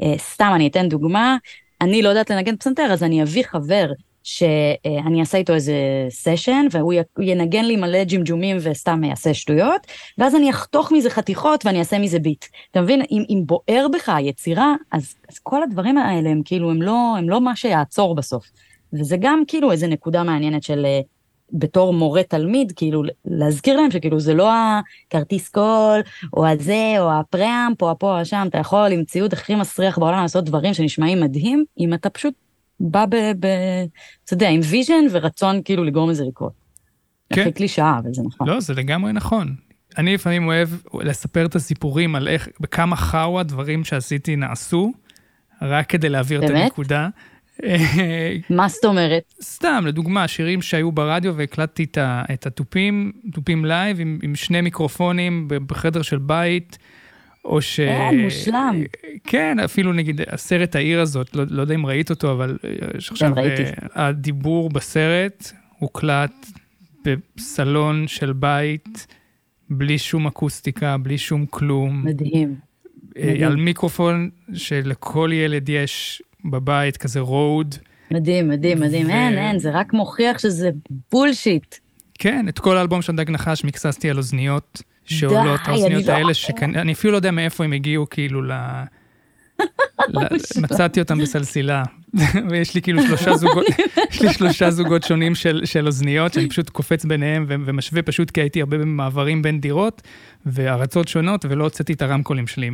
Uh, 0.00 0.04
סתם 0.18 0.52
אני 0.54 0.66
אתן 0.66 0.88
דוגמה, 0.88 1.36
אני 1.80 2.02
לא 2.02 2.08
יודעת 2.08 2.30
לנגן 2.30 2.56
פסנתר, 2.56 2.88
אז 2.92 3.02
אני 3.02 3.22
אביא 3.22 3.44
חבר 3.44 3.86
שאני 4.22 5.20
אעשה 5.20 5.38
איתו 5.38 5.54
איזה 5.54 5.74
סשן, 6.10 6.66
והוא 6.70 6.92
ינגן 7.20 7.64
לי 7.64 7.76
מלא 7.76 8.04
ג'ימג'ומים 8.04 8.56
וסתם 8.60 9.04
יעשה 9.04 9.34
שטויות, 9.34 9.86
ואז 10.18 10.34
אני 10.34 10.50
אחתוך 10.50 10.92
מזה 10.92 11.10
חתיכות 11.10 11.66
ואני 11.66 11.78
אעשה 11.78 11.98
מזה 11.98 12.18
ביט. 12.18 12.44
אתה 12.70 12.80
מבין, 12.80 13.02
אם, 13.10 13.24
אם 13.30 13.42
בוער 13.46 13.86
בך 13.92 14.08
היצירה, 14.08 14.74
אז, 14.92 15.14
אז 15.28 15.38
כל 15.38 15.62
הדברים 15.62 15.98
האלה 15.98 16.30
הם 16.30 16.42
כאילו, 16.44 16.70
הם 16.70 16.82
לא, 16.82 17.14
הם 17.18 17.28
לא 17.28 17.40
מה 17.40 17.56
שיעצור 17.56 18.14
בסוף. 18.14 18.50
וזה 18.92 19.16
גם 19.20 19.42
כאילו 19.46 19.72
איזה 19.72 19.86
נקודה 19.86 20.22
מעניינת 20.22 20.62
של 20.62 20.84
אה, 20.86 21.00
בתור 21.52 21.92
מורה 21.92 22.22
תלמיד, 22.22 22.72
כאילו 22.76 23.02
להזכיר 23.24 23.76
להם 23.76 23.90
שכאילו 23.90 24.20
זה 24.20 24.34
לא 24.34 24.50
הכרטיס 25.08 25.48
קול, 25.48 26.00
או 26.36 26.46
הזה, 26.46 26.94
או 26.98 27.12
ה 27.12 27.21
preamp, 27.21 27.82
או 27.82 27.90
הפה 27.90 28.20
או 28.20 28.24
שם, 28.24 28.46
אתה 28.48 28.58
יכול 28.58 28.92
עם 28.92 29.04
ציוד 29.04 29.32
הכי 29.32 29.54
מסריח 29.54 29.98
בעולם 29.98 30.22
לעשות 30.22 30.44
דברים 30.44 30.74
שנשמעים 30.74 31.20
מדהים, 31.20 31.64
אם 31.80 31.94
אתה 31.94 32.10
פשוט 32.10 32.34
בא 32.80 33.06
ב... 33.06 33.16
ב 33.16 33.46
אתה 34.24 34.34
יודע, 34.34 34.48
עם 34.48 34.60
vision 34.64 35.04
ורצון 35.10 35.60
כאילו 35.64 35.84
לגרום 35.84 36.10
לזה 36.10 36.24
לקרות. 36.24 36.52
כן. 37.32 37.40
הכי 37.40 37.52
קלישאה, 37.52 37.98
אבל 37.98 38.14
זה 38.14 38.22
נכון. 38.22 38.48
לא, 38.48 38.60
זה 38.60 38.74
לגמרי 38.74 39.12
נכון. 39.12 39.54
אני 39.98 40.14
לפעמים 40.14 40.46
אוהב 40.46 40.68
לספר 40.94 41.46
את 41.46 41.54
הסיפורים 41.54 42.14
על 42.14 42.28
איך, 42.28 42.48
בכמה 42.60 42.96
חאפה 42.96 43.42
דברים 43.42 43.84
שעשיתי 43.84 44.36
נעשו, 44.36 44.92
רק 45.62 45.88
כדי 45.88 46.08
להעביר 46.08 46.40
באמת? 46.40 46.52
את 46.52 46.62
הנקודה. 46.62 47.08
מה 48.50 48.68
זאת 48.68 48.84
אומרת? 48.84 49.34
סתם, 49.42 49.84
לדוגמה, 49.86 50.28
שירים 50.28 50.62
שהיו 50.62 50.92
ברדיו 50.92 51.36
והקלטתי 51.36 51.86
את 52.32 52.46
התופים, 52.46 53.12
תופים 53.32 53.64
live 53.64 54.00
עם, 54.00 54.18
עם 54.22 54.34
שני 54.34 54.60
מיקרופונים 54.60 55.48
בחדר 55.48 56.02
של 56.02 56.18
בית, 56.18 56.78
או 57.44 57.62
ש... 57.62 57.80
אה, 57.80 58.10
מושלם. 58.12 58.82
כן, 59.24 59.58
אפילו 59.58 59.92
נגיד 59.92 60.20
הסרט 60.26 60.76
העיר 60.76 61.00
הזאת, 61.00 61.36
לא, 61.36 61.44
לא 61.48 61.60
יודע 61.62 61.74
אם 61.74 61.86
ראית 61.86 62.10
אותו, 62.10 62.32
אבל 62.32 62.58
יש 62.98 63.10
עכשיו... 63.10 63.34
כן. 63.34 63.64
אה, 63.96 64.06
הדיבור 64.06 64.70
בסרט 64.70 65.52
הוקלט 65.78 66.46
בסלון 67.04 68.08
של 68.08 68.32
בית, 68.32 69.06
בלי 69.70 69.98
שום 69.98 70.26
אקוסטיקה, 70.26 70.96
בלי 70.96 71.18
שום 71.18 71.46
כלום. 71.46 72.04
מדהים. 72.04 72.54
אה, 73.16 73.22
מדהים. 73.26 73.46
על 73.46 73.56
מיקרופון 73.56 74.30
שלכל 74.54 75.30
ילד 75.32 75.68
יש 75.68 76.22
בבית, 76.44 76.96
כזה 76.96 77.20
רוד. 77.20 77.74
מדהים, 78.10 78.48
מדהים, 78.48 78.80
מדהים. 78.80 79.06
ו... 79.06 79.10
אין, 79.10 79.38
אין, 79.38 79.58
זה 79.58 79.70
רק 79.70 79.92
מוכיח 79.92 80.38
שזה 80.38 80.70
בולשיט. 81.12 81.76
כן, 82.18 82.48
את 82.48 82.58
כל 82.58 82.76
האלבום 82.76 83.02
של 83.02 83.16
דג 83.16 83.30
נחש 83.30 83.64
מקססתי 83.64 84.10
על 84.10 84.16
אוזניות 84.16 84.82
שעולות, 85.04 85.60
האוזניות 85.64 86.08
האלה, 86.08 86.22
לא... 86.22 86.32
שאני 86.32 86.92
אפילו 86.92 87.12
לא 87.12 87.16
יודע 87.16 87.30
מאיפה 87.30 87.64
הם 87.64 87.72
הגיעו, 87.72 88.06
כאילו, 88.10 88.42
ל... 88.42 88.52
מצאתי 90.62 91.00
אותם 91.00 91.18
בסלסילה, 91.18 91.82
ויש 92.50 92.74
לי 92.74 92.82
כאילו 92.82 93.02
שלושה 93.02 93.36
זוגות, 93.42 93.66
יש 94.10 94.22
לי 94.22 94.32
שלושה 94.32 94.70
זוגות 94.70 95.02
שונים 95.02 95.34
של, 95.34 95.62
של 95.64 95.86
אוזניות, 95.86 96.32
שאני 96.32 96.48
פשוט 96.48 96.70
קופץ 96.70 97.04
ביניהם 97.04 97.46
ומשווה 97.48 98.02
פשוט 98.02 98.30
כי 98.30 98.40
הייתי 98.40 98.60
הרבה 98.60 98.78
במעברים 98.78 99.42
בין 99.42 99.60
דירות, 99.60 100.02
וארצות 100.46 101.08
שונות, 101.08 101.44
ולא 101.48 101.64
הוצאתי 101.64 101.92
את 101.92 102.02
הרמקולים 102.02 102.46
שלי 102.46 102.70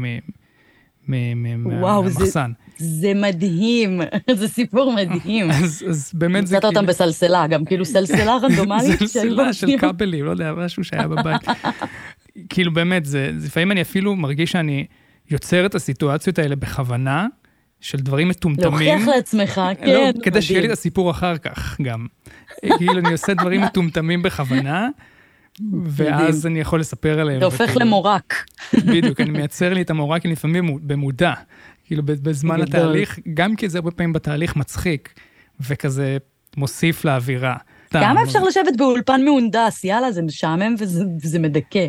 מהמחסן. 1.08 2.52
זה, 2.78 3.12
מדהים, 3.14 4.00
זה 4.40 4.48
סיפור 4.48 4.92
מדהים. 4.92 5.50
אז, 5.50 6.12
באמת 6.14 6.46
זה 6.46 6.54
כאילו... 6.56 6.68
מצאת 6.68 6.76
אותם 6.76 6.86
בסלסלה, 6.86 7.46
גם 7.46 7.64
כאילו 7.64 7.84
סלסלה 7.94 8.36
רנדומלית. 8.42 8.98
סלסלה 8.98 9.52
של 9.52 9.78
כבלים, 9.78 10.24
לא 10.24 10.30
יודע, 10.30 10.52
משהו 10.52 10.84
שהיה 10.84 11.08
בבית. 11.08 11.42
כאילו 12.50 12.72
באמת, 12.72 13.04
זה, 13.04 13.30
לפעמים 13.44 13.72
אני 13.72 13.82
אפילו 13.82 14.16
מרגיש 14.16 14.52
שאני 14.52 14.86
יוצר 15.30 15.66
את 15.66 15.74
הסיטואציות 15.74 16.38
האלה 16.38 16.56
בכוונה, 16.56 17.26
של 17.80 17.98
דברים 17.98 18.28
מטומטמים. 18.28 18.72
להוכיח 18.72 19.08
לעצמך, 19.08 19.58
לא, 19.58 19.84
כן. 19.84 20.12
כדי 20.22 20.42
שיהיה 20.42 20.60
לי 20.60 20.66
את 20.66 20.72
הסיפור 20.72 21.10
אחר 21.10 21.38
כך 21.38 21.76
גם. 21.82 22.06
כאילו, 22.78 22.98
אני 22.98 23.12
עושה 23.12 23.34
דברים 23.34 23.60
מטומטמים 23.60 24.22
בכוונה. 24.22 24.88
ואז 25.84 26.46
אני 26.46 26.60
יכול 26.60 26.80
לספר 26.80 27.20
עליהם. 27.20 27.38
אתה 27.38 27.44
הופך 27.44 27.76
למורק. 27.76 28.44
בדיוק, 28.86 29.20
אני 29.20 29.30
מייצר 29.30 29.74
לי 29.74 29.82
את 29.82 29.90
המורק 29.90 30.26
לפעמים 30.26 30.78
במודע. 30.82 31.32
כאילו 31.84 32.02
בזמן 32.04 32.62
התהליך, 32.62 33.18
גם 33.34 33.56
כי 33.56 33.68
זה 33.68 33.78
הרבה 33.78 33.90
פעמים 33.90 34.12
בתהליך 34.12 34.56
מצחיק, 34.56 35.14
וכזה 35.60 36.16
מוסיף 36.56 37.04
לאווירה. 37.04 37.56
כמה 37.90 38.22
אפשר 38.22 38.42
לשבת 38.42 38.76
באולפן 38.76 39.24
מהונדס? 39.24 39.84
יאללה, 39.84 40.12
זה 40.12 40.22
משעמם 40.22 40.74
וזה 41.22 41.38
מדכא. 41.38 41.86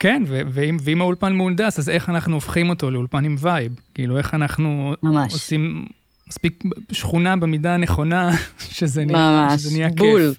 כן, 0.00 0.22
ואם, 0.26 0.76
ואם 0.80 1.00
האולפן 1.00 1.32
מהונדס, 1.32 1.78
אז 1.78 1.88
איך 1.88 2.08
אנחנו 2.08 2.34
הופכים 2.34 2.70
אותו 2.70 2.90
לאולפן 2.90 3.24
עם 3.24 3.36
vibe? 3.38 3.80
כאילו, 3.94 4.18
איך 4.18 4.34
אנחנו 4.34 4.94
ממש. 5.02 5.32
עושים 5.32 5.86
מספיק 6.28 6.64
שכונה 6.92 7.36
במידה 7.36 7.74
הנכונה, 7.74 8.30
שזה, 8.76 9.04
ממש, 9.04 9.60
שזה 9.60 9.76
נהיה 9.76 9.88
בול. 9.88 10.34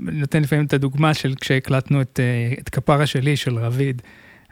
נותן 0.00 0.42
לפעמים 0.42 0.64
את 0.64 0.72
הדוגמה 0.72 1.14
של 1.14 1.34
כשהקלטנו 1.40 2.00
את, 2.00 2.20
אה, 2.22 2.54
את 2.60 2.68
כפרה 2.68 3.06
שלי, 3.06 3.36
של 3.36 3.58
רביד. 3.58 4.02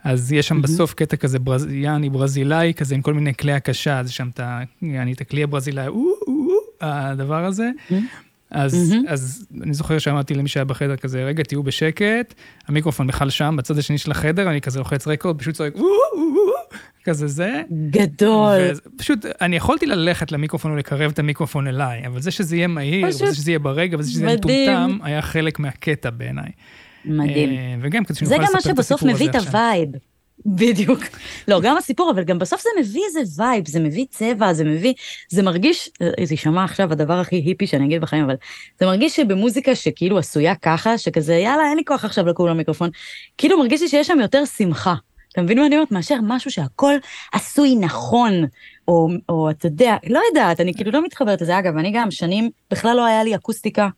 אז 0.05 0.33
יש 0.33 0.49
שם 0.49 0.59
mm-hmm. 0.59 0.63
בסוף 0.63 0.95
קטע 0.95 1.17
כזה 1.17 1.39
ברז... 1.39 1.67
יעני 1.71 2.11
ברזילאי 2.11 2.73
כזה 2.77 2.95
עם 2.95 3.03
כל 3.03 3.15
מיני 3.15 3.35
כלי 3.35 3.53
הקשה, 3.53 3.99
אז 3.99 4.11
שם 4.11 4.29
את. 4.35 4.41
יעני, 4.83 5.13
את 5.13 5.21
הכלי 5.21 5.43
הברזילאי, 5.43 5.87
או, 5.87 5.95
או, 5.95 6.13
או, 6.29 6.57
הדבר 6.81 7.45
הזה. 7.45 7.71
Mm-hmm. 7.91 7.95
אז, 8.51 8.93
mm-hmm. 8.93 9.11
אז 9.11 9.47
אני 9.63 9.75
זוכר 9.75 9.99
שאמרתי 9.99 10.35
למי 10.35 10.49
שהיה 10.49 10.65
בחדר 10.65 10.97
כזה, 10.97 11.25
רגע, 11.25 11.43
תהיו 11.43 11.63
בשקט, 11.63 12.35
המיקרופון 12.69 13.07
בכלל 13.07 13.31
שם, 13.31 13.55
בצד 13.59 13.79
השני 13.79 13.99
של 13.99 14.11
החדר, 14.11 14.51
אני 14.51 14.61
כזה 14.61 14.79
לוחץ 14.79 15.09
רקורד, 15.09 15.39
פשוט 15.39 15.55
צועק, 15.55 15.75
כזה 17.07 17.27
זה. 17.27 17.63
גדול. 17.91 18.59
פשוט, 18.97 19.27
אני 19.41 19.57
יכולתי 19.57 19.87
ללכת 19.87 20.33
למיקרופון 20.33 20.73
ולקרב 20.73 21.11
את 21.11 21.19
המיקרופון 21.19 21.67
אליי, 21.67 22.07
אבל 22.07 22.21
זה 22.21 22.31
שזה 22.31 22.57
יהיה 22.57 22.67
מהיר, 22.67 23.09
פשוט... 23.11 23.23
וזה 23.23 23.35
שזה 23.35 23.51
יהיה 23.51 23.59
ברגע, 23.59 23.97
וזה 23.99 24.11
שזה 24.11 24.25
יהיה 24.25 24.37
מטומטם, 24.37 24.99
היה 25.03 25.23
חלק 25.23 25.59
מהקטע 25.59 26.11
בעיניי. 26.11 26.51
מדהים. 27.05 27.51
אה, 27.51 27.75
וגם 27.81 28.05
כדי 28.05 28.19
שנוכל 28.19 28.35
לספר 28.35 28.71
את 28.73 28.79
הסיפור 28.79 28.81
הזה 28.81 28.95
עכשיו. 28.95 28.99
זה 28.99 29.13
גם 29.13 29.15
מה 29.15 29.23
שבסוף 29.23 29.25
מביא 29.25 29.31
את 29.31 29.35
ה 29.35 29.44
vibe. 29.44 29.89
בדיוק. 30.47 31.01
לא, 31.49 31.61
גם 31.61 31.77
הסיפור, 31.77 32.11
אבל 32.11 32.25
גם 32.25 32.39
בסוף 32.39 32.63
זה 32.63 32.69
מביא 32.81 33.03
איזה 33.07 33.43
vibe, 33.43 33.69
זה 33.69 33.81
מביא 33.81 34.07
צבע, 34.11 34.53
זה 34.53 34.65
מביא, 34.65 34.95
זה 35.31 35.43
מרגיש, 35.43 35.91
זה 36.01 36.35
יישמע 36.35 36.65
עכשיו 36.65 36.93
הדבר 36.93 37.21
הכי 37.21 37.37
היפי 37.37 37.67
שאני 37.67 37.85
אגיד 37.85 38.01
בחיים, 38.01 38.25
אבל 38.25 38.35
זה 38.81 38.87
מרגיש 38.87 39.17
שבמוזיקה 39.17 39.75
שכאילו 39.75 40.19
עשויה 40.19 40.55
ככה, 40.55 40.99
שכזה, 40.99 41.35
יאללה, 41.35 41.63
אין 41.69 41.77
לי 41.77 41.85
כוח 41.85 42.05
עכשיו 42.05 42.27
לקום 42.27 42.49
למיקרופון, 42.49 42.91
כאילו 43.39 43.59
מרגיש 43.59 43.83
לי 43.83 43.89
שיש 43.89 44.07
שם 44.07 44.21
יותר 44.21 44.45
שמחה. 44.45 44.95
אתה 45.37 45.45
מבין 45.45 45.59
מה 45.59 45.67
אני 45.67 45.75
אומרת? 45.75 45.91
מאשר 45.91 46.15
משהו 46.23 46.51
שהכל 46.51 46.95
עשוי 47.33 47.77
נכון, 47.77 48.33
או, 48.89 49.09
או 49.29 49.51
אתה 49.51 49.67
יודע, 49.67 49.97
לא 50.09 50.21
יודעת, 50.29 50.61
אני 50.61 50.75
כאילו 50.75 50.91
לא 50.91 51.05
מתחברת 51.05 51.41
לזה. 51.41 51.59
אגב, 51.59 51.77
אני 51.77 51.91
גם 51.95 52.11
שנים, 52.11 52.51
בכלל 52.71 52.97
לא 52.97 53.07
היה 53.07 53.25
לי 53.25 53.35
אקוסטיקה. 53.35 53.89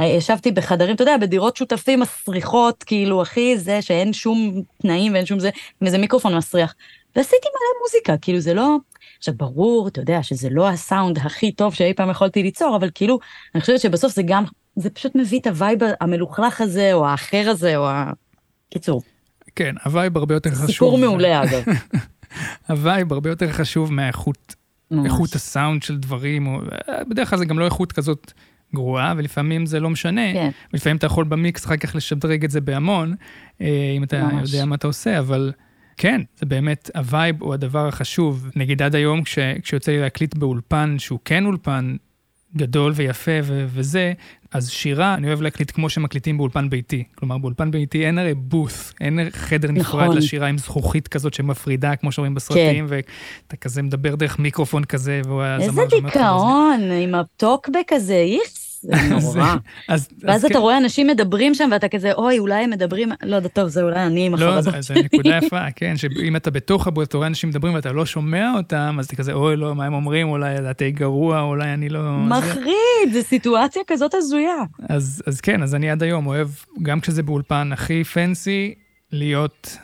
ישבתי 0.00 0.52
בחדרים, 0.52 0.94
אתה 0.94 1.02
יודע, 1.02 1.16
בדירות 1.16 1.56
שותפים 1.56 2.00
מסריחות, 2.00 2.82
כאילו, 2.82 3.22
אחי, 3.22 3.58
זה 3.58 3.82
שאין 3.82 4.12
שום 4.12 4.62
תנאים 4.82 5.12
ואין 5.12 5.26
שום 5.26 5.40
זה, 5.40 5.50
עם 5.80 5.86
איזה 5.86 5.98
מיקרופון 5.98 6.36
מסריח. 6.36 6.74
ועשיתי 7.16 7.46
מלא 7.48 7.82
מוזיקה, 7.82 8.16
כאילו, 8.16 8.40
זה 8.40 8.54
לא... 8.54 8.76
עכשיו, 9.18 9.34
ברור, 9.36 9.88
אתה 9.88 10.00
יודע, 10.00 10.22
שזה 10.22 10.48
לא 10.50 10.68
הסאונד 10.68 11.18
הכי 11.18 11.52
טוב 11.52 11.74
שאי 11.74 11.94
פעם 11.94 12.10
יכולתי 12.10 12.42
ליצור, 12.42 12.76
אבל 12.76 12.90
כאילו, 12.94 13.18
אני 13.54 13.60
חושבת 13.60 13.80
שבסוף 13.80 14.12
זה 14.12 14.22
גם, 14.22 14.44
זה 14.76 14.90
פשוט 14.90 15.14
מביא 15.14 15.40
את 15.40 15.46
ה 15.46 15.52
vibe 15.52 15.78
המלוכלך 16.00 16.60
הזה, 16.60 16.92
או 16.92 17.06
האחר 17.06 17.50
הזה, 17.50 17.76
או 17.76 17.86
ה... 17.86 18.12
קיצור. 18.70 19.13
כן, 19.56 19.74
ה 19.84 19.90
vibe 19.90 20.16
הרבה 20.16 20.34
יותר 20.34 20.50
חשוב. 20.50 20.66
סיפור 20.66 20.98
מעולה, 20.98 21.42
אגב. 21.44 21.62
הווייב 22.68 23.12
הרבה 23.12 23.30
יותר 23.30 23.52
חשוב 23.52 23.92
מהאיכות, 23.92 24.54
איכות 25.04 25.34
הסאונד 25.34 25.82
של 25.82 25.98
דברים, 25.98 26.46
או, 26.46 26.60
בדרך 27.08 27.30
כלל 27.30 27.38
זה 27.38 27.44
גם 27.44 27.58
לא 27.58 27.64
איכות 27.64 27.92
כזאת 27.92 28.32
גרועה, 28.74 29.14
ולפעמים 29.16 29.66
זה 29.66 29.80
לא 29.80 29.90
משנה. 29.90 30.32
כן. 30.32 30.50
ולפעמים 30.72 30.96
אתה 30.96 31.06
יכול 31.06 31.24
במיקס 31.24 31.66
אחר 31.66 31.76
כך 31.76 31.96
לשדרג 31.96 32.44
את 32.44 32.50
זה 32.50 32.60
בהמון, 32.60 33.14
אה, 33.60 33.94
אם 33.96 34.02
אתה 34.02 34.22
ממש. 34.22 34.52
יודע 34.52 34.64
מה 34.64 34.74
אתה 34.74 34.86
עושה, 34.86 35.18
אבל 35.18 35.52
כן, 35.96 36.20
זה 36.36 36.46
באמת, 36.46 36.90
ה 36.94 37.04
vibe 37.04 37.42
הוא 37.42 37.54
הדבר 37.54 37.88
החשוב. 37.88 38.50
נגיד 38.56 38.82
עד 38.82 38.94
היום, 38.94 39.22
כש, 39.24 39.38
כשיוצא 39.62 39.92
לי 39.92 40.00
להקליט 40.00 40.34
באולפן, 40.34 40.96
שהוא 40.98 41.18
כן 41.24 41.46
אולפן 41.46 41.96
גדול 42.56 42.92
ויפה 42.96 43.32
ו- 43.42 43.66
וזה, 43.68 44.12
אז 44.52 44.70
שירה, 44.70 45.14
אני 45.14 45.28
אוהב 45.28 45.42
להקליט 45.42 45.70
כמו 45.70 45.88
שמקליטים 45.88 46.36
באולפן 46.36 46.70
ביתי. 46.70 47.04
כלומר, 47.14 47.38
באולפן 47.38 47.70
ביתי 47.70 48.06
אין 48.06 48.18
הרי 48.18 48.34
booth, 48.34 48.92
אין 49.00 49.18
חדר 49.30 49.70
נפרד 49.70 50.04
נכון. 50.04 50.16
לשירה 50.16 50.46
עם 50.46 50.58
זכוכית 50.58 51.08
כזאת 51.08 51.34
שמפרידה, 51.34 51.96
כמו 51.96 52.12
שאומרים 52.12 52.34
בסרטים, 52.34 52.88
כן. 52.88 52.94
ואתה 53.46 53.56
כזה 53.56 53.82
מדבר 53.82 54.14
דרך 54.14 54.38
מיקרופון 54.38 54.84
כזה, 54.84 55.20
והוא 55.24 55.42
היה 55.42 55.58
זמר. 55.60 55.82
איזה 55.84 56.00
דיכאון, 56.00 56.80
עם 57.02 57.14
הטוקבק 57.14 57.92
הזה, 57.92 58.14
איכס. 58.14 58.63
זה 58.84 58.92
נורא. 59.10 59.54
אז, 59.88 60.08
ואז 60.22 60.36
אז 60.36 60.44
אתה 60.44 60.54
כן. 60.54 60.60
רואה 60.60 60.78
אנשים 60.78 61.06
מדברים 61.06 61.54
שם, 61.54 61.68
ואתה 61.72 61.88
כזה, 61.88 62.12
אוי, 62.12 62.38
אולי 62.38 62.64
הם 62.64 62.70
מדברים, 62.70 63.12
לא 63.22 63.36
יודע, 63.36 63.48
טוב, 63.48 63.68
זה 63.68 63.82
אולי 63.82 64.06
אני 64.06 64.26
עם 64.26 64.34
החרדות. 64.34 64.74
לא, 64.74 64.80
זו 64.80 64.94
נקודה 64.94 65.38
יפה, 65.42 65.70
כן, 65.76 65.96
שאם 65.96 66.36
אתה 66.36 66.50
בתוך 66.50 66.86
הבוט, 66.86 67.08
אתה 67.08 67.16
רואה 67.16 67.26
אנשים 67.26 67.48
מדברים 67.48 67.74
ואתה 67.74 67.92
לא 67.92 68.06
שומע 68.06 68.52
אותם, 68.56 68.96
אז 68.98 69.06
אתה 69.06 69.16
כזה, 69.16 69.32
אוי, 69.32 69.56
לא, 69.56 69.74
מה 69.74 69.86
הם 69.86 69.94
אומרים, 69.94 70.28
אולי 70.28 70.70
אתה 70.70 70.90
גרוע, 70.90 71.40
אולי 71.40 71.74
אני 71.74 71.88
לא... 71.88 72.00
מחריד, 72.18 73.12
זו 73.12 73.22
סיטואציה 73.22 73.82
כזאת 73.86 74.14
הזויה. 74.14 74.62
אז, 74.88 75.22
אז 75.26 75.40
כן, 75.40 75.62
אז 75.62 75.74
אני 75.74 75.90
עד 75.90 76.02
היום 76.02 76.26
אוהב, 76.26 76.48
גם 76.82 77.00
כשזה 77.00 77.22
באולפן 77.22 77.70
הכי 77.72 78.04
פנסי, 78.04 78.74
להיות 79.12 79.76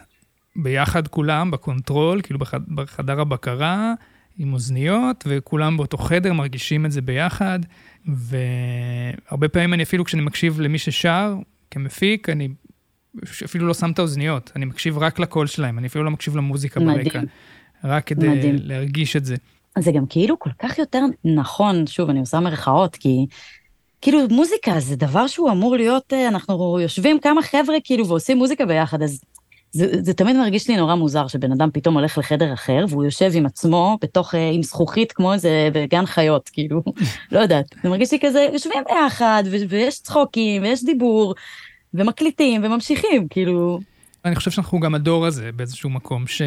ביחד 0.56 1.08
כולם, 1.08 1.50
ב 1.50 1.58
control, 1.58 2.22
כאילו 2.22 2.38
בחד, 2.38 2.60
בחדר 2.74 3.20
הבקרה, 3.20 3.94
עם 4.38 4.52
אוזניות, 4.52 5.24
וכולם 5.28 5.76
באותו 5.76 5.98
חדר 5.98 6.32
מרגישים 6.32 6.86
את 6.86 6.92
זה 6.92 7.00
ביחד. 7.02 7.58
והרבה 8.06 9.48
פעמים 9.48 9.74
אני 9.74 9.82
אפילו 9.82 10.04
כשאני 10.04 10.22
מקשיב 10.22 10.60
למי 10.60 10.78
ששר, 10.78 11.34
כמפיק, 11.70 12.28
אני 12.28 12.48
אפילו 13.44 13.66
לא 13.66 13.74
שם 13.74 13.90
את 13.90 13.98
האוזניות, 13.98 14.52
אני 14.56 14.64
מקשיב 14.64 14.98
רק 14.98 15.18
לקול 15.18 15.46
שלהם, 15.46 15.78
אני 15.78 15.86
אפילו 15.86 16.04
לא 16.04 16.10
מקשיב 16.10 16.36
למוזיקה 16.36 16.80
מדהים. 16.80 17.04
ברקע, 17.04 17.20
רק 17.84 18.06
כדי 18.06 18.28
מדהים. 18.28 18.56
להרגיש 18.58 19.16
את 19.16 19.24
זה. 19.24 19.36
זה 19.78 19.92
גם 19.92 20.06
כאילו 20.06 20.38
כל 20.38 20.50
כך 20.58 20.78
יותר 20.78 21.00
נכון, 21.24 21.86
שוב, 21.86 22.10
אני 22.10 22.20
עושה 22.20 22.40
מרכאות, 22.40 22.96
כי 22.96 23.26
כאילו 24.00 24.18
מוזיקה 24.30 24.80
זה 24.80 24.96
דבר 24.96 25.26
שהוא 25.26 25.50
אמור 25.50 25.76
להיות, 25.76 26.12
אה, 26.12 26.28
אנחנו 26.28 26.80
יושבים 26.80 27.20
כמה 27.20 27.42
חבר'ה 27.42 27.76
כאילו 27.84 28.08
ועושים 28.08 28.38
מוזיקה 28.38 28.66
ביחד, 28.66 29.02
אז 29.02 29.20
זה, 29.72 30.02
זה 30.02 30.14
תמיד 30.14 30.36
מרגיש 30.36 30.68
לי 30.68 30.76
נורא 30.76 30.94
מוזר 30.94 31.26
שבן 31.28 31.52
אדם 31.52 31.68
פתאום 31.72 31.94
הולך 31.94 32.18
לחדר 32.18 32.52
אחר 32.52 32.84
והוא 32.88 33.04
יושב 33.04 33.30
עם 33.34 33.46
עצמו 33.46 33.98
בתוך, 34.02 34.34
אה, 34.34 34.50
עם 34.50 34.62
זכוכית 34.62 35.12
כמו 35.12 35.32
איזה 35.32 35.68
בגן 35.72 36.06
חיות, 36.06 36.48
כאילו, 36.52 36.82
לא 37.32 37.40
יודעת, 37.40 37.64
זה 37.82 37.88
מרגיש 37.88 38.12
לי 38.12 38.18
כזה, 38.22 38.48
יושבים 38.52 38.82
ביחד 38.88 39.44
ויש 39.68 40.00
צחוקים 40.00 40.62
ויש 40.62 40.84
דיבור 40.84 41.34
ומקליטים 41.94 42.64
וממשיכים, 42.64 43.28
כאילו. 43.28 43.80
אני 44.24 44.36
חושב 44.36 44.50
שאנחנו 44.50 44.80
גם 44.80 44.94
הדור 44.94 45.26
הזה 45.26 45.50
באיזשהו 45.56 45.90
מקום, 45.90 46.26
ש... 46.26 46.42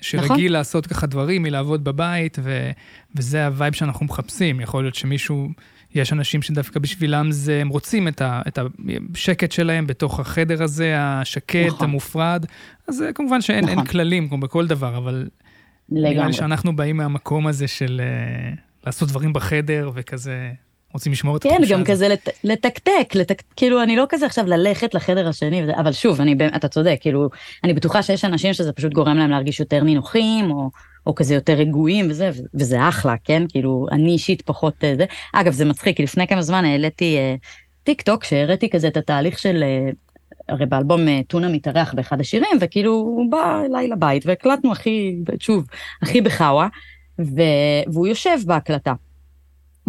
שרגיל 0.00 0.28
נכון. 0.28 0.46
לעשות 0.46 0.86
ככה 0.86 1.06
דברים 1.06 1.42
מלעבוד 1.42 1.84
בבית, 1.84 2.38
ו... 2.42 2.70
וזה 3.16 3.46
ה 3.46 3.52
vibe 3.52 3.74
שאנחנו 3.74 4.06
מחפשים. 4.06 4.60
יכול 4.60 4.84
להיות 4.84 4.94
שמישהו, 4.94 5.48
יש 5.98 6.12
אנשים 6.12 6.42
שדווקא 6.42 6.80
בשבילם 6.80 7.32
זה, 7.32 7.60
הם 7.60 7.68
רוצים 7.68 8.08
את, 8.08 8.22
ה... 8.22 8.42
את 8.48 8.58
השקט 9.14 9.52
שלהם 9.52 9.86
בתוך 9.86 10.20
החדר 10.20 10.62
הזה, 10.62 10.94
השקט, 10.98 11.66
נכון. 11.66 11.88
המופרד. 11.88 12.46
אז 12.88 13.04
כמובן 13.14 13.40
שאין 13.40 13.64
נכון. 13.64 13.84
כללים, 13.84 14.28
כמו 14.28 14.38
בכל 14.38 14.66
דבר, 14.66 14.96
אבל... 14.96 15.28
לגמרי. 15.88 16.14
נראה 16.14 16.26
לי 16.26 16.32
שאנחנו 16.32 16.76
באים 16.76 16.96
מהמקום 16.96 17.46
הזה 17.46 17.68
של 17.68 18.00
uh, 18.00 18.60
לעשות 18.86 19.08
דברים 19.08 19.32
בחדר, 19.32 19.90
וכזה... 19.94 20.50
רוצים 20.92 21.12
לשמור 21.12 21.36
את 21.36 21.42
כן, 21.42 21.48
התחושה 21.48 21.64
הזאת. 21.64 21.76
כן, 21.76 21.80
גם 21.80 21.94
כזה 21.94 22.08
לת, 22.08 22.28
לתקתק, 22.44 23.14
לתק, 23.14 23.42
כאילו, 23.56 23.82
אני 23.82 23.96
לא 23.96 24.04
כזה 24.08 24.26
עכשיו 24.26 24.46
ללכת 24.46 24.94
לחדר 24.94 25.28
השני, 25.28 25.62
אבל 25.80 25.92
שוב, 25.92 26.20
אני, 26.20 26.36
אתה 26.56 26.68
צודק, 26.68 26.96
כאילו, 27.00 27.28
אני 27.64 27.74
בטוחה 27.74 28.02
שיש 28.02 28.24
אנשים 28.24 28.52
שזה 28.52 28.72
פשוט 28.72 28.92
גורם 28.92 29.16
להם 29.16 29.30
להרגיש 29.30 29.60
יותר 29.60 29.82
נינוחים, 29.84 30.50
או, 30.50 30.70
או 31.06 31.14
כזה 31.14 31.34
יותר 31.34 31.52
רגועים 31.52 32.06
וזה, 32.10 32.30
וזה 32.54 32.88
אחלה, 32.88 33.14
כן? 33.24 33.42
כאילו, 33.48 33.86
אני 33.90 34.10
אישית 34.10 34.42
פחות 34.42 34.84
אה, 34.84 34.94
זה. 34.96 35.04
אגב, 35.32 35.52
זה 35.52 35.64
מצחיק, 35.64 35.96
כי 35.96 36.02
לפני 36.02 36.26
כמה 36.26 36.42
זמן 36.42 36.64
העליתי 36.64 37.16
אה, 37.16 37.34
טיק 37.84 38.02
טוק, 38.02 38.24
שהראיתי 38.24 38.70
כזה 38.70 38.88
את 38.88 38.96
התהליך 38.96 39.38
של... 39.38 39.62
אה, 39.62 39.90
הרי 40.48 40.66
באלבום 40.66 41.08
אה, 41.08 41.20
טונה 41.26 41.48
מתארח 41.48 41.94
באחד 41.94 42.20
השירים, 42.20 42.58
וכאילו 42.60 42.92
הוא 42.92 43.30
בא 43.30 43.62
אליי 43.66 43.88
לבית, 43.88 44.26
והקלטנו 44.26 44.72
הכי, 44.72 45.16
שוב, 45.40 45.66
הכי 46.02 46.20
בחאווה, 46.20 46.68
והוא 47.18 48.06
יושב 48.06 48.38
בהקלטה. 48.46 48.92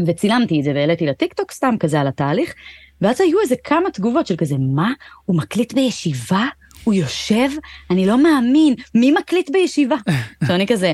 וצילמתי 0.08 0.60
את 0.60 0.64
זה 0.64 0.72
והעליתי 0.76 1.06
לטיקטוק 1.06 1.52
סתם 1.52 1.76
כזה 1.80 2.02
על 2.02 2.08
התהליך, 2.08 2.54
ואז 3.02 3.22
היו 3.22 3.40
איזה 3.42 3.56
כמה 3.64 3.92
תגובות 3.92 4.28
של 4.28 4.36
כזה, 4.36 4.56
מה? 4.60 4.92
הוא 5.26 5.38
מקליט 5.38 5.74
בישיבה? 5.74 6.46
הוא 6.84 6.94
יושב? 6.94 7.50
אני 7.90 8.06
לא 8.06 8.24
מאמין, 8.24 8.76
מי 8.96 9.12
מקליט 9.12 9.50
בישיבה? 9.50 9.96
עכשיו 10.42 10.56
אני 10.56 10.68
כזה, 10.68 10.94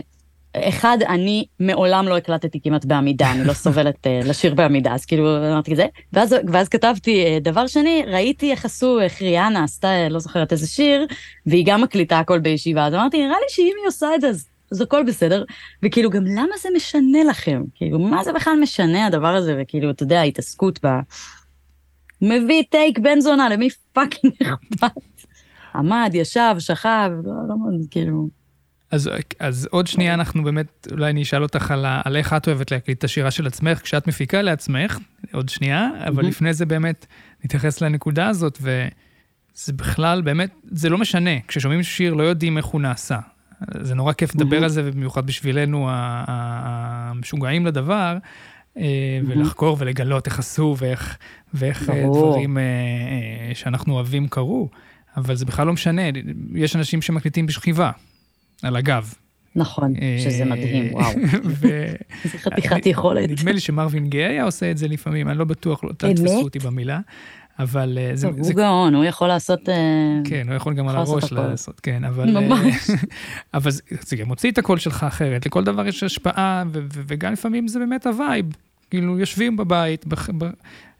אחד, 0.57 0.97
אני 1.07 1.45
מעולם 1.59 2.07
לא 2.07 2.17
הקלטתי 2.17 2.59
כמעט 2.63 2.85
בעמידה, 2.85 3.31
אני 3.31 3.47
לא 3.47 3.53
סובלת 3.63 4.07
אה, 4.07 4.27
לשיר 4.27 4.53
בעמידה, 4.53 4.93
אז 4.93 5.05
כאילו 5.05 5.37
אמרתי 5.37 5.71
את 5.71 5.77
זה. 5.77 5.85
ואז, 6.13 6.35
ואז 6.47 6.69
כתבתי, 6.69 7.25
אה, 7.25 7.43
דבר 7.43 7.67
שני, 7.67 8.03
ראיתי 8.07 8.51
איך 8.51 8.65
עשו, 8.65 8.99
איך 9.01 9.21
ריאנה 9.21 9.63
עשתה, 9.63 10.09
לא 10.09 10.19
זוכרת 10.19 10.51
איזה 10.51 10.67
שיר, 10.67 11.07
והיא 11.45 11.63
גם 11.67 11.81
מקליטה 11.81 12.19
הכל 12.19 12.39
בישיבה, 12.39 12.85
אז 12.85 12.93
אמרתי, 12.93 13.17
נראה 13.17 13.37
לי 13.39 13.45
שאם 13.49 13.73
היא 13.81 13.87
עושה 13.87 14.15
את 14.15 14.21
זה, 14.21 14.29
אז 14.29 14.47
אז 14.71 14.81
הכל 14.81 15.03
בסדר, 15.03 15.43
וכאילו 15.83 16.09
גם 16.09 16.25
למה 16.25 16.57
זה 16.61 16.69
משנה 16.75 17.23
לכם? 17.23 17.63
כאילו, 17.75 17.99
מה 17.99 18.23
זה 18.23 18.33
בכלל 18.33 18.53
משנה 18.61 19.05
הדבר 19.05 19.35
הזה, 19.35 19.57
וכאילו, 19.61 19.91
אתה 19.91 20.03
יודע, 20.03 20.19
ההתעסקות 20.19 20.85
ב... 20.85 20.89
מביא 22.21 22.63
take 22.69 22.99
בן 22.99 23.19
זונה, 23.19 23.49
למי 23.49 23.69
fucking 23.93 24.33
אכפת? 24.41 24.91
עמד, 25.77 26.11
ישב, 26.13 26.55
שכב, 26.59 27.11
לא, 27.23 27.33
לא, 27.47 27.55
כאילו... 27.91 28.29
אז, 28.91 29.09
אז 29.39 29.67
עוד 29.71 29.87
שנייה 29.87 30.13
אנחנו 30.13 30.43
באמת, 30.43 30.87
אולי 30.91 31.09
אני 31.09 31.21
אשאל 31.21 31.43
אותך 31.43 31.71
על, 31.71 31.85
על 32.03 32.15
איך 32.15 32.33
את 32.33 32.47
אוהבת 32.47 32.71
להקליט 32.71 32.97
את 32.97 33.03
השירה 33.03 33.31
של 33.31 33.47
עצמך, 33.47 33.81
כשאת 33.81 34.07
מפיקה 34.07 34.41
לעצמך, 34.41 34.99
עוד 35.33 35.49
שנייה, 35.49 35.89
אבל 36.07 36.23
mm-hmm. 36.23 36.27
לפני 36.27 36.53
זה 36.53 36.65
באמת 36.65 37.05
נתייחס 37.45 37.81
לנקודה 37.81 38.27
הזאת, 38.27 38.59
וזה 38.61 39.73
בכלל, 39.73 40.21
באמת, 40.21 40.49
זה 40.63 40.89
לא 40.89 40.97
משנה, 40.97 41.39
כששומעים 41.47 41.83
שיר 41.83 42.13
לא 42.13 42.23
יודעים 42.23 42.57
איך 42.57 42.65
הוא 42.65 42.81
נעשה. 42.81 43.19
זה 43.81 43.95
נורא 43.95 44.13
כיף 44.13 44.35
לדבר 44.35 44.63
על 44.63 44.69
זה, 44.69 44.81
ובמיוחד 44.85 45.27
בשבילנו 45.27 45.87
המשוגעים 45.89 47.65
לדבר, 47.65 48.17
אה, 48.77 49.19
ולחקור 49.27 49.77
ולגלות 49.79 50.27
איך 50.27 50.39
עשו 50.39 50.75
ואיך, 50.77 51.17
ואיך 51.53 51.89
אה, 51.89 52.03
דברים 52.13 52.57
אה, 52.57 52.63
שאנחנו 53.53 53.93
אוהבים 53.93 54.27
קרו. 54.27 54.69
אבל 55.17 55.35
זה 55.35 55.45
בכלל 55.45 55.67
לא 55.67 55.73
משנה, 55.73 56.01
יש 56.55 56.75
אנשים 56.75 57.01
שמקליטים 57.01 57.45
בשכיבה, 57.45 57.91
על 58.63 58.75
הגב. 58.75 59.13
נכון, 59.55 59.93
שזה 60.23 60.45
מדהים, 60.45 60.93
וואו. 60.93 61.11
זה 61.61 61.93
חתיכת 62.37 62.85
יכולת. 62.85 63.29
נדמה 63.29 63.51
לי 63.51 63.59
שמרווין 63.59 64.09
גיי 64.09 64.23
היה 64.23 64.43
עושה 64.43 64.71
את 64.71 64.77
זה 64.77 64.87
לפעמים, 64.87 65.29
אני 65.29 65.37
לא 65.37 65.45
בטוח, 65.45 65.83
לא 65.83 65.91
תתפסו 65.91 66.41
אותי 66.41 66.59
במילה. 66.59 66.99
אבל 67.59 67.97
אה, 67.97 68.11
זה... 68.13 68.27
הוא 68.27 68.53
גאון, 68.53 68.95
הוא 68.95 69.05
יכול 69.05 69.27
לעשות... 69.27 69.69
אה, 69.69 69.75
כן, 70.23 70.47
הוא 70.47 70.55
יכול 70.55 70.73
גם 70.73 70.87
על 70.87 70.95
הראש 70.95 71.31
לעשות, 71.31 71.79
כן, 71.79 72.03
אבל... 72.03 72.37
אה, 72.37 72.41
ממש. 72.41 72.89
אבל 73.53 73.71
זה 73.71 74.15
גם 74.15 74.27
מוציא 74.27 74.51
את 74.51 74.57
הקול 74.57 74.77
שלך 74.77 75.03
אחרת, 75.03 75.45
לכל 75.45 75.63
דבר 75.63 75.87
יש 75.87 76.03
השפעה, 76.03 76.63
וגם 76.91 77.33
לפעמים 77.33 77.67
זה 77.67 77.79
באמת 77.79 78.07
ה 78.07 78.13
vibe. 78.13 78.45
כאילו, 78.89 79.19
יושבים 79.19 79.57
בבית, 79.57 80.05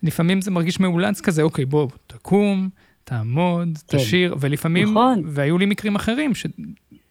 לפעמים 0.04 0.42
זה 0.42 0.52
מרגיש 0.52 0.80
מאולץ 0.80 1.22
כזה, 1.22 1.42
אוקיי, 1.42 1.66
בוא, 1.66 1.88
תקום, 2.08 2.70
תעמוד, 3.06 3.70
כן. 3.88 3.98
תשיר, 3.98 4.36
ולפעמים, 4.40 4.92
נכון. 4.92 5.24
והיו 5.26 5.58
לי 5.58 5.66
מקרים 5.66 5.96
אחרים, 5.96 6.32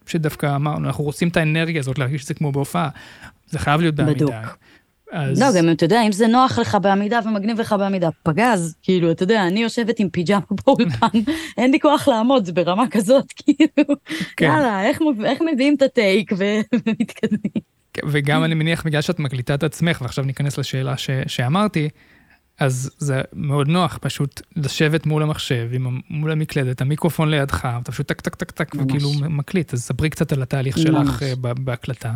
שדווקא 0.07 0.57
אמרנו, 0.57 0.86
אנחנו 0.86 1.05
רוצים 1.05 1.28
את 1.28 1.36
האנרגיה 1.36 1.80
הזאת, 1.80 1.99
להרגיש 1.99 2.22
את 2.22 2.26
זה 2.26 2.34
כמו 2.34 2.53
בהופעה. 2.53 2.88
זה 3.51 3.59
חייב 3.59 3.80
להיות 3.80 3.95
בעמידה. 3.95 4.24
בדוק. 4.24 4.59
אז... 5.12 5.42
לא, 5.42 5.47
גם 5.59 5.70
אתה 5.70 5.84
יודע, 5.84 6.03
אם 6.03 6.12
זה 6.12 6.26
נוח 6.26 6.59
לך 6.59 6.78
בעמידה 6.82 7.20
ומגניב 7.24 7.61
לך 7.61 7.74
בעמידה, 7.78 8.09
פגז, 8.22 8.76
כאילו, 8.82 9.11
אתה 9.11 9.22
יודע, 9.22 9.47
אני 9.47 9.62
יושבת 9.62 10.01
עם 10.01 10.09
פיג'מה 10.09 10.40
באולפן, 10.66 11.18
אין 11.59 11.70
לי 11.70 11.80
כוח 11.80 12.09
לעמוד, 12.09 12.45
זה 12.45 12.53
ברמה 12.53 12.84
כזאת, 12.90 13.32
כאילו, 13.36 13.97
כן. 14.36 14.47
יאללה, 14.47 14.84
איך, 14.84 14.99
איך 15.24 15.38
מביאים 15.53 15.74
את 15.74 15.82
הטייק 15.82 16.32
ומתקדמים. 16.38 17.62
כן, 17.92 18.03
וגם 18.11 18.45
אני 18.45 18.55
מניח, 18.55 18.86
בגלל 18.86 19.01
שאת 19.01 19.18
מקליטה 19.18 19.55
את 19.55 19.62
עצמך, 19.62 20.01
ועכשיו 20.03 20.24
ניכנס 20.24 20.59
לשאלה 20.59 20.97
ש, 20.97 21.11
שאמרתי, 21.26 21.88
אז 22.61 22.90
זה 22.98 23.20
מאוד 23.32 23.68
נוח 23.68 23.98
פשוט 24.02 24.40
לשבת 24.57 25.07
מול 25.07 25.22
המחשב, 25.22 25.68
עם, 25.72 26.00
מול 26.11 26.30
המקלדת, 26.30 26.80
המיקרופון 26.80 27.30
לידך, 27.30 27.68
אתה 27.82 27.92
פשוט 27.92 28.09
טק 28.09 28.20
טק 28.20 28.34
טק 28.34 28.50
טק, 28.50 28.74
וכאילו 28.74 29.11
מקליט, 29.14 29.74
אז 29.74 29.82
ספרי 29.82 30.11
קצת 30.11 30.32
על 30.32 30.42
התהליך 30.42 30.78
ממש. 30.78 31.09
שלך 31.09 31.22
אה, 31.22 31.34
בהקלטה. 31.55 32.12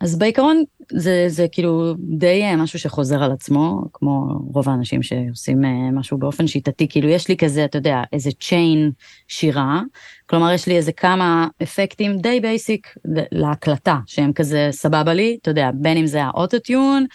אז 0.00 0.18
בעיקרון 0.18 0.62
זה, 0.92 1.24
זה 1.28 1.46
כאילו 1.52 1.94
די 1.98 2.42
אה, 2.42 2.56
משהו 2.56 2.78
שחוזר 2.78 3.22
על 3.22 3.32
עצמו, 3.32 3.84
כמו 3.92 4.40
רוב 4.54 4.68
האנשים 4.68 5.02
שעושים 5.02 5.64
אה, 5.64 5.90
משהו 5.92 6.18
באופן 6.18 6.46
שיטתי, 6.46 6.88
כאילו 6.88 7.08
יש 7.08 7.28
לי 7.28 7.36
כזה, 7.36 7.64
אתה 7.64 7.78
יודע, 7.78 8.02
איזה 8.12 8.30
צ'יין 8.40 8.90
שירה, 9.28 9.82
כלומר 10.26 10.52
יש 10.52 10.66
לי 10.66 10.76
איזה 10.76 10.92
כמה 10.92 11.48
אפקטים 11.62 12.18
די 12.18 12.40
basic 12.40 12.94
להקלטה, 13.32 13.98
שהם 14.06 14.32
כזה 14.32 14.68
סבבה 14.70 15.14
לי, 15.14 15.38
אתה 15.42 15.50
יודע, 15.50 15.70
בין 15.74 15.96
אם 15.96 16.06
זה 16.06 16.24
האוטוטיון, 16.24 17.06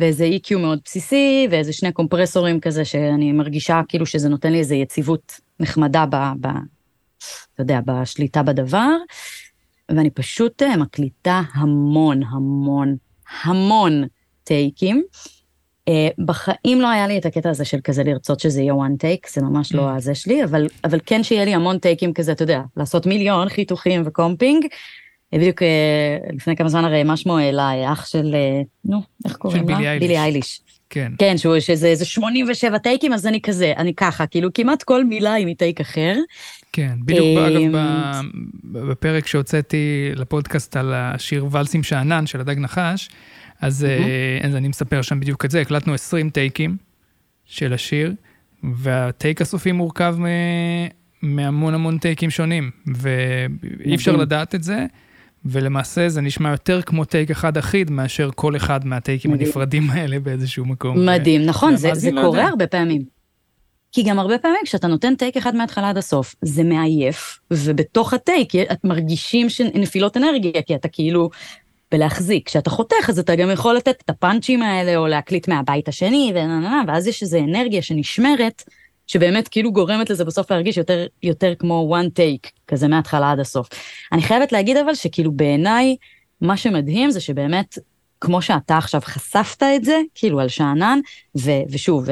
ואיזה 0.00 0.28
EQ 0.36 0.56
מאוד 0.56 0.78
בסיסי, 0.84 1.48
ואיזה 1.50 1.72
שני 1.72 1.92
קומפרסורים 1.92 2.60
כזה 2.60 2.84
שאני 2.84 3.32
מרגישה 3.32 3.80
כאילו 3.88 4.06
שזה 4.06 4.28
נותן 4.28 4.52
לי 4.52 4.58
איזה 4.58 4.74
יציבות 4.74 5.40
נחמדה 5.60 6.06
ב... 6.10 6.16
ב 6.40 6.46
אתה 7.54 7.62
יודע, 7.62 7.80
בשליטה 7.84 8.42
בדבר. 8.42 8.96
ואני 9.88 10.10
פשוט 10.10 10.62
אה, 10.62 10.76
מקליטה 10.76 11.42
המון, 11.54 12.22
המון, 12.22 12.96
המון 13.42 14.04
טייקים. 14.44 15.02
אה, 15.88 16.08
בחיים 16.24 16.80
לא 16.80 16.88
היה 16.88 17.06
לי 17.06 17.18
את 17.18 17.26
הקטע 17.26 17.50
הזה 17.50 17.64
של 17.64 17.78
כזה 17.84 18.04
לרצות 18.04 18.40
שזה 18.40 18.60
יהיה 18.60 18.72
one 18.72 19.02
take, 19.02 19.30
זה 19.32 19.42
ממש 19.42 19.74
לא 19.74 19.88
מממ. 19.88 19.96
הזה 19.96 20.14
שלי, 20.14 20.44
אבל, 20.44 20.66
אבל 20.84 21.00
כן 21.06 21.22
שיהיה 21.22 21.44
לי 21.44 21.54
המון 21.54 21.78
טייקים 21.78 22.12
כזה, 22.12 22.32
אתה 22.32 22.42
יודע, 22.42 22.60
לעשות 22.76 23.06
מיליון 23.06 23.48
חיתוכים 23.48 24.02
ו 24.06 24.13
comping. 24.13 24.66
אה, 25.34 25.38
בדיוק 25.38 25.62
לפני 26.32 26.56
כמה 26.56 26.68
זמן 26.68 26.84
הרי 26.84 27.04
מה 27.04 27.16
שמו 27.16 27.38
אליי, 27.38 27.92
אח 27.92 28.06
של, 28.06 28.34
נו, 28.84 29.02
איך 29.24 29.36
קוראים 29.36 29.68
לה? 29.68 29.98
בילי 29.98 30.18
אייליש. 30.18 30.60
כן. 30.90 31.12
כן, 31.18 31.38
שהוא, 31.38 31.60
שזה 31.60 31.86
איזה 31.86 32.04
87 32.04 32.78
טייקים, 32.78 33.12
אז 33.12 33.26
אני 33.26 33.40
כזה, 33.40 33.72
אני 33.76 33.94
ככה, 33.94 34.26
כאילו 34.26 34.52
כמעט 34.54 34.82
כל 34.82 35.04
מילה 35.04 35.32
היא 35.32 35.46
מטייק 35.46 35.80
אחר. 35.80 36.16
כן, 36.72 36.92
בדיוק, 37.04 37.38
אגב, 37.38 37.76
אמ, 37.76 38.30
בפרק 38.64 39.26
שהוצאתי 39.26 40.10
לפודקאסט 40.14 40.76
על 40.76 40.94
השיר 40.94 41.46
ולסים 41.50 41.82
שאנן 41.82 42.26
של 42.26 42.40
הדג 42.40 42.58
נחש, 42.58 43.08
אז, 43.60 43.84
אה, 43.84 44.38
אז 44.48 44.56
אני 44.56 44.68
מספר 44.68 45.02
שם 45.02 45.20
בדיוק 45.20 45.44
את 45.44 45.50
זה, 45.50 45.60
הקלטנו 45.60 45.94
20 45.94 46.30
טייקים 46.30 46.76
של 47.44 47.72
השיר, 47.72 48.12
והטייק 48.74 49.42
הסופי 49.42 49.72
מורכב 49.72 50.16
מהמון 51.22 51.74
המון 51.74 51.98
טייקים 51.98 52.30
שונים, 52.30 52.70
ואי 52.96 53.94
אפשר 53.94 54.16
לדעת 54.16 54.54
את 54.54 54.62
זה. 54.62 54.86
ולמעשה 55.48 56.08
זה 56.08 56.20
נשמע 56.20 56.50
יותר 56.50 56.82
כמו 56.82 57.04
טייק 57.04 57.30
אחד 57.30 57.56
אחיד 57.56 57.90
מאשר 57.90 58.30
כל 58.34 58.56
אחד 58.56 58.86
מהטייקים 58.86 59.30
מדהים. 59.30 59.46
הנפרדים 59.46 59.90
האלה 59.90 60.18
באיזשהו 60.18 60.64
מקום. 60.64 61.06
מדהים, 61.06 61.42
ו... 61.42 61.46
נכון, 61.46 61.76
זה, 61.76 61.90
זה 61.94 62.10
לא 62.10 62.22
קורה 62.22 62.38
יודע. 62.38 62.48
הרבה 62.48 62.66
פעמים. 62.66 63.16
כי 63.92 64.02
גם 64.02 64.18
הרבה 64.18 64.38
פעמים 64.38 64.60
כשאתה 64.64 64.86
נותן 64.86 65.14
טייק 65.14 65.36
אחד 65.36 65.56
מההתחלה 65.56 65.90
עד 65.90 65.98
הסוף, 65.98 66.34
זה 66.42 66.64
מעייף, 66.64 67.38
ובתוך 67.50 68.14
הטייק 68.14 68.54
את 68.54 68.84
מרגישים 68.84 69.46
נפילות 69.74 70.16
אנרגיה, 70.16 70.62
כי 70.62 70.74
אתה 70.74 70.88
כאילו 70.88 71.30
בלהחזיק. 71.92 72.46
כשאתה 72.46 72.70
חותך, 72.70 73.08
אז 73.08 73.18
אתה 73.18 73.36
גם 73.36 73.50
יכול 73.50 73.74
לתת 73.74 73.96
את 74.04 74.10
הפאנצ'ים 74.10 74.62
האלה, 74.62 74.96
או 74.96 75.06
להקליט 75.06 75.48
מהבית 75.48 75.88
השני, 75.88 76.32
ואז 76.86 77.06
יש 77.06 77.22
איזו 77.22 77.38
אנרגיה 77.38 77.82
שנשמרת, 77.82 78.62
שבאמת 79.06 79.48
כאילו 79.48 79.72
גורמת 79.72 80.10
לזה 80.10 80.24
בסוף 80.24 80.50
להרגיש 80.50 80.76
יותר, 80.76 81.06
יותר 81.22 81.54
כמו 81.58 81.96
one 82.00 82.08
take, 82.18 82.50
כזה 82.66 82.88
מההתחלה 82.88 83.32
עד 83.32 83.40
הסוף. 83.40 83.68
אני 84.12 84.22
חייבת 84.22 84.52
להגיד 84.52 84.76
אבל 84.76 84.94
שכאילו 84.94 85.32
בעיניי, 85.32 85.96
מה 86.40 86.56
שמדהים 86.56 87.10
זה 87.10 87.20
שבאמת, 87.20 87.78
כמו 88.20 88.42
שאתה 88.42 88.78
עכשיו 88.78 89.00
חשפת 89.04 89.62
את 89.76 89.84
זה, 89.84 90.00
כאילו 90.14 90.40
על 90.40 90.48
שאנן, 90.48 90.98
ו- 91.38 91.62
ושוב, 91.70 92.06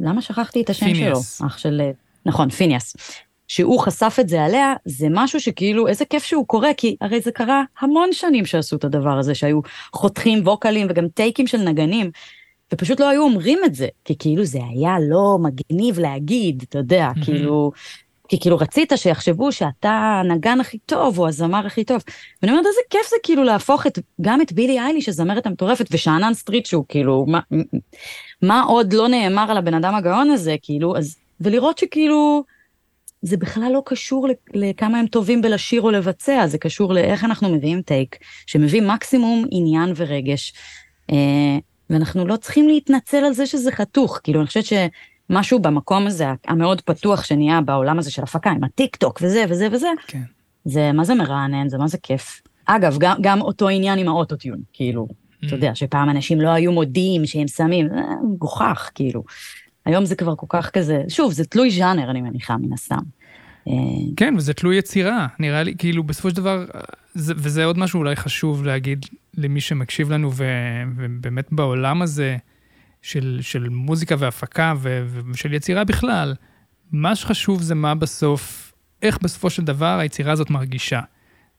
למה 0.00 0.22
שכחתי 0.22 0.62
את 0.62 0.70
השם 0.70 0.86
פיניאס. 0.86 1.38
שלו? 1.38 1.46
אח 1.46 1.58
של... 1.58 1.80
נכון, 2.26 2.50
פיניאס. 2.50 2.96
שהוא 3.48 3.80
חשף 3.80 4.16
את 4.20 4.28
זה 4.28 4.44
עליה, 4.44 4.74
זה 4.84 5.06
משהו 5.10 5.40
שכאילו, 5.40 5.88
איזה 5.88 6.04
כיף 6.04 6.24
שהוא 6.24 6.46
קורה, 6.46 6.74
כי 6.76 6.96
הרי 7.00 7.20
זה 7.20 7.32
קרה 7.32 7.62
המון 7.80 8.08
שנים 8.12 8.46
שעשו 8.46 8.76
את 8.76 8.84
הדבר 8.84 9.18
הזה, 9.18 9.34
שהיו 9.34 9.60
חותכים 9.92 10.42
ווקלים 10.44 10.86
וגם 10.90 11.08
טייקים 11.08 11.46
של 11.46 11.58
נגנים, 11.58 12.10
ופשוט 12.72 13.00
לא 13.00 13.08
היו 13.08 13.22
אומרים 13.22 13.58
את 13.64 13.74
זה, 13.74 13.88
כי 14.04 14.14
כאילו 14.18 14.44
זה 14.44 14.58
היה 14.70 14.96
לא 15.08 15.38
מגניב 15.42 15.98
להגיד, 15.98 16.64
אתה 16.68 16.78
יודע, 16.78 17.10
מהמ. 17.10 17.24
כאילו, 17.24 17.72
כי 18.28 18.40
כאילו 18.40 18.56
רצית 18.56 18.92
שיחשבו 18.96 19.52
שאתה 19.52 20.20
הנגן 20.24 20.60
הכי 20.60 20.78
טוב, 20.78 21.18
או 21.18 21.28
הזמר 21.28 21.66
הכי 21.66 21.84
טוב. 21.84 22.02
ואני 22.42 22.52
אומרת, 22.52 22.66
איזה 22.66 22.80
כיף 22.90 23.10
זה 23.10 23.16
כאילו 23.22 23.44
להפוך 23.44 23.86
את, 23.86 23.98
גם 24.20 24.40
את 24.40 24.52
בילי 24.52 24.80
אייליש, 24.80 25.08
הזמרת 25.08 25.46
המטורפת, 25.46 25.86
ושאנן 25.90 26.34
סטריט, 26.34 26.66
שהוא 26.66 26.84
כאילו, 26.88 27.26
מה, 27.28 27.40
מה 28.42 28.62
עוד 28.62 28.92
לא 28.92 29.08
נאמר 29.08 29.50
על 29.50 29.56
הבן 29.56 29.74
אדם 29.74 29.94
הגאון 29.94 30.30
הזה, 30.30 30.56
כאילו, 30.62 30.96
אז, 30.96 31.16
ולראות 31.40 31.78
שכאילו, 31.78 32.44
זה 33.22 33.36
בכלל 33.36 33.72
לא 33.72 33.82
קשור 33.86 34.28
לכמה 34.54 34.98
הם 34.98 35.06
טובים 35.06 35.42
בלשיר 35.42 35.82
או 35.82 35.90
לבצע, 35.90 36.46
זה 36.46 36.58
קשור 36.58 36.94
לאיך 36.94 37.24
אנחנו 37.24 37.48
מביאים 37.48 37.82
take, 37.82 38.16
שמביא 38.46 38.82
מקסימום 38.82 39.44
עניין 39.50 39.92
ורגש. 39.96 40.52
ואנחנו 41.90 42.26
לא 42.26 42.36
צריכים 42.36 42.68
להתנצל 42.68 43.16
על 43.16 43.32
זה 43.32 43.46
שזה 43.46 43.72
חתוך, 43.72 44.20
כאילו, 44.22 44.40
אני 44.40 44.46
חושבת 44.46 44.64
שמשהו 44.64 45.58
במקום 45.58 46.06
הזה, 46.06 46.26
המאוד 46.46 46.80
פתוח 46.80 47.24
שנהיה 47.24 47.60
בעולם 47.60 47.98
הזה 47.98 48.10
של 48.10 48.22
הפקה, 48.22 48.50
עם 48.50 48.64
הטיק 48.64 48.96
טוק 48.96 49.18
וזה 49.22 49.44
וזה 49.48 49.68
וזה, 49.72 49.88
כן. 50.06 50.22
זה 50.64 50.92
מה 50.92 51.04
זה 51.04 51.14
מרענן, 51.14 51.68
זה 51.68 51.78
מה 51.78 51.88
זה 51.88 51.98
כיף. 51.98 52.42
אגב, 52.66 52.96
גם, 52.98 53.16
גם 53.20 53.40
אותו 53.40 53.68
עניין 53.68 53.98
עם 53.98 54.08
האוטוטיון, 54.08 54.58
כאילו, 54.72 55.06
mm. 55.10 55.46
אתה 55.46 55.54
יודע, 55.54 55.74
שפעם 55.74 56.10
אנשים 56.10 56.40
לא 56.40 56.48
היו 56.48 56.72
מודים 56.72 57.26
שהם 57.26 57.48
שמים, 57.48 57.88
זה 57.88 57.94
מגוחך, 58.34 58.90
כאילו. 58.94 59.22
היום 59.84 60.04
זה 60.04 60.16
כבר 60.16 60.36
כל 60.36 60.46
כך 60.48 60.70
כזה, 60.70 61.02
שוב, 61.08 61.32
זה 61.32 61.44
תלוי 61.44 61.70
ז'אנר, 61.70 62.10
אני 62.10 62.20
מניחה, 62.20 62.56
מן 62.56 62.72
הסתם. 62.72 63.02
אה, 63.68 63.72
כן, 64.16 64.34
וזה 64.36 64.54
תלוי 64.54 64.76
יצירה, 64.76 65.26
נראה 65.38 65.62
לי, 65.62 65.74
כאילו, 65.78 66.04
בסופו 66.04 66.30
של 66.30 66.36
דבר, 66.36 66.64
זה, 67.14 67.34
וזה 67.36 67.64
עוד 67.64 67.78
משהו 67.78 67.98
אולי 67.98 68.16
חשוב 68.16 68.64
להגיד 68.64 69.06
למי 69.34 69.60
שמקשיב 69.60 70.10
לנו, 70.10 70.32
ו, 70.32 70.44
ובאמת 70.96 71.48
בעולם 71.52 72.02
הזה 72.02 72.36
של, 73.02 73.38
של 73.42 73.68
מוזיקה 73.68 74.14
והפקה 74.18 74.74
ו, 74.76 75.06
ושל 75.32 75.54
יצירה 75.54 75.84
בכלל, 75.84 76.34
מה 76.92 77.16
שחשוב 77.16 77.62
זה 77.62 77.74
מה 77.74 77.94
בסוף, 77.94 78.72
איך 79.02 79.18
בסופו 79.22 79.50
של 79.50 79.64
דבר 79.64 79.98
היצירה 79.98 80.32
הזאת 80.32 80.50
מרגישה. 80.50 81.00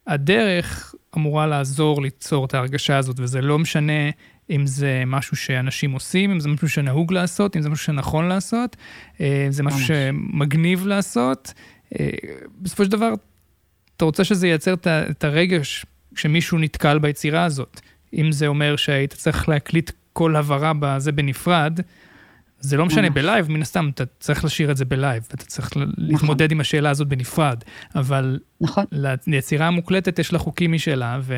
הדרך 0.07 0.95
אמורה 1.17 1.47
לעזור 1.47 2.01
ליצור 2.01 2.45
את 2.45 2.53
ההרגשה 2.53 2.97
הזאת, 2.97 3.19
וזה 3.19 3.41
לא 3.41 3.59
משנה 3.59 4.09
אם 4.49 4.67
זה 4.67 5.03
משהו 5.07 5.37
שאנשים 5.37 5.91
עושים, 5.91 6.31
אם 6.31 6.39
זה 6.39 6.49
משהו 6.49 6.69
שנהוג 6.69 7.13
לעשות, 7.13 7.57
אם 7.57 7.61
זה 7.61 7.69
משהו 7.69 7.85
שנכון 7.85 8.27
לעשות, 8.27 8.77
אה, 9.21 9.43
אם 9.47 9.51
זה 9.51 9.63
משהו 9.63 9.79
שמגניב 9.79 10.85
לעשות. 10.87 11.53
אה, 11.99 12.09
בסופו 12.61 12.85
של 12.85 12.91
דבר, 12.91 13.13
אתה 14.01 14.05
רוצה 14.05 14.23
שזה 14.23 14.47
ייצר 14.47 14.73
את 14.87 15.23
הרגש 15.23 15.85
כשמישהו 16.15 16.57
נתקל 16.57 16.99
ביצירה 16.99 17.43
הזאת. 17.43 17.81
אם 18.13 18.31
זה 18.31 18.47
אומר 18.47 18.75
שהיית 18.75 19.13
צריך 19.13 19.49
להקליט 19.49 19.91
כל 20.13 20.35
הברה 20.35 20.71
בזה 20.79 21.11
בנפרד, 21.11 21.79
זה 22.59 22.77
לא 22.77 22.85
משנה 22.85 23.09
בלייב, 23.09 23.51
מן 23.51 23.61
הסתם, 23.61 23.89
אתה 23.93 24.03
צריך 24.19 24.45
לשיר 24.45 24.71
את 24.71 24.77
זה 24.77 24.85
בלייב, 24.85 25.27
ואתה 25.31 25.45
צריך 25.45 25.67
נכון. 25.67 25.93
להתמודד 25.97 26.51
עם 26.51 26.59
השאלה 26.59 26.89
הזאת 26.89 27.07
בנפרד, 27.07 27.63
אבל 27.95 28.39
נכון. 28.61 28.85
ליצירה 29.27 29.67
המוקלטת 29.67 30.19
יש 30.19 30.33
לה 30.33 30.39
חוקים 30.39 30.71
משלה, 30.71 31.19
ו... 31.21 31.35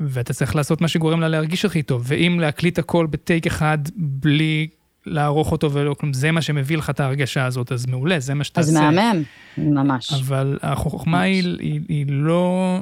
ואתה 0.00 0.34
צריך 0.34 0.56
לעשות 0.56 0.80
מה 0.80 0.88
שגורם 0.88 1.20
לה 1.20 1.28
להרגיש 1.28 1.64
הכי 1.64 1.82
טוב, 1.82 2.04
ואם 2.06 2.40
להקליט 2.40 2.78
הכל 2.78 3.06
ב 3.06 3.14
take 3.14 3.46
אחד 3.46 3.78
בלי 3.96 4.68
לערוך 5.08 5.52
אותו 5.52 5.72
ולא 5.72 5.94
כלום, 5.94 6.12
זה 6.12 6.32
מה 6.32 6.42
שמביא 6.42 6.78
לך 6.78 6.90
את 6.90 7.00
ההרגשה 7.00 7.46
הזאת, 7.46 7.72
אז 7.72 7.86
מעולה, 7.86 8.20
זה 8.20 8.34
מה 8.34 8.44
שתעשה. 8.44 8.68
אז 8.68 8.74
מהמם, 8.74 9.22
ממש. 9.58 10.12
אבל 10.12 10.58
החוכמה 10.62 11.20
היא, 11.20 11.56
היא, 11.60 11.80
היא 11.88 12.06
לא, 12.08 12.78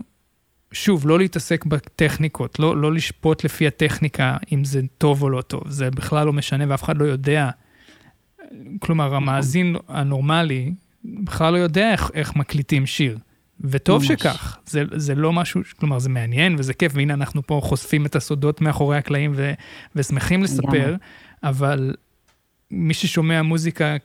שוב, 0.72 1.08
לא 1.08 1.18
להתעסק 1.18 1.64
בטכניקות, 1.64 2.58
לא, 2.58 2.76
לא 2.76 2.92
לשפוט 2.92 3.44
לפי 3.44 3.66
הטכניקה 3.66 4.36
אם 4.52 4.64
זה 4.64 4.80
טוב 4.98 5.22
או 5.22 5.30
לא 5.30 5.42
טוב, 5.42 5.62
זה 5.68 5.90
בכלל 5.90 6.26
לא 6.26 6.32
משנה 6.32 6.64
ואף 6.68 6.82
אחד 6.82 6.98
לא 6.98 7.04
יודע. 7.04 7.50
כלומר, 8.78 9.14
המאזין 9.14 9.76
הנורמלי 9.88 10.72
בכלל 11.04 11.52
לא 11.52 11.58
יודע 11.58 11.92
איך, 11.92 12.10
איך 12.14 12.36
מקליטים 12.36 12.86
שיר. 12.86 13.18
וטוב 13.60 14.02
ממש. 14.02 14.08
שכך, 14.08 14.58
זה, 14.66 14.82
זה 14.94 15.14
לא 15.14 15.32
משהו, 15.32 15.60
כלומר 15.80 15.98
זה 15.98 16.08
מעניין 16.08 16.56
וזה 16.58 16.74
כיף, 16.74 16.92
והנה 16.94 17.14
אנחנו 17.14 17.46
פה 17.46 17.60
חושפים 17.64 18.06
את 18.06 18.16
הסודות 18.16 18.60
מאחורי 18.60 18.96
הקלעים 18.96 19.32
ו, 19.34 19.52
ושמחים 19.96 20.42
לספר, 20.42 20.96
אבל 21.42 21.94
מי 22.76 22.94
ששומע 22.94 23.42
מוזיקה 23.42 23.96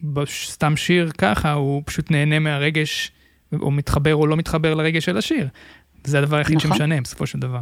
בסתם 0.00 0.76
שיר 0.76 1.10
ככה, 1.18 1.52
הוא 1.52 1.82
פשוט 1.86 2.10
נהנה 2.10 2.38
מהרגש, 2.38 3.12
או 3.60 3.70
מתחבר 3.70 4.14
או 4.14 4.26
לא 4.26 4.36
מתחבר 4.36 4.74
לרגש 4.74 5.04
של 5.04 5.16
השיר. 5.16 5.48
זה 6.04 6.18
הדבר 6.18 6.36
היחיד 6.36 6.56
נכון. 6.56 6.70
שמשנה 6.70 7.00
בסופו 7.00 7.26
של 7.26 7.38
דבר. 7.38 7.60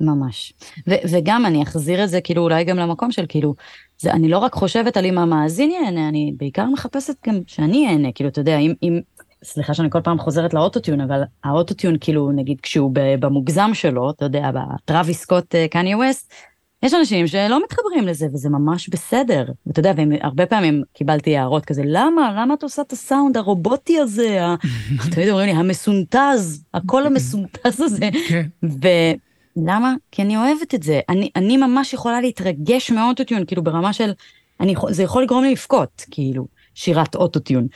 ממש. 0.00 0.52
ו- 0.88 1.08
וגם 1.10 1.46
אני 1.46 1.62
אחזיר 1.62 2.04
את 2.04 2.08
זה 2.08 2.20
כאילו 2.20 2.42
אולי 2.42 2.64
גם 2.64 2.76
למקום 2.76 3.12
של 3.12 3.24
כאילו, 3.28 3.54
זה, 3.98 4.12
אני 4.12 4.28
לא 4.28 4.38
רק 4.38 4.52
חושבת 4.52 4.96
על 4.96 5.06
אם 5.06 5.18
המאזין 5.18 5.70
ייהנה, 5.70 6.08
אני 6.08 6.32
בעיקר 6.36 6.66
מחפשת 6.72 7.14
גם 7.26 7.34
שאני 7.46 7.88
אהנה, 7.88 8.12
כאילו, 8.12 8.30
אתה 8.30 8.40
יודע, 8.40 8.58
אם, 8.58 8.72
אם 8.82 9.00
סליחה 9.44 9.74
שאני 9.74 9.90
כל 9.90 10.00
פעם 10.00 10.18
חוזרת 10.18 10.54
לאוטוטיון, 10.54 11.00
אבל 11.00 11.22
האוטוטיון 11.44 11.96
כאילו, 12.00 12.32
נגיד 12.32 12.60
כשהוא 12.60 12.90
במוגזם 13.20 13.70
שלו, 13.74 14.10
אתה 14.10 14.24
יודע, 14.24 14.50
בטראביס 14.50 15.20
סקוט 15.20 15.54
קניה 15.70 15.96
ווסט, 15.96 16.32
יש 16.84 16.94
אנשים 16.94 17.26
שלא 17.26 17.62
מתחברים 17.64 18.06
לזה, 18.06 18.26
וזה 18.32 18.48
ממש 18.48 18.88
בסדר. 18.88 19.44
ואתה 19.66 19.80
יודע, 19.80 19.92
והרבה 19.96 20.46
פעמים 20.46 20.82
קיבלתי 20.92 21.36
הערות 21.36 21.64
כזה, 21.64 21.82
למה? 21.86 22.34
למה 22.36 22.54
את 22.54 22.62
עושה 22.62 22.82
את 22.82 22.92
הסאונד 22.92 23.36
הרובוטי 23.36 23.98
הזה? 23.98 24.40
תמיד 25.14 25.28
אומרים 25.28 25.48
לי, 25.48 25.52
המסונטז, 25.52 26.64
הקול 26.74 27.06
המסונטז 27.06 27.80
הזה. 27.80 28.08
כן. 28.28 28.46
ולמה? 28.62 29.94
כי 30.10 30.22
אני 30.22 30.36
אוהבת 30.36 30.74
את 30.74 30.82
זה. 30.82 31.00
אני, 31.08 31.30
אני 31.36 31.56
ממש 31.56 31.92
יכולה 31.92 32.20
להתרגש 32.20 32.90
מאוטוטיון, 32.90 33.44
כאילו 33.46 33.64
ברמה 33.64 33.92
של, 33.92 34.12
אני, 34.60 34.74
זה 34.88 35.02
יכול 35.02 35.22
לגרום 35.22 35.44
לי 35.44 35.50
לבכות, 35.50 36.04
כאילו, 36.10 36.46
שירת 36.74 37.14
אוטוטיון. 37.14 37.66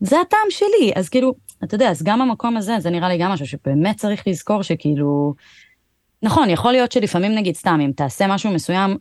זה 0.00 0.20
הטעם 0.20 0.50
שלי, 0.50 0.92
אז 0.94 1.08
כאילו, 1.08 1.34
אתה 1.64 1.74
יודע, 1.74 1.90
אז 1.90 2.02
גם 2.02 2.22
המקום 2.22 2.56
הזה, 2.56 2.76
זה 2.78 2.90
נראה 2.90 3.08
לי 3.08 3.18
גם 3.18 3.30
משהו 3.30 3.46
שבאמת 3.46 3.96
צריך 3.96 4.26
לזכור 4.26 4.62
שכאילו, 4.62 5.34
נכון, 6.22 6.50
יכול 6.50 6.72
להיות 6.72 6.92
שלפעמים 6.92 7.34
נגיד 7.34 7.56
סתם, 7.56 7.80
אם 7.84 7.90
תעשה 7.96 8.26
משהו 8.26 8.50
מסוים, 8.50 8.96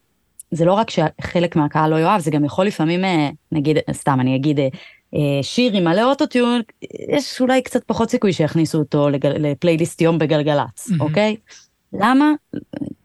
זה 0.52 0.66
לא 0.66 0.74
רק 0.74 0.90
שחלק 0.90 1.56
מהקהל 1.56 1.92
לא 1.92 1.96
יאהב, 1.96 2.22
זה 2.22 2.32
גם 2.32 2.46
יכול 2.46 2.66
לפעמים, 2.66 3.06
אה, 3.06 3.30
נגיד, 3.52 3.78
סתם, 3.92 4.18
אני 4.20 4.36
אגיד, 4.36 4.60
אה, 4.60 4.68
אה, 5.14 5.44
שיר 5.44 5.74
עם 5.74 5.84
מלא 5.84 6.10
אוטוטיון, 6.10 6.62
יש 7.10 7.42
אולי 7.42 7.62
קצת 7.62 7.84
פחות 7.84 8.10
סיכוי 8.10 8.34
שיכניסו 8.34 8.80
אותו 8.80 9.10
לגל, 9.10 9.30
לפלייליסט 9.30 10.02
יום 10.02 10.20
בגלגלצ, 10.20 10.88
mm-hmm. 10.88 11.00
אוקיי? 11.00 11.36
למה? 11.94 12.32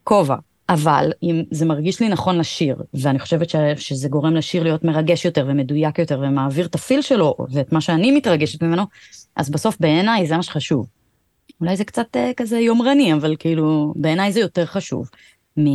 כובע. 0.04 0.36
אבל 0.68 1.12
אם 1.22 1.42
זה 1.50 1.66
מרגיש 1.66 2.00
לי 2.00 2.08
נכון 2.08 2.38
לשיר, 2.38 2.76
ואני 2.94 3.18
חושבת 3.18 3.50
ש, 3.50 3.56
שזה 3.76 4.08
גורם 4.08 4.34
לשיר 4.34 4.62
להיות 4.62 4.84
מרגש 4.84 5.24
יותר 5.24 5.44
ומדויק 5.48 5.98
יותר 5.98 6.20
ומעביר 6.22 6.66
את 6.66 6.74
הפיל 6.74 7.02
שלו 7.02 7.36
ואת 7.50 7.72
מה 7.72 7.80
שאני 7.80 8.12
מתרגשת 8.12 8.62
ממנו, 8.62 8.82
אז 9.36 9.50
בסוף 9.50 9.76
בעיניי 9.80 10.26
זה 10.26 10.36
מה 10.36 10.42
שחשוב. 10.42 10.86
אולי 11.60 11.76
זה 11.76 11.84
קצת 11.84 12.16
uh, 12.16 12.34
כזה 12.36 12.58
יומרני, 12.58 13.14
אבל 13.14 13.36
כאילו 13.38 13.94
בעיניי 13.96 14.32
זה 14.32 14.40
יותר 14.40 14.66
חשוב 14.66 15.10
מ... 15.56 15.66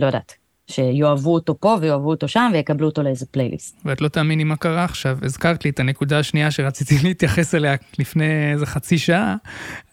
לא 0.00 0.06
יודעת, 0.06 0.34
שיאהבו 0.70 1.34
אותו 1.34 1.60
פה 1.60 1.76
ויאהבו 1.80 2.10
אותו 2.10 2.28
שם 2.28 2.50
ויקבלו 2.54 2.86
אותו 2.86 3.02
לאיזה 3.02 3.26
פלייליסט. 3.26 3.80
ואת 3.84 4.00
לא 4.00 4.08
תאמיני 4.08 4.44
מה 4.44 4.56
קרה 4.56 4.84
עכשיו, 4.84 5.18
הזכרת 5.22 5.64
לי 5.64 5.70
את 5.70 5.80
הנקודה 5.80 6.18
השנייה 6.18 6.50
שרציתי 6.50 6.94
להתייחס 7.04 7.54
אליה 7.54 7.74
לפני 7.98 8.52
איזה 8.52 8.66
חצי 8.66 8.98
שעה, 8.98 9.36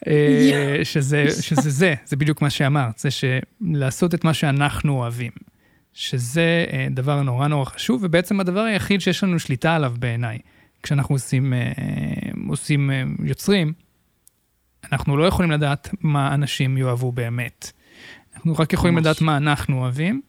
אה, 0.06 0.80
שזה, 0.82 1.24
שזה 1.42 1.70
זה, 1.70 1.94
זה 2.04 2.16
בדיוק 2.16 2.42
מה 2.42 2.50
שאמרת, 2.50 2.98
זה 2.98 3.08
שלעשות 3.10 4.14
את 4.14 4.24
מה 4.24 4.34
שאנחנו 4.34 4.98
אוהבים, 4.98 5.32
שזה 5.92 6.64
אה, 6.72 6.86
דבר 6.90 7.22
נורא 7.22 7.48
נורא 7.48 7.64
חשוב, 7.64 8.00
ובעצם 8.04 8.40
הדבר 8.40 8.60
היחיד 8.60 9.00
שיש 9.00 9.24
לנו 9.24 9.38
שליטה 9.38 9.74
עליו 9.74 9.94
בעיניי, 9.98 10.38
כשאנחנו 10.82 11.14
עושים, 11.14 11.52
אה, 11.54 11.72
עושים 12.48 12.90
יוצרים, 13.24 13.72
אנחנו 14.92 15.16
לא 15.16 15.24
יכולים 15.24 15.50
לדעת 15.50 15.94
מה 16.00 16.34
אנשים 16.34 16.78
יאהבו 16.78 17.12
באמת. 17.12 17.72
אנחנו 18.36 18.54
רק 18.58 18.72
יכולים 18.72 18.94
ממש. 18.94 19.06
לדעת 19.06 19.20
מה 19.20 19.36
אנחנו 19.36 19.78
אוהבים. 19.78 20.20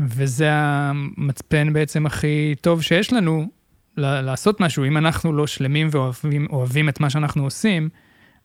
וזה 0.00 0.48
המצפן 0.52 1.72
בעצם 1.72 2.06
הכי 2.06 2.54
טוב 2.60 2.82
שיש 2.82 3.12
לנו 3.12 3.48
לעשות 3.96 4.60
משהו. 4.60 4.84
אם 4.84 4.96
אנחנו 4.96 5.32
לא 5.32 5.46
שלמים 5.46 5.88
ואוהבים 5.90 6.88
את 6.88 7.00
מה 7.00 7.10
שאנחנו 7.10 7.44
עושים, 7.44 7.88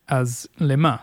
אז 0.07 0.47
למה? 0.59 0.95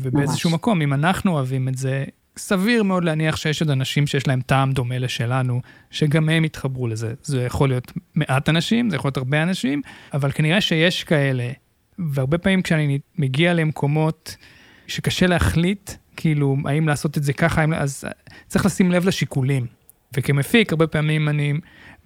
ובאיזשהו 0.00 0.50
ממש. 0.50 0.54
מקום, 0.54 0.82
אם 0.82 0.92
אנחנו 0.92 1.32
אוהבים 1.32 1.68
את 1.68 1.74
זה, 1.74 2.04
סביר 2.36 2.82
מאוד 2.82 3.04
להניח 3.04 3.36
שיש 3.36 3.62
עוד 3.62 3.70
אנשים 3.70 4.06
שיש 4.06 4.28
להם 4.28 4.40
טעם 4.40 4.72
דומה 4.72 4.98
לשלנו, 4.98 5.60
שגם 5.90 6.28
הם 6.28 6.44
יתחברו 6.44 6.88
לזה. 6.88 7.14
זה 7.22 7.42
יכול 7.42 7.68
להיות 7.68 7.92
מעט 8.14 8.48
אנשים, 8.48 8.90
זה 8.90 8.96
יכול 8.96 9.08
להיות 9.08 9.16
הרבה 9.16 9.42
אנשים, 9.42 9.82
אבל 10.14 10.32
כנראה 10.32 10.60
שיש 10.60 11.04
כאלה, 11.04 11.50
והרבה 11.98 12.38
פעמים 12.38 12.62
כשאני 12.62 12.98
מגיע 13.18 13.54
למקומות 13.54 14.36
שקשה 14.86 15.26
להחליט, 15.26 15.90
כאילו, 16.16 16.56
האם 16.64 16.88
לעשות 16.88 17.18
את 17.18 17.22
זה 17.22 17.32
ככה, 17.32 17.64
אז 17.76 18.04
צריך 18.46 18.66
לשים 18.66 18.92
לב 18.92 19.06
לשיקולים. 19.06 19.66
וכמפיק, 20.16 20.72
הרבה 20.72 20.86
פעמים 20.86 21.28
אני 21.28 21.52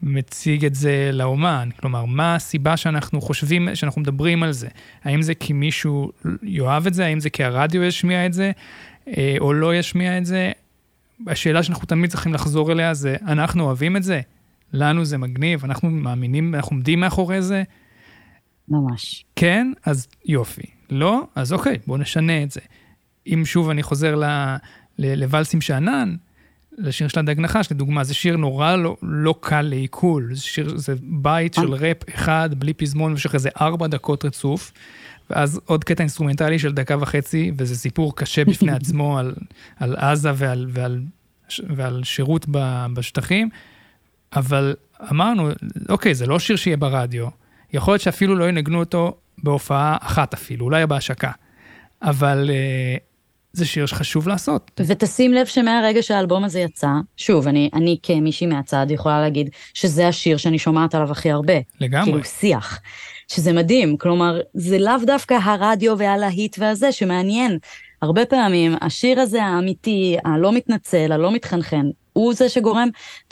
מציג 0.02 0.64
את 0.64 0.74
זה 0.74 1.10
לאומן, 1.12 1.68
כלומר, 1.80 2.04
מה 2.04 2.34
הסיבה 2.34 2.76
שאנחנו 2.76 3.20
חושבים, 3.20 3.68
שאנחנו 3.74 4.00
מדברים 4.00 4.42
על 4.42 4.52
זה? 4.52 4.68
האם 5.04 5.22
זה 5.22 5.34
כי 5.34 5.52
מישהו 5.52 6.12
יאהב 6.42 6.86
את 6.86 6.94
זה? 6.94 7.06
האם 7.06 7.20
זה 7.20 7.30
כי 7.30 7.44
הרדיו 7.44 7.82
ישמיע 7.82 8.26
את 8.26 8.32
זה? 8.32 8.50
אה, 9.08 9.36
או 9.38 9.52
לא 9.52 9.74
ישמיע 9.74 10.18
את 10.18 10.26
זה? 10.26 10.52
השאלה 11.26 11.62
שאנחנו 11.62 11.86
תמיד 11.86 12.10
צריכים 12.10 12.34
לחזור 12.34 12.72
אליה 12.72 12.94
זה, 12.94 13.16
אנחנו 13.26 13.64
אוהבים 13.64 13.96
את 13.96 14.02
זה? 14.02 14.20
לנו 14.72 15.04
זה 15.04 15.18
מגניב, 15.18 15.64
אנחנו 15.64 15.90
מאמינים, 15.90 16.54
אנחנו 16.54 16.76
עומדים 16.76 17.00
מאחורי 17.00 17.42
זה? 17.42 17.62
ממש. 18.68 19.24
כן, 19.36 19.72
אז 19.84 20.06
יופי. 20.24 20.66
לא? 20.90 21.26
אז 21.34 21.52
אוקיי, 21.52 21.78
בואו 21.86 21.98
נשנה 21.98 22.42
את 22.42 22.50
זה. 22.50 22.60
אם 23.26 23.42
שוב 23.44 23.70
אני 23.70 23.82
חוזר 23.82 24.14
ל, 24.14 24.24
ל, 24.98 25.14
לוואלסים 25.14 25.60
שאנן, 25.60 26.16
לשיר 26.78 27.08
של 27.08 27.18
הדג 27.18 27.40
נחש, 27.40 27.72
לדוגמה, 27.72 28.04
זה 28.04 28.14
שיר 28.14 28.36
נורא 28.36 28.76
לא, 28.76 28.96
לא 29.02 29.34
קל 29.40 29.62
לעיכול. 29.62 30.28
זה 30.34 30.40
שיר, 30.40 30.78
זה 30.78 30.94
בית 31.02 31.54
של 31.54 31.74
אה. 31.74 31.78
ראפ 31.78 31.96
אחד, 32.14 32.50
בלי 32.58 32.72
פזמון, 32.74 33.12
במשך 33.12 33.34
איזה 33.34 33.48
ארבע 33.60 33.86
דקות 33.86 34.24
רצוף. 34.24 34.72
ואז 35.30 35.60
עוד 35.64 35.84
קטע 35.84 36.02
אינסטרומנטלי 36.02 36.58
של 36.58 36.72
דקה 36.72 36.96
וחצי, 37.00 37.52
וזה 37.58 37.76
סיפור 37.76 38.16
קשה 38.16 38.44
בפני 38.44 38.72
עצמו 38.80 39.18
על, 39.18 39.34
על 39.76 39.96
עזה 39.96 40.32
ועל, 40.34 40.66
ועל, 40.70 41.00
ועל 41.76 42.04
שירות 42.04 42.46
בשטחים. 42.94 43.48
אבל 44.36 44.74
אמרנו, 45.10 45.50
אוקיי, 45.88 46.14
זה 46.14 46.26
לא 46.26 46.38
שיר 46.38 46.56
שיהיה 46.56 46.76
ברדיו. 46.76 47.28
יכול 47.76 47.92
להיות 47.92 48.02
שאפילו 48.02 48.36
לא 48.36 48.48
ינגנו 48.48 48.78
אותו 48.78 49.16
בהופעה 49.38 49.96
אחת 50.00 50.34
אפילו, 50.34 50.64
אולי 50.64 50.86
בהשקה. 50.86 51.30
אבל 52.02 52.50
אה, 52.50 53.00
זה 53.52 53.66
שיר 53.66 53.86
שחשוב 53.86 54.28
לעשות. 54.28 54.80
ותשים 54.86 55.32
לב 55.32 55.46
שמהרגע 55.46 56.02
שהאלבום 56.02 56.44
הזה 56.44 56.60
יצא, 56.60 56.88
שוב, 57.16 57.48
אני, 57.48 57.70
אני 57.74 57.98
כמישהי 58.02 58.46
מהצד 58.46 58.86
יכולה 58.90 59.20
להגיד 59.20 59.50
שזה 59.74 60.08
השיר 60.08 60.36
שאני 60.36 60.58
שומעת 60.58 60.94
עליו 60.94 61.10
הכי 61.10 61.30
הרבה. 61.30 61.54
לגמרי. 61.80 62.04
כאילו 62.04 62.24
שיח. 62.24 62.80
שזה 63.28 63.52
מדהים, 63.52 63.96
כלומר, 63.96 64.40
זה 64.54 64.78
לאו 64.78 64.94
דווקא 65.06 65.34
הרדיו 65.42 65.98
והלהיט 65.98 66.56
והזה 66.58 66.92
שמעניין. 66.92 67.58
הרבה 68.02 68.26
פעמים 68.26 68.74
השיר 68.80 69.20
הזה 69.20 69.42
האמיתי, 69.42 70.16
הלא 70.24 70.52
מתנצל, 70.52 71.12
הלא 71.12 71.32
מתחנחן, 71.32 71.86
הוא 72.16 72.34
זה 72.34 72.48
שגורם, 72.48 72.88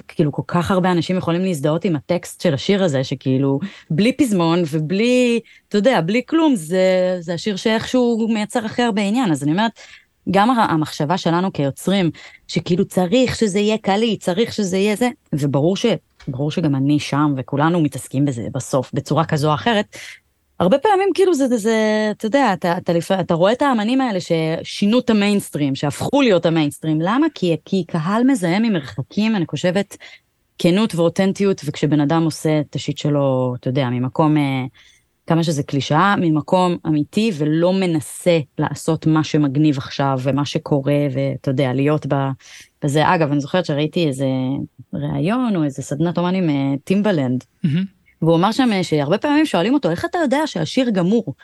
כאילו 0.08 0.32
כל 0.32 0.42
כך 0.46 0.70
הרבה 0.70 0.92
אנשים 0.92 1.16
יכולים 1.16 1.40
להזדהות 1.40 1.84
עם 1.84 1.96
הטקסט 1.96 2.40
של 2.40 2.54
השיר 2.54 2.84
הזה, 2.84 3.04
שכאילו 3.04 3.60
בלי 3.90 4.12
פזמון 4.12 4.62
ובלי, 4.70 5.40
אתה 5.68 5.78
יודע, 5.78 6.00
בלי 6.00 6.22
כלום, 6.26 6.56
זה, 6.56 7.16
זה 7.20 7.34
השיר 7.34 7.56
שאיכשהו 7.56 8.28
מייצר 8.30 8.64
הכי 8.64 8.82
הרבה 8.82 9.02
עניין. 9.02 9.32
אז 9.32 9.42
אני 9.42 9.52
אומרת, 9.52 9.72
גם 10.30 10.50
המחשבה 10.50 11.18
שלנו 11.18 11.52
כיוצרים, 11.52 12.10
שכאילו 12.48 12.84
צריך 12.84 13.36
שזה 13.36 13.58
יהיה 13.58 13.78
קלי, 13.78 14.16
צריך 14.16 14.52
שזה 14.52 14.76
יהיה 14.76 14.96
זה, 14.96 15.08
וברור 15.32 15.76
ש... 15.76 15.86
ברור 16.28 16.50
שגם 16.50 16.74
אני 16.74 17.00
שם 17.00 17.34
וכולנו 17.36 17.80
מתעסקים 17.80 18.24
בזה 18.24 18.46
בסוף 18.52 18.90
בצורה 18.94 19.24
כזו 19.24 19.48
או 19.48 19.54
אחרת. 19.54 19.96
הרבה 20.60 20.78
פעמים 20.78 21.08
כאילו 21.14 21.34
זה, 21.34 21.48
זה, 21.48 21.56
זה 21.56 22.08
אתה 22.10 22.26
יודע, 22.26 22.52
אתה, 22.52 22.78
אתה, 22.78 22.92
אתה, 22.98 23.20
אתה 23.20 23.34
רואה 23.34 23.52
את 23.52 23.62
האמנים 23.62 24.00
האלה 24.00 24.18
ששינו 24.20 24.98
את 24.98 25.10
המיינסטרים, 25.10 25.74
שהפכו 25.74 26.22
להיות 26.22 26.46
המיינסטרים, 26.46 27.00
למה? 27.00 27.26
כי, 27.34 27.56
כי 27.64 27.84
קהל 27.86 28.24
מזהם 28.24 28.62
ממרחקים, 28.62 29.36
אני 29.36 29.46
חושבת, 29.46 29.96
כנות 30.58 30.94
ואותנטיות, 30.94 31.60
וכשבן 31.64 32.00
אדם 32.00 32.22
עושה 32.22 32.60
את 32.60 32.74
השיט 32.74 32.98
שלו, 32.98 33.54
אתה 33.60 33.68
יודע, 33.68 33.88
ממקום... 33.90 34.36
אה, 34.36 34.64
כמה 35.26 35.42
שזה 35.42 35.62
קלישאה, 35.62 36.14
ממקום 36.16 36.76
אמיתי 36.86 37.30
ולא 37.34 37.72
מנסה 37.72 38.38
לעשות 38.58 39.06
מה 39.06 39.24
שמגניב 39.24 39.78
עכשיו 39.78 40.18
ומה 40.22 40.44
שקורה 40.44 41.06
ואתה 41.12 41.50
יודע, 41.50 41.72
להיות 41.72 42.06
בזה. 42.84 43.14
אגב, 43.14 43.30
אני 43.30 43.40
זוכרת 43.40 43.64
שראיתי 43.64 44.06
איזה 44.06 44.26
ראיון 44.94 45.56
או 45.56 45.64
איזה 45.64 45.82
סדנת 45.82 46.18
אומן 46.18 46.34
עם 46.34 46.76
טימבלנד, 46.84 47.44
mm-hmm. 47.66 47.68
והוא 48.24 48.36
אמר 48.36 48.52
שם 48.52 48.82
שהרבה 48.82 49.18
פעמים 49.18 49.46
שואלים 49.46 49.74
אותו, 49.74 49.90
איך 49.90 50.04
אתה 50.04 50.18
יודע 50.18 50.46
שהשיר 50.46 50.90
גמור? 50.90 51.34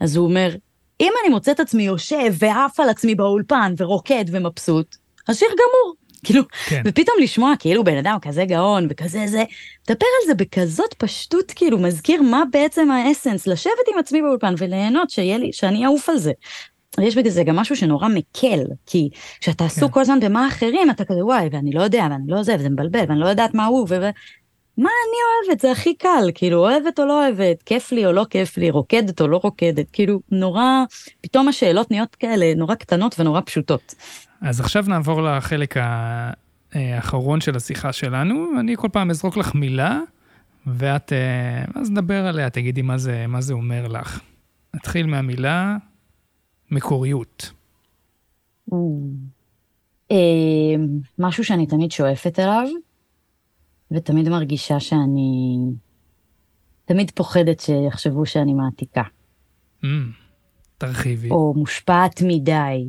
אז 0.00 0.16
הוא 0.16 0.28
אומר, 0.28 0.54
אם 1.00 1.12
אני 1.22 1.34
מוצא 1.34 1.52
את 1.52 1.60
עצמי 1.60 1.82
יושב 1.82 2.34
ועף 2.38 2.80
על 2.80 2.88
עצמי 2.88 3.14
באולפן 3.14 3.74
ורוקד 3.78 4.24
ומבסוט, 4.28 4.96
השיר 5.28 5.48
גמור. 5.48 5.94
כאילו, 6.24 6.42
כן. 6.68 6.82
ופתאום 6.84 7.16
לשמוע 7.20 7.52
כאילו 7.58 7.84
בן 7.84 7.96
אדם 7.96 8.16
כזה 8.22 8.44
גאון 8.44 8.86
וכזה 8.90 9.26
זה, 9.26 9.44
לדבר 9.90 10.06
על 10.20 10.26
זה 10.26 10.34
בכזאת 10.34 10.94
פשטות, 10.98 11.52
כאילו, 11.56 11.78
מזכיר 11.78 12.22
מה 12.22 12.42
בעצם 12.52 12.90
האסנס, 12.90 13.46
לשבת 13.46 13.72
עם 13.92 13.98
עצמי 13.98 14.22
באולפן 14.22 14.54
וליהנות 14.58 15.10
שיהיה 15.10 15.38
לי, 15.38 15.52
שאני 15.52 15.86
אעוף 15.86 16.08
על 16.08 16.18
זה. 16.18 16.32
יש 17.00 17.16
בזה 17.16 17.44
גם 17.44 17.56
משהו 17.56 17.76
שנורא 17.76 18.08
מקל, 18.08 18.60
כי 18.86 19.08
כשאתה 19.40 19.64
עסוק 19.64 19.88
כן. 19.88 19.94
כל 19.94 20.00
הזמן 20.00 20.20
במה 20.20 20.48
אחרים, 20.48 20.90
אתה 20.90 21.04
כזה 21.04 21.24
וואי, 21.24 21.48
ואני 21.52 21.72
לא 21.72 21.82
יודע, 21.82 22.06
ואני 22.10 22.24
לא 22.26 22.42
זה, 22.42 22.54
וזה 22.58 22.68
מבלבל, 22.68 23.04
ואני 23.08 23.20
לא 23.20 23.26
יודעת 23.26 23.54
מה 23.54 23.66
הוא, 23.66 23.86
ו... 23.90 24.10
מה 24.78 24.88
אני 24.88 25.48
אוהבת? 25.48 25.60
זה 25.60 25.72
הכי 25.72 25.94
קל, 25.94 26.30
כאילו, 26.34 26.58
אוהבת 26.58 26.98
או 26.98 27.04
לא 27.04 27.24
אוהבת, 27.24 27.62
כיף 27.62 27.92
לי 27.92 28.06
או 28.06 28.12
לא 28.12 28.26
כיף 28.30 28.56
לי, 28.56 28.70
רוקדת 28.70 29.20
או 29.20 29.28
לא 29.28 29.40
רוקדת, 29.42 29.90
כאילו, 29.92 30.20
נורא, 30.30 30.84
פתאום 31.20 31.48
השאלות 31.48 31.90
נהיות 31.90 32.14
כאלה 32.14 32.54
נורא 32.56 32.74
קטנות 32.74 33.20
ונורא 33.20 33.40
פשוטות. 33.46 33.94
אז 34.40 34.60
עכשיו 34.60 34.84
נעבור 34.88 35.22
לחלק 35.22 35.74
האחרון 36.72 37.40
של 37.40 37.56
השיחה 37.56 37.92
שלנו, 37.92 38.60
אני 38.60 38.76
כל 38.76 38.88
פעם 38.92 39.10
אזרוק 39.10 39.36
לך 39.36 39.54
מילה, 39.54 40.00
ואת, 40.66 41.12
אה, 41.12 41.64
אז 41.74 41.90
נדבר 41.90 42.26
עליה, 42.26 42.50
תגידי 42.50 42.82
מה 42.82 42.98
זה, 42.98 43.26
מה 43.26 43.40
זה 43.40 43.54
אומר 43.54 43.88
לך. 43.88 44.20
נתחיל 44.74 45.06
מהמילה 45.06 45.76
מקוריות. 46.70 47.50
אה, 50.10 50.16
משהו 51.18 51.44
שאני 51.44 51.66
תמיד 51.66 51.92
שואפת 51.92 52.38
אליו, 52.38 52.68
ותמיד 53.94 54.28
מרגישה 54.28 54.80
שאני... 54.80 55.58
תמיד 56.84 57.10
פוחדת 57.10 57.60
שיחשבו 57.60 58.26
שאני 58.26 58.54
מעתיקה. 58.54 59.02
Mm, 59.84 59.86
תרחיבי. 60.78 61.30
או 61.30 61.54
מושפעת 61.56 62.22
מדי, 62.22 62.88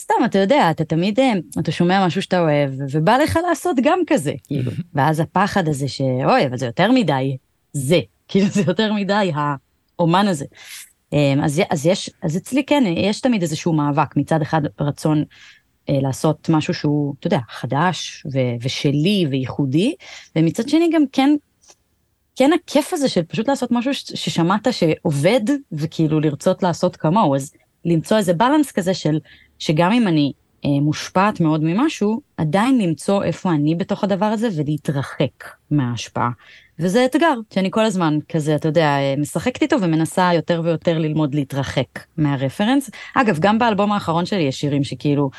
סתם, 0.00 0.14
אתה 0.24 0.38
יודע, 0.38 0.70
אתה 0.70 0.84
תמיד, 0.84 1.20
אה, 1.20 1.32
אתה 1.58 1.72
שומע 1.72 2.06
משהו 2.06 2.22
שאתה 2.22 2.40
אוהב, 2.40 2.70
ובא 2.92 3.16
לך 3.16 3.38
לעשות 3.48 3.76
גם 3.82 3.98
כזה, 4.06 4.32
כאילו. 4.44 4.72
ואז 4.94 5.20
הפחד 5.20 5.68
הזה 5.68 5.88
שאוי, 5.88 6.46
אבל 6.46 6.56
זה 6.56 6.66
יותר 6.66 6.92
מדי, 6.92 7.36
זה, 7.72 8.00
כאילו 8.28 8.46
זה 8.46 8.62
יותר 8.66 8.92
מדי 8.92 9.32
האומן 9.34 10.26
הזה. 10.28 10.44
אמ, 11.12 11.40
אז, 11.44 11.62
אז 11.70 11.86
יש, 11.86 12.10
אז 12.22 12.36
אצלי 12.36 12.64
כן, 12.64 12.84
יש 12.96 13.20
תמיד 13.20 13.42
איזשהו 13.42 13.72
מאבק, 13.72 14.16
מצד 14.16 14.42
אחד 14.42 14.62
רצון 14.80 15.18
אה, 15.18 15.24
לעשות 15.88 16.48
משהו 16.48 16.74
שהוא, 16.74 17.14
אתה 17.18 17.26
יודע, 17.26 17.38
חדש 17.48 18.26
ו- 18.32 18.54
ושלי 18.62 19.26
וייחודי, 19.30 19.94
ומצד 20.36 20.68
שני 20.68 20.90
גם 20.92 21.02
כן, 21.12 21.30
כן 22.36 22.50
הכיף 22.52 22.92
הזה 22.92 23.08
של 23.08 23.22
פשוט 23.22 23.48
לעשות 23.48 23.70
משהו 23.72 23.94
ש- 23.94 24.12
ששמעת 24.14 24.68
שעובד, 24.70 25.40
וכאילו 25.72 26.20
לרצות 26.20 26.62
לעשות 26.62 26.96
כמוהו, 26.96 27.34
אז 27.34 27.52
למצוא 27.84 28.16
איזה 28.16 28.34
בלנס 28.34 28.72
כזה 28.72 28.94
של 28.94 29.18
שגם 29.58 29.92
אם 29.92 30.08
אני 30.08 30.32
אה, 30.64 30.70
מושפעת 30.80 31.40
מאוד 31.40 31.62
ממשהו, 31.64 32.20
עדיין 32.36 32.78
למצוא 32.78 33.24
איפה 33.24 33.50
אני 33.50 33.74
בתוך 33.74 34.04
הדבר 34.04 34.26
הזה 34.26 34.48
ולהתרחק 34.56 35.50
מההשפעה. 35.70 36.30
וזה 36.78 37.04
אתגר, 37.04 37.34
שאני 37.54 37.70
כל 37.70 37.84
הזמן 37.84 38.18
כזה, 38.28 38.54
אתה 38.54 38.68
יודע, 38.68 38.86
אה, 38.86 39.14
משחקת 39.18 39.62
איתו 39.62 39.76
ומנסה 39.80 40.30
יותר 40.34 40.60
ויותר 40.64 40.98
ללמוד 40.98 41.34
להתרחק 41.34 41.86
מהרפרנס. 42.16 42.90
אגב, 43.14 43.38
גם 43.40 43.58
באלבום 43.58 43.92
האחרון 43.92 44.26
שלי 44.26 44.42
יש 44.42 44.60
שירים 44.60 44.84
שכאילו, 44.84 45.30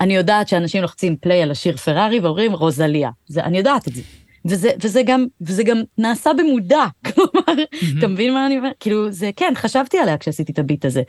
אני 0.00 0.16
יודעת 0.16 0.48
שאנשים 0.48 0.82
לוחצים 0.82 1.16
פליי 1.16 1.42
על 1.42 1.50
השיר 1.50 1.76
פרארי 1.76 2.20
ואומרים 2.20 2.52
רוזליה. 2.52 3.10
זה, 3.26 3.44
אני 3.44 3.58
יודעת 3.58 3.88
את 3.88 3.94
זה. 3.94 4.02
וזה, 4.44 4.70
וזה, 4.80 5.02
גם, 5.06 5.26
וזה 5.40 5.62
גם 5.62 5.76
נעשה 5.98 6.30
במודע, 6.38 6.84
כלומר, 7.06 7.62
mm-hmm. 7.62 7.98
אתה 7.98 8.08
מבין 8.08 8.34
מה 8.34 8.46
אני 8.46 8.58
אומר? 8.58 8.70
כאילו, 8.80 9.12
זה 9.12 9.30
כן, 9.36 9.52
חשבתי 9.56 9.98
עליה 9.98 10.18
כשעשיתי 10.18 10.52
את 10.52 10.58
הביט 10.58 10.84
הזה, 10.84 11.02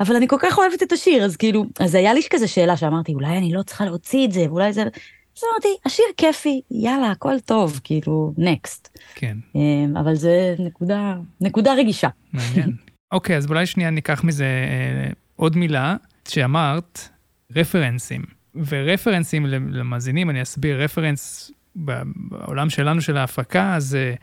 אבל 0.00 0.16
אני 0.16 0.28
כל 0.28 0.36
כך 0.38 0.58
אוהבת 0.58 0.82
את 0.82 0.92
השיר, 0.92 1.24
אז 1.24 1.36
כאילו, 1.36 1.64
אז 1.80 1.94
היה 1.94 2.14
לי 2.14 2.20
כזה 2.30 2.48
שאלה 2.48 2.76
שאמרתי, 2.76 3.14
אולי 3.14 3.38
אני 3.38 3.52
לא 3.52 3.62
צריכה 3.62 3.84
להוציא 3.84 4.26
את 4.26 4.32
זה, 4.32 4.40
ואולי 4.48 4.72
זה... 4.72 4.82
אז 4.82 5.44
אמרתי, 5.52 5.68
השיר 5.86 6.04
כיפי, 6.16 6.60
יאללה, 6.70 7.10
הכל 7.10 7.40
טוב, 7.40 7.80
כאילו, 7.84 8.32
נקסט. 8.38 8.98
כן. 9.14 9.36
אמ, 9.54 9.96
אבל 9.96 10.14
זה 10.14 10.54
נקודה, 10.58 11.14
נקודה 11.40 11.74
רגישה. 11.74 12.08
מעניין. 12.32 12.72
אוקיי, 13.12 13.36
אז 13.36 13.46
אולי 13.46 13.66
שנייה 13.66 13.90
ניקח 13.90 14.24
מזה 14.24 14.44
אה, 14.44 15.10
עוד 15.36 15.56
מילה, 15.56 15.96
שאמרת, 16.28 17.08
רפרנסים. 17.56 18.22
ורפרנסים 18.68 19.46
למאזינים, 19.46 20.30
אני 20.30 20.42
אסביר, 20.42 20.82
רפרנס 20.82 21.50
בעולם 21.76 22.70
שלנו 22.70 23.00
של 23.00 23.16
ההפקה, 23.16 23.74
זה 23.78 24.14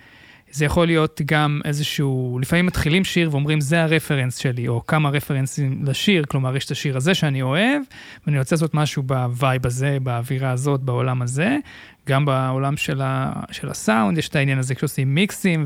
זה 0.52 0.66
יכול 0.66 0.88
להיות 0.88 1.22
גם 1.26 1.62
איזשהו, 1.66 2.40
לפעמים 2.42 2.66
מתחילים 2.66 3.04
שיר 3.04 3.30
ואומרים, 3.32 3.62
זה 3.62 3.84
הרפרנס 3.84 4.38
שלי, 4.38 4.68
או 4.68 4.86
כמה 4.88 5.10
רפרנסים 5.10 5.86
לשיר, 5.86 6.24
כלומר, 6.26 6.56
יש 6.56 6.66
את 6.66 6.72
השיר 6.72 6.98
הזה 6.98 7.14
שאני 7.14 7.42
אוהב, 7.42 7.82
ואני 8.26 8.40
רוצה 8.40 8.56
לעשות 8.56 8.74
משהו 8.74 9.04
ב 9.04 9.16
vibe 9.16 9.66
הזה, 9.66 9.98
באווירה 10.04 10.52
הזאת, 10.52 10.82
בעולם 10.82 11.22
הזה. 11.22 11.58
גם 12.08 12.26
בעולם 12.26 12.78
של, 12.78 13.02
ה, 13.02 13.34
של 13.52 13.70
הסאונד, 13.70 14.18
יש 14.18 14.30
את 14.30 14.36
העניין 14.36 14.60
הזה 14.60 14.76
כשעושים 14.76 15.16
מיקסים 15.16 15.66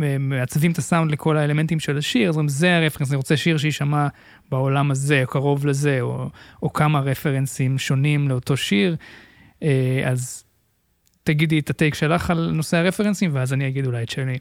ומעצבים 0.00 0.72
את 0.72 0.78
הסאונד 0.78 1.10
לכל 1.10 1.36
האלמנטים 1.36 1.80
של 1.80 1.98
השיר, 1.98 2.28
אז 2.28 2.34
אומרים, 2.34 2.48
זה 2.48 2.76
הרפרנס, 2.76 3.10
אני 3.10 3.16
רוצה 3.16 3.36
שיר 3.36 3.56
שיישמע 3.56 4.06
בעולם 4.50 4.90
הזה, 4.90 5.22
או 5.22 5.28
קרוב 5.28 5.66
לזה, 5.66 6.00
או, 6.00 6.28
או 6.62 6.72
כמה 6.72 7.00
רפרנסים 7.00 7.78
שונים 7.78 8.28
לאותו 8.28 8.56
שיר. 8.56 8.96
אה, 9.62 10.02
אז 10.04 10.44
תגידי 11.22 11.58
את 11.58 11.70
הטייק 11.70 11.94
שלך 11.94 12.30
על 12.30 12.50
נושא 12.50 12.76
הרפרנסים, 12.76 13.30
ואז 13.34 13.52
אני 13.52 13.68
אגיד 13.68 13.86
אולי 13.86 14.02
את 14.02 14.08
שלי. 14.08 14.38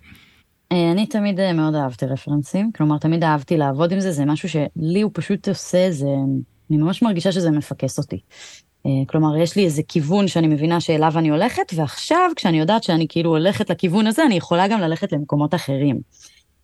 אה, 0.72 0.92
אני 0.92 1.06
תמיד 1.06 1.40
אה, 1.40 1.54
מאוד 1.54 1.76
אהבתי 1.76 2.06
רפרנסים, 2.06 2.72
כלומר 2.72 2.98
תמיד 2.98 3.24
אהבתי 3.24 3.58
לעבוד 3.58 3.92
עם 3.92 4.00
זה, 4.00 4.12
זה 4.12 4.26
משהו 4.26 4.50
שלי 4.50 5.02
הוא 5.02 5.12
פשוט 5.14 5.50
עושה, 5.50 5.92
זה, 5.92 6.08
אני 6.70 6.78
ממש 6.78 7.02
מרגישה 7.02 7.32
שזה 7.32 7.52
מפקס 7.52 8.00
אותי. 8.00 8.20
כלומר, 9.08 9.38
יש 9.38 9.56
לי 9.56 9.66
איזה 9.66 9.82
כיוון 9.88 10.28
שאני 10.28 10.48
מבינה 10.48 10.82
שאליו 10.82 11.14
אני 11.18 11.30
הולכת, 11.30 11.74
ועכשיו, 11.76 12.32
כשאני 12.36 12.60
יודעת 12.60 12.84
שאני 12.84 13.06
כאילו 13.10 13.30
הולכת 13.30 13.70
לכיוון 13.70 14.08
הזה, 14.08 14.24
אני 14.26 14.36
יכולה 14.36 14.68
גם 14.68 14.80
ללכת 14.80 15.12
למקומות 15.12 15.54
אחרים. 15.54 16.00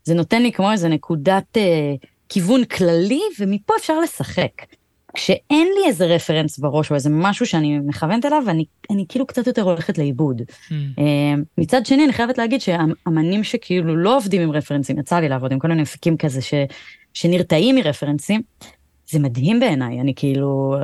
זה 0.03 0.13
נותן 0.13 0.41
לי 0.41 0.51
כמו 0.51 0.71
איזה 0.71 0.89
נקודת 0.89 1.57
אה, 1.57 1.93
כיוון 2.29 2.65
כללי, 2.65 3.21
ומפה 3.39 3.73
אפשר 3.77 3.99
לשחק. 3.99 4.51
כשאין 5.13 5.67
לי 5.77 5.87
איזה 5.87 6.05
רפרנס 6.05 6.59
בראש 6.59 6.91
או 6.91 6.95
איזה 6.95 7.09
משהו 7.09 7.45
שאני 7.45 7.79
מכוונת 7.79 8.25
אליו, 8.25 8.43
אני, 8.47 8.65
אני 8.91 9.05
כאילו 9.09 9.27
קצת 9.27 9.47
יותר 9.47 9.61
הולכת 9.61 9.97
לאיבוד. 9.97 10.41
Mm. 10.41 10.71
Uh, 10.71 11.01
מצד 11.57 11.85
שני, 11.85 12.03
אני 12.03 12.13
חייבת 12.13 12.37
להגיד 12.37 12.61
שאמנים 12.61 13.43
שכאילו 13.43 13.95
לא 13.95 14.17
עובדים 14.17 14.41
עם 14.41 14.51
רפרנסים, 14.51 14.99
יצא 14.99 15.19
לי 15.19 15.29
לעבוד 15.29 15.51
עם 15.51 15.59
כל 15.59 15.67
מיני 15.67 15.81
מפיקים 15.81 16.17
כזה 16.17 16.41
ש, 16.41 16.53
שנרתעים 17.13 17.75
מרפרנסים, 17.75 18.41
זה 19.09 19.19
מדהים 19.19 19.59
בעיניי, 19.59 20.01
אני 20.01 20.13
כאילו, 20.15 20.75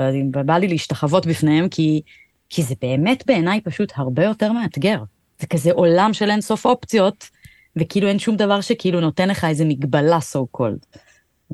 בא 0.45 0.57
לי 0.57 0.67
להשתחוות 0.67 1.28
בפניהם, 1.28 1.69
כי, 1.69 2.01
כי 2.49 2.63
זה 2.63 2.76
באמת 2.82 3.23
בעיניי 3.28 3.61
פשוט 3.61 3.91
הרבה 3.95 4.23
יותר 4.23 4.51
מאתגר. 4.51 5.03
זה 5.39 5.47
כזה 5.47 5.71
עולם 5.71 6.13
של 6.13 6.30
אינסוף 6.30 6.65
אופציות, 6.65 7.30
וכאילו 7.76 8.07
אין 8.07 8.19
שום 8.19 8.36
דבר 8.36 8.61
שכאילו 8.61 9.01
נותן 9.01 9.30
לך 9.30 9.45
איזה 9.45 9.65
מגבלה 9.65 10.17
so 10.17 10.57
called. 10.57 10.97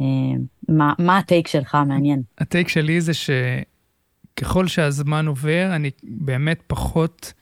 אה, 0.01 0.05
מה, 0.69 0.93
מה 0.99 1.17
הטייק 1.17 1.47
שלך 1.47 1.75
המעניין? 1.75 2.21
הטייק 2.37 2.67
שלי 2.67 3.01
זה 3.01 3.11
שככל 3.13 4.67
שהזמן 4.67 5.27
עובר, 5.27 5.69
אני 5.75 5.89
באמת 6.03 6.61
פחות 6.67 7.33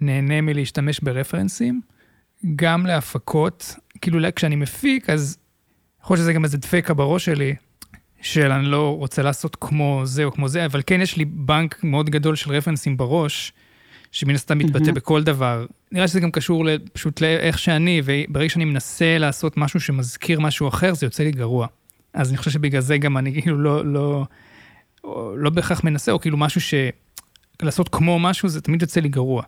נהנה 0.00 0.40
מלהשתמש 0.40 1.00
ברפרנסים, 1.00 1.80
גם 2.56 2.86
להפקות, 2.86 3.74
כאילו 4.00 4.18
כשאני 4.36 4.56
מפיק, 4.56 5.10
אז 5.10 5.38
יכול 6.02 6.14
להיות 6.14 6.22
שזה 6.22 6.32
גם 6.32 6.44
איזה 6.44 6.58
דפקה 6.58 6.94
בראש 6.94 7.24
שלי, 7.24 7.54
של 8.22 8.52
אני 8.52 8.66
לא 8.66 8.96
רוצה 8.96 9.22
לעשות 9.22 9.56
כמו 9.60 10.00
זה 10.04 10.24
או 10.24 10.32
כמו 10.32 10.48
זה, 10.48 10.64
אבל 10.64 10.82
כן 10.86 11.00
יש 11.00 11.16
לי 11.16 11.24
בנק 11.24 11.84
מאוד 11.84 12.10
גדול 12.10 12.36
של 12.36 12.50
רפרנסים 12.50 12.96
בראש, 12.96 13.52
שמן 14.12 14.34
הסתם 14.34 14.58
מתבטא 14.58 14.90
mm-hmm. 14.90 14.92
בכל 14.94 15.22
דבר. 15.22 15.66
נראה 15.92 16.08
שזה 16.08 16.20
גם 16.20 16.30
קשור 16.30 16.66
פשוט 16.92 17.20
לאיך 17.20 17.58
שאני, 17.58 18.02
וברגע 18.04 18.48
שאני 18.48 18.64
מנסה 18.64 19.18
לעשות 19.18 19.56
משהו 19.56 19.80
שמזכיר 19.80 20.40
משהו 20.40 20.68
אחר, 20.68 20.94
זה 20.94 21.06
יוצא 21.06 21.22
לי 21.22 21.30
גרוע. 21.30 21.66
אז 22.14 22.28
אני 22.28 22.38
חושב 22.38 22.50
שבגלל 22.50 22.80
זה 22.80 22.98
גם 22.98 23.16
אני 23.16 23.42
כאילו 23.42 23.58
לא, 23.58 23.84
לא, 23.84 24.24
לא 25.36 25.50
בהכרח 25.50 25.84
מנסה, 25.84 26.12
או 26.12 26.20
כאילו 26.20 26.36
משהו 26.36 26.60
ש... 26.60 26.74
לעשות 27.62 27.88
כמו 27.88 28.18
משהו, 28.18 28.48
זה 28.48 28.60
תמיד 28.60 28.82
יוצא 28.82 29.00
לי 29.00 29.08
גרוע. 29.08 29.42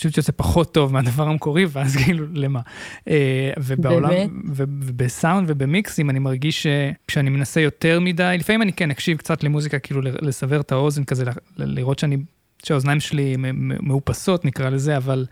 פשוט 0.00 0.16
יוצא 0.16 0.32
פחות 0.36 0.74
טוב 0.74 0.92
מהדבר 0.92 1.28
המקורי, 1.28 1.66
ואז 1.68 1.96
כאילו, 2.04 2.26
למה? 2.32 2.60
אה, 3.08 3.52
ובעולם, 3.58 4.42
ובסאונד 4.46 5.50
ובמיקסים, 5.50 6.10
אני 6.10 6.18
מרגיש 6.18 6.66
שכשאני 6.66 7.30
מנסה 7.30 7.60
יותר 7.60 8.00
מדי, 8.00 8.36
לפעמים 8.38 8.62
אני 8.62 8.72
כן 8.72 8.90
אקשיב 8.90 9.18
קצת 9.18 9.42
למוזיקה, 9.42 9.78
כאילו 9.78 10.00
לסבר 10.02 10.60
את 10.60 10.72
האוזן 10.72 11.04
כזה, 11.04 11.24
לראות 11.56 11.98
שאני, 11.98 12.16
שהאוזניים 12.64 13.00
שלי 13.00 13.36
מאופסות, 13.82 14.44
נקרא 14.44 14.70
לזה, 14.70 14.96
אבל 14.96 15.26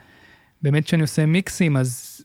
באמת 0.62 0.84
כשאני 0.84 1.02
עושה 1.02 1.26
מיקסים, 1.26 1.76
אז 1.76 2.20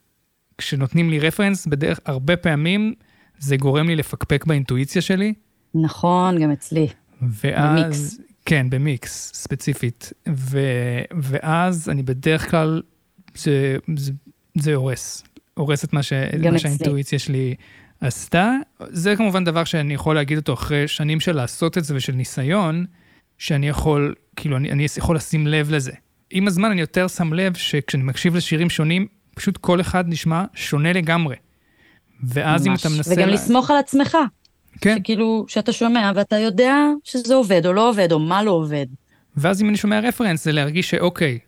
כשנותנים 0.57 1.09
לי 1.09 1.19
רפרנס, 1.19 1.67
בדרך, 1.67 1.99
הרבה 2.05 2.37
פעמים 2.37 2.93
זה 3.39 3.57
גורם 3.57 3.87
לי 3.87 3.95
לפקפק 3.95 4.45
באינטואיציה 4.45 5.01
שלי. 5.01 5.33
נכון, 5.75 6.41
גם 6.41 6.51
אצלי. 6.51 6.87
ואז, 7.21 7.81
במיקס. 7.83 8.17
כן, 8.45 8.69
במיקס, 8.69 9.31
ספציפית. 9.33 10.13
ו, 10.29 10.59
ואז 11.21 11.89
אני 11.89 12.03
בדרך 12.03 12.51
כלל, 12.51 12.81
זה, 13.35 13.77
זה, 13.97 14.11
זה 14.57 14.75
הורס. 14.75 15.23
הורס 15.53 15.83
את 15.83 15.93
מה, 15.93 16.03
ש, 16.03 16.13
מה 16.51 16.59
שהאינטואיציה 16.59 17.19
שלי 17.19 17.55
עשתה. 18.01 18.51
זה 18.89 19.15
כמובן 19.15 19.43
דבר 19.43 19.63
שאני 19.63 19.93
יכול 19.93 20.15
להגיד 20.15 20.37
אותו 20.37 20.53
אחרי 20.53 20.87
שנים 20.87 21.19
של 21.19 21.35
לעשות 21.35 21.77
את 21.77 21.83
זה 21.83 21.95
ושל 21.95 22.13
ניסיון, 22.13 22.85
שאני 23.37 23.69
יכול, 23.69 24.15
כאילו, 24.35 24.57
אני, 24.57 24.71
אני 24.71 24.85
יכול 24.97 25.15
לשים 25.15 25.47
לב 25.47 25.71
לזה. 25.71 25.91
עם 26.31 26.47
הזמן 26.47 26.71
אני 26.71 26.81
יותר 26.81 27.07
שם 27.07 27.33
לב 27.33 27.53
שכשאני 27.53 28.03
מקשיב 28.03 28.35
לשירים 28.35 28.69
שונים, 28.69 29.07
פשוט 29.35 29.57
כל 29.57 29.81
אחד 29.81 30.03
נשמע 30.07 30.45
שונה 30.53 30.93
לגמרי. 30.93 31.35
ואז 32.23 32.67
ממש. 32.67 32.85
אם 32.85 32.89
אתה 32.89 32.95
מנסה... 32.97 33.13
וגם 33.13 33.27
לה... 33.27 33.33
לסמוך 33.33 33.71
על 33.71 33.77
עצמך. 33.77 34.17
כן. 34.82 34.97
שכאילו, 34.99 35.45
שאתה 35.47 35.74
שומע 35.74 36.11
ואתה 36.15 36.39
יודע 36.39 36.76
שזה 37.03 37.36
עובד 37.36 37.65
או 37.65 37.74
לא 37.74 37.89
עובד, 37.89 38.11
או 38.11 38.19
מה 38.19 38.43
לא 38.43 38.51
עובד. 38.51 38.86
ואז 39.38 39.61
אם 39.61 39.69
אני 39.69 39.78
שומע 39.78 39.99
רפרנס, 39.99 40.43
זה 40.43 40.51
להרגיש 40.51 40.89
שאוקיי, 40.89 41.39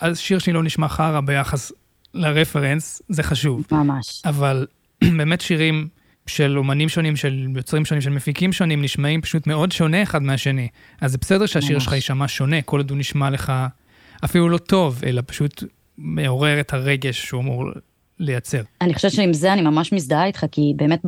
אז 0.00 0.18
שיר 0.18 0.38
שלי 0.38 0.52
לא 0.52 0.62
נשמע 0.62 0.88
חרא 0.88 1.20
ביחס 1.20 1.72
לרפרנס, 2.14 3.02
זה 3.08 3.22
חשוב. 3.22 3.66
ממש. 3.72 4.22
אבל 4.24 4.66
באמת 5.18 5.40
שירים 5.40 5.88
של 6.26 6.58
אומנים 6.58 6.88
שונים, 6.88 7.16
של 7.16 7.46
יוצרים 7.56 7.84
שונים, 7.84 8.02
של 8.02 8.10
מפיקים 8.10 8.52
שונים, 8.52 8.82
נשמעים 8.82 9.20
פשוט 9.20 9.46
מאוד 9.46 9.72
שונה 9.72 10.02
אחד 10.02 10.22
מהשני. 10.22 10.68
אז 11.00 11.12
זה 11.12 11.18
בסדר 11.18 11.46
שהשיר 11.46 11.74
ממש. 11.76 11.84
שלך 11.84 11.92
יישמע 11.92 12.28
שונה, 12.28 12.62
כל 12.62 12.76
עוד 12.80 12.90
הוא 12.90 12.98
נשמע 12.98 13.30
לך 13.30 13.52
אפילו 14.24 14.48
לא 14.48 14.58
טוב, 14.58 15.00
אלא 15.06 15.22
פשוט 15.26 15.64
מעורר 15.98 16.60
את 16.60 16.72
הרגש 16.72 17.24
שהוא 17.24 17.40
אמור 17.40 17.64
לייצר. 18.18 18.62
אני 18.80 18.94
חושבת 18.94 19.12
שעם 19.12 19.32
זה 19.32 19.52
אני 19.52 19.62
ממש 19.62 19.92
מזדהה 19.92 20.26
איתך, 20.26 20.46
כי 20.52 20.72
באמת 20.76 21.00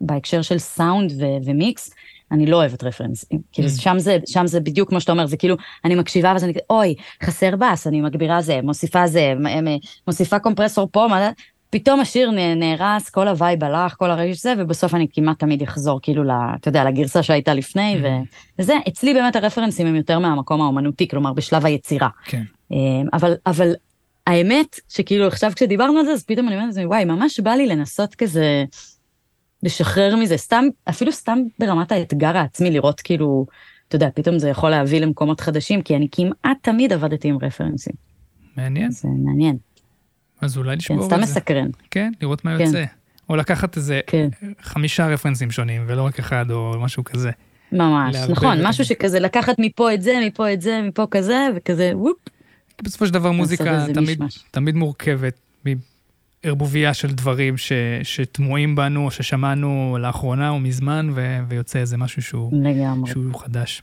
בהקשר 0.00 0.42
של 0.42 0.58
סאונד 0.58 1.12
ו- 1.12 1.44
ומיקס, 1.44 1.90
אני 2.32 2.46
לא 2.46 2.56
אוהבת 2.56 2.84
רפרנסים. 2.84 3.38
כאילו, 3.52 3.68
mm. 3.68 3.80
שם 3.80 3.98
זה, 3.98 4.18
שם 4.26 4.46
זה 4.46 4.60
בדיוק 4.60 4.88
כמו 4.88 5.00
שאתה 5.00 5.12
אומר, 5.12 5.26
זה 5.26 5.36
כאילו, 5.36 5.56
אני 5.84 5.94
מקשיבה 5.94 6.32
ואז 6.32 6.44
אני, 6.44 6.52
אוי, 6.70 6.94
חסר 7.22 7.56
בס, 7.56 7.86
אני 7.86 8.00
מגבירה 8.00 8.42
זה, 8.42 8.60
מוסיפה 8.62 9.06
זה, 9.06 9.34
מוסיפה 10.06 10.38
קומפרסור 10.38 10.88
פה, 10.92 11.06
מה, 11.10 11.30
פתאום 11.70 12.00
השיר 12.00 12.30
נהרס, 12.56 13.10
כל 13.10 13.28
ה 13.28 13.35
vibe 13.35 13.64
הלך, 13.64 13.94
כל 13.98 14.10
הרגש 14.10 14.42
זה, 14.42 14.54
ובסוף 14.58 14.94
אני 14.94 15.06
כמעט 15.12 15.38
תמיד 15.38 15.62
אחזור, 15.62 16.00
כאילו, 16.02 16.22
אתה 16.60 16.68
יודע, 16.68 16.84
לגרסה 16.84 17.22
שהייתה 17.22 17.54
לפני, 17.54 17.96
מממ. 18.02 18.06
וזה, 18.58 18.74
אצלי 18.88 19.14
באמת 19.14 19.36
הרפרנסים 19.36 19.86
הם 19.86 19.96
יותר 19.96 20.18
מהמקום 20.18 20.60
האומנותי, 20.60 21.08
כלומר, 21.08 21.32
בשלב 21.32 21.66
היצירה. 21.66 22.08
כן. 22.24 22.42
אמ, 22.70 23.06
אבל, 23.12 23.34
אבל 23.46 23.74
האמת 24.26 24.80
שכאילו 24.88 25.26
עכשיו 25.26 25.52
כשדיברנו 25.56 25.98
על 25.98 26.04
זה, 26.04 26.12
אז 26.12 26.24
פתאום 26.24 26.48
אני 26.48 26.56
אומרת 26.56 26.68
לעצמי, 26.68 26.86
וואי, 26.86 27.04
ממש 27.04 27.40
בא 27.40 27.50
לי 27.50 27.66
לנסות 27.66 28.14
כזה 28.14 28.64
לשחרר 29.62 30.16
מזה, 30.16 30.36
סתם, 30.36 30.64
אפילו 30.88 31.12
סתם 31.12 31.38
ברמת 31.58 31.92
האתגר 31.92 32.36
העצמי, 32.36 32.70
לראות 32.70 33.00
כאילו, 33.00 33.46
אתה 33.88 33.96
יודע, 33.96 34.08
פתאום 34.14 34.38
זה 34.38 34.48
יכול 34.48 34.70
להביא 34.70 35.00
למקומות 35.00 35.40
חדשים, 35.40 35.82
כי 35.82 35.96
אני 35.96 36.08
כמעט 36.12 36.56
תמיד 36.60 36.92
עבדתי 36.92 37.28
עם 37.28 37.38
רפרנסים. 37.42 37.94
מעניין. 38.56 38.90
זה 38.90 39.08
מעניין. 39.08 39.56
אז 40.40 40.56
אולי 40.56 40.76
לשמור 40.76 40.98
כן, 40.98 41.04
את 41.04 41.10
זה. 41.10 41.16
סתם 41.16 41.22
מסקרן. 41.22 41.68
כן, 41.90 42.12
לראות 42.20 42.44
מה 42.44 42.58
כן. 42.58 42.64
יוצא. 42.64 42.84
או 43.28 43.36
לקחת 43.36 43.76
איזה 43.76 44.00
כן. 44.06 44.28
חמישה 44.62 45.06
רפרנסים 45.06 45.50
שונים, 45.50 45.84
ולא 45.86 46.02
רק 46.02 46.18
אחד 46.18 46.50
או 46.50 46.74
משהו 46.80 47.04
כזה. 47.04 47.30
ממש, 47.72 48.16
נכון, 48.16 48.66
משהו 48.66 48.84
שכזה 48.84 49.20
לקחת 49.20 49.54
מפה 49.58 49.94
את 49.94 50.02
זה, 50.02 50.20
מפה 50.26 50.52
את 50.52 50.60
זה, 50.60 50.82
מפה 50.82 51.06
כזה, 51.10 51.48
וכזה 51.54 51.92
וופ, 51.94 52.16
בסופו 52.82 53.06
של 53.06 53.12
דבר 53.12 53.32
מוזיקה 53.32 53.86
תמיד, 53.94 54.22
תמיד 54.50 54.74
מורכבת 54.74 55.40
מערבוביה 56.44 56.94
של 56.94 57.14
דברים 57.14 57.56
ש, 57.56 57.72
שתמוהים 58.02 58.76
בנו, 58.76 59.04
או 59.04 59.10
ששמענו 59.10 59.98
לאחרונה 60.00 60.50
או 60.50 60.60
מזמן, 60.60 61.10
ו, 61.14 61.38
ויוצא 61.48 61.78
איזה 61.78 61.96
משהו 61.96 62.22
שהוא, 62.22 62.52
שהוא 63.06 63.40
חדש. 63.40 63.82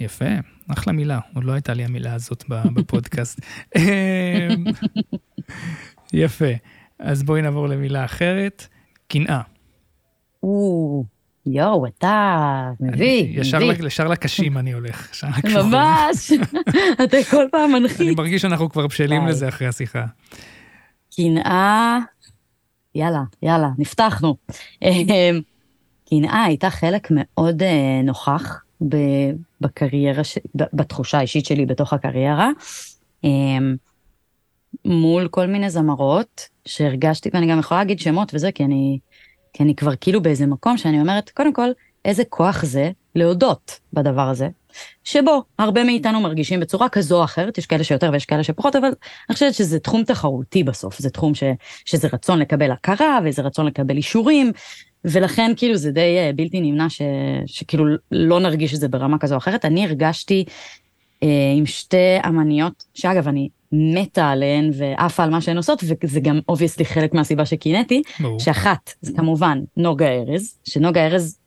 יפה, 0.00 0.24
אחלה 0.68 0.92
מילה, 0.92 1.20
עוד 1.34 1.44
לא 1.44 1.52
הייתה 1.52 1.74
לי 1.74 1.84
המילה 1.84 2.14
הזאת 2.14 2.44
בפודקאסט. 2.74 3.40
אמ, 3.76 4.64
יפה, 6.12 6.52
אז 6.98 7.22
בואי 7.22 7.42
נעבור 7.42 7.68
למילה 7.68 8.04
אחרת, 8.04 8.66
קנאה. 9.08 9.40
יואו, 11.46 11.86
אתה 11.86 12.70
מביא, 12.80 13.40
מביא. 13.40 13.86
ישר 13.86 14.08
לקשים 14.08 14.58
אני 14.58 14.72
הולך. 14.72 15.24
ממש, 15.56 16.32
אתה 17.04 17.16
כל 17.30 17.46
פעם 17.50 17.72
מנחית. 17.72 18.00
אני 18.00 18.14
מרגיש 18.14 18.42
שאנחנו 18.42 18.70
כבר 18.70 18.86
בשלים 18.86 19.26
לזה 19.26 19.48
אחרי 19.48 19.66
השיחה. 19.66 20.04
קנאה, 21.16 21.98
יאללה, 22.94 23.22
יאללה, 23.42 23.68
נפתחנו. 23.78 24.36
אמ, 24.82 25.40
קנאה 26.10 26.44
הייתה 26.44 26.70
חלק 26.70 27.08
מאוד 27.10 27.62
אה, 27.62 28.00
נוכח 28.04 28.62
בקריירה, 29.60 30.22
בתחושה 30.54 31.18
האישית 31.18 31.46
שלי 31.46 31.66
בתוך 31.66 31.92
הקריירה. 31.92 32.50
אמ, 33.24 33.76
מול 34.84 35.28
כל 35.28 35.46
מיני 35.46 35.70
זמרות 35.70 36.48
שהרגשתי, 36.64 37.30
ואני 37.34 37.46
גם 37.50 37.58
יכולה 37.58 37.80
להגיד 37.80 37.98
שמות 37.98 38.34
וזה, 38.34 38.52
כי 38.52 38.64
אני, 38.64 38.98
כי 39.52 39.62
אני 39.62 39.74
כבר 39.74 39.96
כאילו 40.00 40.22
באיזה 40.22 40.46
מקום 40.46 40.76
שאני 40.76 41.00
אומרת, 41.00 41.30
קודם 41.30 41.52
כל, 41.52 41.68
איזה 42.04 42.22
כוח 42.28 42.64
זה 42.64 42.90
להודות 43.14 43.80
בדבר 43.92 44.28
הזה, 44.28 44.48
שבו 45.04 45.42
הרבה 45.58 45.84
מאיתנו 45.84 46.20
מרגישים 46.20 46.60
בצורה 46.60 46.88
כזו 46.88 47.18
או 47.18 47.24
אחרת, 47.24 47.58
יש 47.58 47.66
כאלה 47.66 47.84
שיותר 47.84 48.10
ויש 48.12 48.24
כאלה 48.24 48.42
שפחות, 48.42 48.76
אבל 48.76 48.88
אני 49.28 49.34
חושבת 49.34 49.54
שזה 49.54 49.78
תחום 49.78 50.04
תחרותי 50.04 50.64
בסוף, 50.64 50.98
זה 50.98 51.10
תחום 51.10 51.34
ש, 51.34 51.42
שזה 51.84 52.08
רצון 52.12 52.38
לקבל 52.38 52.70
הכרה 52.70 53.18
וזה 53.24 53.42
רצון 53.42 53.66
לקבל 53.66 53.96
אישורים, 53.96 54.52
ולכן 55.04 55.52
כאילו 55.56 55.76
זה 55.76 55.90
די 55.90 56.18
אה, 56.18 56.30
בלתי 56.36 56.60
נמנע 56.60 56.88
ש, 56.88 57.02
שכאילו 57.46 57.84
לא 58.12 58.40
נרגיש 58.40 58.74
את 58.74 58.80
זה 58.80 58.88
ברמה 58.88 59.18
כזו 59.18 59.34
או 59.34 59.38
אחרת. 59.38 59.64
אני 59.64 59.84
הרגשתי 59.84 60.44
אה, 61.22 61.28
עם 61.56 61.66
שתי 61.66 62.16
אמניות, 62.26 62.84
שאגב, 62.94 63.28
אני 63.28 63.48
מתה 63.72 64.30
עליהן 64.30 64.70
ועפה 64.74 65.24
על 65.24 65.30
מה 65.30 65.40
שהן 65.40 65.56
עושות, 65.56 65.84
וזה 66.02 66.20
גם 66.20 66.40
obviously 66.48 66.84
חלק 66.84 67.14
מהסיבה 67.14 67.46
שקינאתי, 67.46 68.02
שאחת, 68.38 68.92
זה 69.00 69.12
כמובן 69.16 69.60
נוגה 69.76 70.08
ארז, 70.08 70.58
שנוגה 70.64 71.06
ארז 71.06 71.38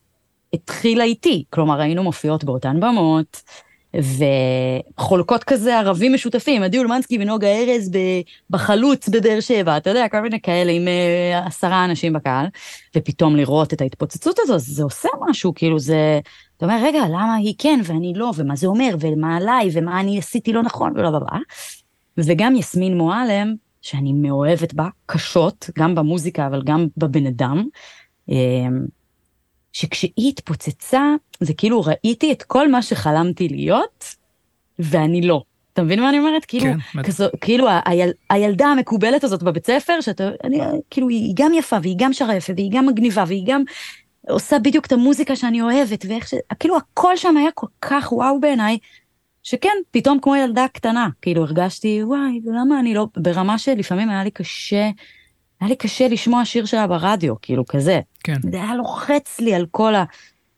התחילה 0.53 1.03
איתי, 1.03 1.43
כלומר 1.49 1.81
היינו 1.81 2.03
מופיעות 2.03 2.43
באותן 2.43 2.79
במות, 2.79 3.41
וחולקות 4.97 5.43
כזה 5.43 5.79
ערבים 5.79 6.13
משותפים, 6.13 6.63
עדי 6.63 6.77
אולמנסקי 6.77 7.17
ונוגה 7.21 7.47
ארז 7.47 7.91
בחלוץ 8.49 9.09
בבאר 9.09 9.39
שבע, 9.39 9.77
אתה 9.77 9.89
יודע, 9.89 10.07
כל 10.07 10.21
מיני 10.21 10.41
כאלה 10.41 10.71
עם 10.71 10.87
uh, 10.87 11.47
עשרה 11.47 11.85
אנשים 11.85 12.13
בקהל, 12.13 12.45
ופתאום 12.97 13.35
לראות 13.35 13.73
את 13.73 13.81
ההתפוצצות 13.81 14.39
הזו, 14.39 14.57
זה 14.57 14.83
עושה 14.83 15.09
משהו, 15.29 15.53
כאילו 15.55 15.79
זה, 15.79 16.19
אתה 16.57 16.65
אומר, 16.65 16.79
רגע, 16.83 16.99
למה 17.07 17.35
היא 17.35 17.53
כן 17.57 17.79
ואני 17.83 18.13
לא, 18.15 18.31
ומה 18.35 18.55
זה 18.55 18.67
אומר, 18.67 18.95
ומה 18.99 19.37
עליי, 19.37 19.69
ומה 19.73 19.99
אני 19.99 20.19
עשיתי 20.19 20.53
לא 20.53 20.63
נכון, 20.63 20.93
ולא 20.95 21.09
בבא. 21.09 21.37
וגם 22.17 22.55
יסמין 22.55 22.97
מועלם, 22.97 23.55
שאני 23.81 24.13
מאוהבת 24.13 24.73
בה, 24.73 24.87
קשות, 25.05 25.69
גם 25.79 25.95
במוזיקה, 25.95 26.47
אבל 26.47 26.61
גם 26.65 26.87
בבן 26.97 27.25
אדם. 27.25 27.67
אמ, 28.29 28.85
שכשהיא 29.73 30.29
התפוצצה, 30.29 31.01
זה 31.39 31.53
כאילו 31.53 31.81
ראיתי 31.81 32.31
את 32.31 32.43
כל 32.43 32.71
מה 32.71 32.81
שחלמתי 32.81 33.49
להיות, 33.49 34.15
ואני 34.79 35.21
לא. 35.21 35.43
אתה 35.73 35.83
מבין 35.83 35.99
מה 35.99 36.09
אני 36.09 36.19
אומרת? 36.19 36.45
כאילו, 36.45 36.65
כן, 36.93 37.03
כזו, 37.03 37.25
כאילו 37.41 37.67
היל, 37.85 38.11
הילדה 38.29 38.67
המקובלת 38.67 39.23
הזאת 39.23 39.43
בבית 39.43 39.65
ספר, 39.65 40.01
שאתה, 40.01 40.29
אני, 40.43 40.59
כאילו, 40.89 41.09
היא 41.09 41.33
גם 41.35 41.53
יפה, 41.53 41.77
והיא 41.81 41.95
גם 41.97 42.13
שרה 42.13 42.35
יפה, 42.35 42.53
והיא 42.55 42.71
גם 42.73 42.85
מגניבה, 42.85 43.23
והיא 43.27 43.43
גם 43.47 43.63
עושה 44.29 44.59
בדיוק 44.59 44.85
את 44.85 44.91
המוזיקה 44.91 45.35
שאני 45.35 45.61
אוהבת, 45.61 46.05
ואיך 46.09 46.27
ש... 46.27 46.33
כאילו, 46.59 46.77
הכל 46.77 47.17
שם 47.17 47.37
היה 47.37 47.51
כל 47.53 47.67
כך 47.81 48.11
וואו 48.11 48.39
בעיניי, 48.39 48.77
שכן, 49.45 49.77
פתאום 49.91 50.19
כמו 50.19 50.35
ילדה 50.35 50.65
קטנה, 50.73 51.07
כאילו 51.21 51.43
הרגשתי, 51.43 52.03
וואי, 52.03 52.41
למה 52.45 52.79
אני 52.79 52.93
לא, 52.93 53.07
ברמה 53.17 53.57
שלפעמים 53.57 54.09
היה 54.09 54.23
לי 54.23 54.31
קשה 54.31 54.89
היה 55.61 55.69
לי 55.69 55.75
קשה 55.75 56.07
לשמוע 56.07 56.45
שיר 56.45 56.65
שלה 56.65 56.87
ברדיו, 56.87 57.41
כאילו 57.41 57.65
כזה. 57.65 57.99
כן. 58.23 58.35
זה 58.51 58.63
היה 58.63 58.75
לוחץ 58.75 59.39
לי 59.39 59.53
על 59.53 59.65
כל 59.71 59.95
ה... 59.95 60.03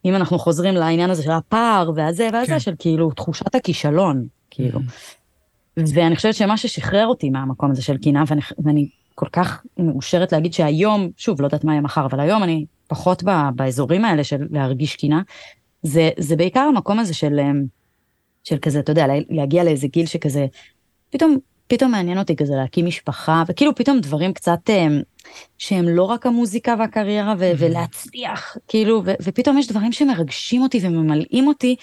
אם 0.06 0.16
אנחנו 0.16 0.40
חוזרים 0.40 0.74
לעניין 0.74 1.10
הזה 1.10 1.24
של 1.24 1.32
הפער 1.32 1.92
והזה 1.96 2.30
והזה, 2.34 2.52
כן. 2.52 2.60
של 2.60 2.74
כאילו 2.80 3.12
תחושת 3.12 3.56
הכישלון, 3.56 4.28
כאילו. 4.50 4.80
Mm-hmm. 4.80 5.82
ואני 5.94 6.16
חושבת 6.16 6.36
שמה 6.36 6.58
ששחרר 6.58 7.08
אותי 7.08 7.30
מהמקום 7.30 7.72
הזה 7.72 7.82
של 7.82 7.98
קינה, 7.98 8.24
ואני, 8.28 8.42
ואני 8.66 8.90
כל 9.16 9.28
כך 9.32 9.64
מאושרת 9.78 10.32
להגיד 10.32 10.54
שהיום, 10.54 11.10
שוב, 11.18 11.42
לא 11.42 11.48
יודעת 11.48 11.64
מה 11.64 11.72
יהיה 11.72 11.82
מחר, 11.82 12.06
אבל 12.06 12.20
היום 12.20 12.44
אני 12.44 12.66
פחות 12.88 13.24
ב, 13.24 13.30
באזורים 13.56 14.06
האלה 14.06 14.24
של 14.24 14.48
להרגיש 14.52 14.96
קינה, 14.96 15.22
זה, 15.84 16.10
זה 16.18 16.36
בעיקר 16.36 16.60
המקום 16.60 17.00
הזה 17.00 17.14
של, 17.14 17.40
של 18.48 18.58
כזה, 18.62 18.80
אתה 18.80 18.92
יודע, 18.92 19.06
להגיע 19.30 19.64
לאיזה 19.64 19.88
גיל 19.88 20.06
שכזה, 20.06 20.46
פתאום 21.10 21.38
פתאום 21.68 21.92
מעניין 21.92 22.18
אותי 22.18 22.36
כזה 22.36 22.56
להקים 22.56 22.86
משפחה, 22.86 23.44
וכאילו 23.48 23.76
פתאום 23.76 24.00
דברים 24.00 24.34
קצת 24.34 24.70
אה, 24.70 24.88
שהם 25.58 25.90
לא 25.90 26.04
רק 26.04 26.26
המוזיקה 26.26 26.76
והקריירה 26.80 27.34
ו-. 27.40 27.52
ולהצליח, 27.58 28.58
כאילו, 28.68 29.02
ו- 29.06 29.14
ופתאום 29.22 29.58
יש 29.58 29.68
דברים 29.68 29.92
שמרגשים 29.92 30.62
אותי 30.62 30.80
וממלאים 30.84 31.48
אותי, 31.48 31.76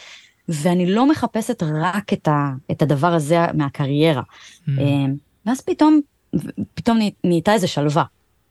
ואני 0.48 0.86
לא 0.86 1.08
מחפשת 1.08 1.62
רק 1.62 2.12
את, 2.12 2.28
ה- 2.28 2.50
את 2.70 2.82
הדבר 2.82 3.14
הזה 3.14 3.38
מהקריירה. 3.54 4.22
Mm-hmm. 4.22 4.70
ואז 5.46 5.60
פתאום, 5.60 6.00
פתאום 6.74 6.98
נהייתה 7.24 7.52
איזה 7.52 7.66
שלווה. 7.66 8.04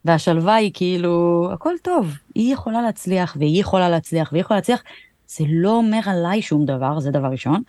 והשלווה 0.06 0.56
היא 0.56 0.72
כאילו, 0.74 1.50
הכל 1.54 1.74
טוב, 1.82 2.14
היא 2.36 2.54
יכולה 2.54 2.82
להצליח, 2.82 3.38
והיא 3.40 3.62
יכולה 3.62 3.90
להצליח, 3.90 4.32
והיא 4.32 4.42
יכולה 4.42 4.58
להצליח. 4.58 4.84
זה 5.28 5.44
לא 5.50 5.70
אומר 5.70 6.00
עליי 6.06 6.42
שום 6.42 6.66
דבר, 6.66 7.00
זה 7.00 7.12
דבר 7.12 7.28
ראשון. 7.28 7.62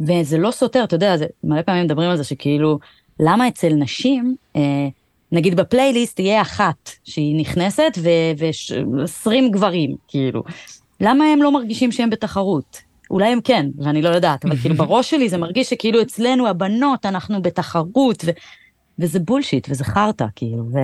וזה 0.00 0.38
לא 0.38 0.50
סותר, 0.50 0.84
אתה 0.84 0.94
יודע, 0.94 1.16
זה, 1.16 1.26
מלא 1.44 1.62
פעמים 1.62 1.84
מדברים 1.84 2.10
על 2.10 2.16
זה 2.16 2.24
שכאילו, 2.24 2.78
למה 3.20 3.48
אצל 3.48 3.72
נשים, 3.74 4.36
אה, 4.56 4.88
נגיד 5.32 5.56
בפלייליסט 5.56 6.16
תהיה 6.16 6.42
אחת 6.42 6.90
שהיא 7.04 7.40
נכנסת 7.40 7.98
ו-20 7.98 9.30
גברים, 9.50 9.96
כאילו. 10.08 10.42
למה 11.00 11.24
הם 11.24 11.42
לא 11.42 11.52
מרגישים 11.52 11.92
שהם 11.92 12.10
בתחרות? 12.10 12.82
אולי 13.10 13.28
הם 13.28 13.40
כן, 13.40 13.66
ואני 13.78 14.02
לא 14.02 14.08
יודעת, 14.08 14.44
אבל 14.44 14.56
כאילו 14.56 14.74
בראש 14.84 15.10
שלי 15.10 15.28
זה 15.28 15.38
מרגיש 15.38 15.70
שכאילו 15.70 16.02
אצלנו 16.02 16.48
הבנות, 16.48 17.06
אנחנו 17.06 17.42
בתחרות, 17.42 18.24
ו- 18.26 18.30
וזה 18.98 19.20
בולשיט, 19.20 19.66
וזה 19.70 19.84
חרטא, 19.84 20.26
כאילו, 20.36 20.64
ו... 20.72 20.78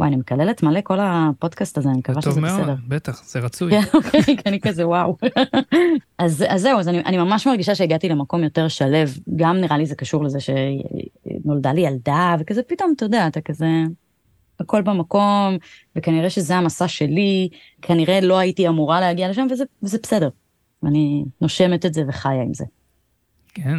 וואי, 0.00 0.08
אני 0.08 0.16
מקללת 0.16 0.62
מלא 0.62 0.80
כל 0.84 0.98
הפודקאסט 1.00 1.78
הזה, 1.78 1.88
אני 1.88 1.98
מקווה 1.98 2.22
שזה 2.22 2.30
בסדר. 2.30 2.56
טוב 2.56 2.66
מאוד, 2.66 2.78
בטח, 2.88 3.22
זה 3.24 3.40
רצוי. 3.40 3.70
כן, 3.70 3.88
אוקיי, 3.94 4.36
אני 4.46 4.60
כזה 4.60 4.88
וואו. 4.88 5.16
אז, 6.18 6.44
אז 6.48 6.62
זהו, 6.62 6.78
אז 6.78 6.88
אני, 6.88 6.98
אני 6.98 7.16
ממש 7.18 7.46
מרגישה 7.46 7.74
שהגעתי 7.74 8.08
למקום 8.08 8.44
יותר 8.44 8.68
שלו, 8.68 8.98
גם 9.36 9.56
נראה 9.56 9.78
לי 9.78 9.86
זה 9.86 9.94
קשור 9.94 10.24
לזה 10.24 10.38
שנולדה 10.40 11.72
לי 11.72 11.80
ילדה, 11.80 12.36
וכזה 12.40 12.62
פתאום, 12.62 12.92
אתה 12.96 13.04
יודע, 13.04 13.26
אתה 13.26 13.40
כזה, 13.40 13.66
הכל 14.60 14.82
במקום, 14.82 15.56
וכנראה 15.96 16.30
שזה 16.30 16.56
המסע 16.56 16.88
שלי, 16.88 17.48
כנראה 17.82 18.20
לא 18.20 18.38
הייתי 18.38 18.68
אמורה 18.68 19.00
להגיע 19.00 19.30
לשם, 19.30 19.46
וזה, 19.50 19.64
וזה 19.82 19.98
בסדר. 20.02 20.28
ואני 20.82 21.24
נושמת 21.40 21.86
את 21.86 21.94
זה 21.94 22.02
וחיה 22.08 22.42
עם 22.42 22.54
זה. 22.54 22.64
כן, 23.54 23.78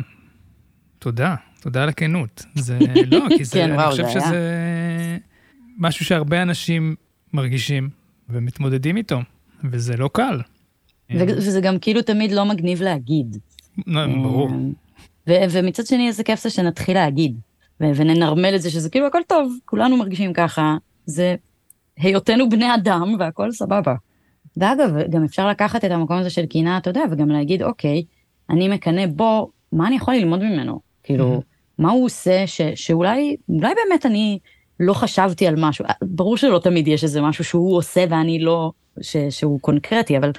תודה, 1.00 1.36
תודה 1.62 1.84
על 1.84 1.90
הכנות. 1.90 2.46
זה, 2.56 2.80
לא, 3.12 3.26
כי 3.38 3.46
זה, 3.46 3.54
כן, 3.60 3.64
אני 3.64 3.78
וואו, 3.78 3.92
חושב 3.92 4.10
שזה... 4.10 4.36
היה... 4.36 5.31
משהו 5.78 6.06
שהרבה 6.06 6.42
אנשים 6.42 6.96
מרגישים 7.34 7.90
ומתמודדים 8.30 8.98
איתו, 8.98 9.20
וזה 9.72 9.98
לא 9.98 10.10
קל. 10.14 10.42
וזה 11.16 11.62
גם 11.62 11.80
כאילו 11.80 12.02
תמיד 12.02 12.32
לא 12.32 12.46
מגניב 12.46 12.82
להגיד. 12.82 13.38
ברור. 13.88 14.50
ומצד 15.28 15.86
שני 15.86 16.08
איזה 16.08 16.24
כיף 16.24 16.44
זה 16.44 16.50
שנתחיל 16.50 16.94
להגיד, 16.94 17.40
וננרמל 17.80 18.56
את 18.56 18.62
זה 18.62 18.70
שזה 18.70 18.90
כאילו 18.90 19.08
הכל 19.08 19.22
טוב, 19.28 19.54
כולנו 19.66 19.98
מרגישים 19.98 20.34
ככה, 20.34 20.78
זה 21.06 21.36
היותנו 21.98 22.50
בני 22.50 22.76
אדם 22.76 23.16
והכל 23.20 23.52
סבבה. 23.52 23.96
ואגב, 24.58 24.96
גם 25.10 25.24
אפשר 25.24 25.48
לקחת 25.48 25.86
את 25.86 25.92
המקום 25.92 26.18
הזה 26.18 26.30
של 26.30 26.46
קינה, 26.46 26.78
אתה 26.78 26.90
יודע, 26.90 27.02
וגם 27.12 27.30
להגיד, 27.30 27.64
אוקיי, 27.64 28.04
אני 28.50 28.68
מקנא 28.68 29.06
בו, 29.06 29.52
מה 29.72 29.88
אני 29.88 29.96
יכול 29.96 30.14
ללמוד 30.14 30.44
ממנו? 30.44 30.80
כאילו, 31.04 31.42
מה 31.78 31.92
הוא 31.92 32.06
עושה 32.06 32.48
ש, 32.48 32.62
שאולי, 32.76 33.36
אולי 33.50 33.74
באמת 33.76 34.06
אני 34.06 34.40
לא 34.82 34.94
חשבתי 34.94 35.48
על 35.48 35.56
משהו, 35.58 35.86
ברור 36.02 36.38
שלא 36.38 36.60
תמיד 36.60 36.88
יש 36.88 37.04
איזה 37.04 37.22
משהו 37.22 37.44
שהוא 37.44 37.78
עושה 37.78 38.06
ואני 38.10 38.40
לא, 38.40 38.72
ש, 39.02 39.18
שהוא 39.30 39.60
קונקרטי, 39.60 40.18
אבל, 40.18 40.32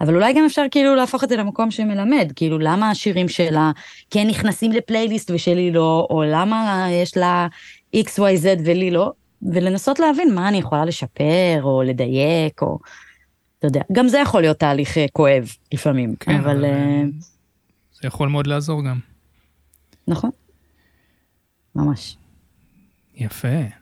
אבל 0.00 0.14
אולי 0.14 0.32
גם 0.32 0.44
אפשר 0.44 0.62
כאילו 0.70 0.94
להפוך 0.94 1.24
את 1.24 1.28
זה 1.28 1.36
למקום 1.36 1.70
שמלמד, 1.70 2.32
כאילו 2.36 2.58
למה 2.58 2.90
השירים 2.90 3.28
שלה 3.28 3.70
כן 4.10 4.26
נכנסים 4.26 4.72
לפלייליסט 4.72 5.30
ושלי 5.30 5.70
לא, 5.70 6.06
או 6.10 6.22
למה 6.22 6.86
יש 6.90 7.16
לה 7.16 7.46
XYZ 7.96 8.46
ולי 8.64 8.90
לא, 8.90 9.12
ולנסות 9.42 9.98
להבין 9.98 10.34
מה 10.34 10.48
אני 10.48 10.58
יכולה 10.58 10.84
לשפר 10.84 11.60
או 11.62 11.82
לדייק, 11.82 12.62
או 12.62 12.78
אתה 13.58 13.66
יודע, 13.66 13.80
גם 13.92 14.08
זה 14.08 14.18
יכול 14.18 14.40
להיות 14.40 14.58
תהליך 14.58 14.98
אה, 14.98 15.06
כואב 15.12 15.48
לפעמים, 15.72 16.16
כן, 16.20 16.36
אבל... 16.36 16.50
אבל... 16.50 16.64
אה, 16.64 17.02
זה 18.00 18.08
יכול 18.08 18.28
מאוד 18.28 18.46
לעזור 18.46 18.84
גם. 18.84 18.98
נכון, 20.08 20.30
ממש. 21.74 22.16
יפה. 23.14 23.81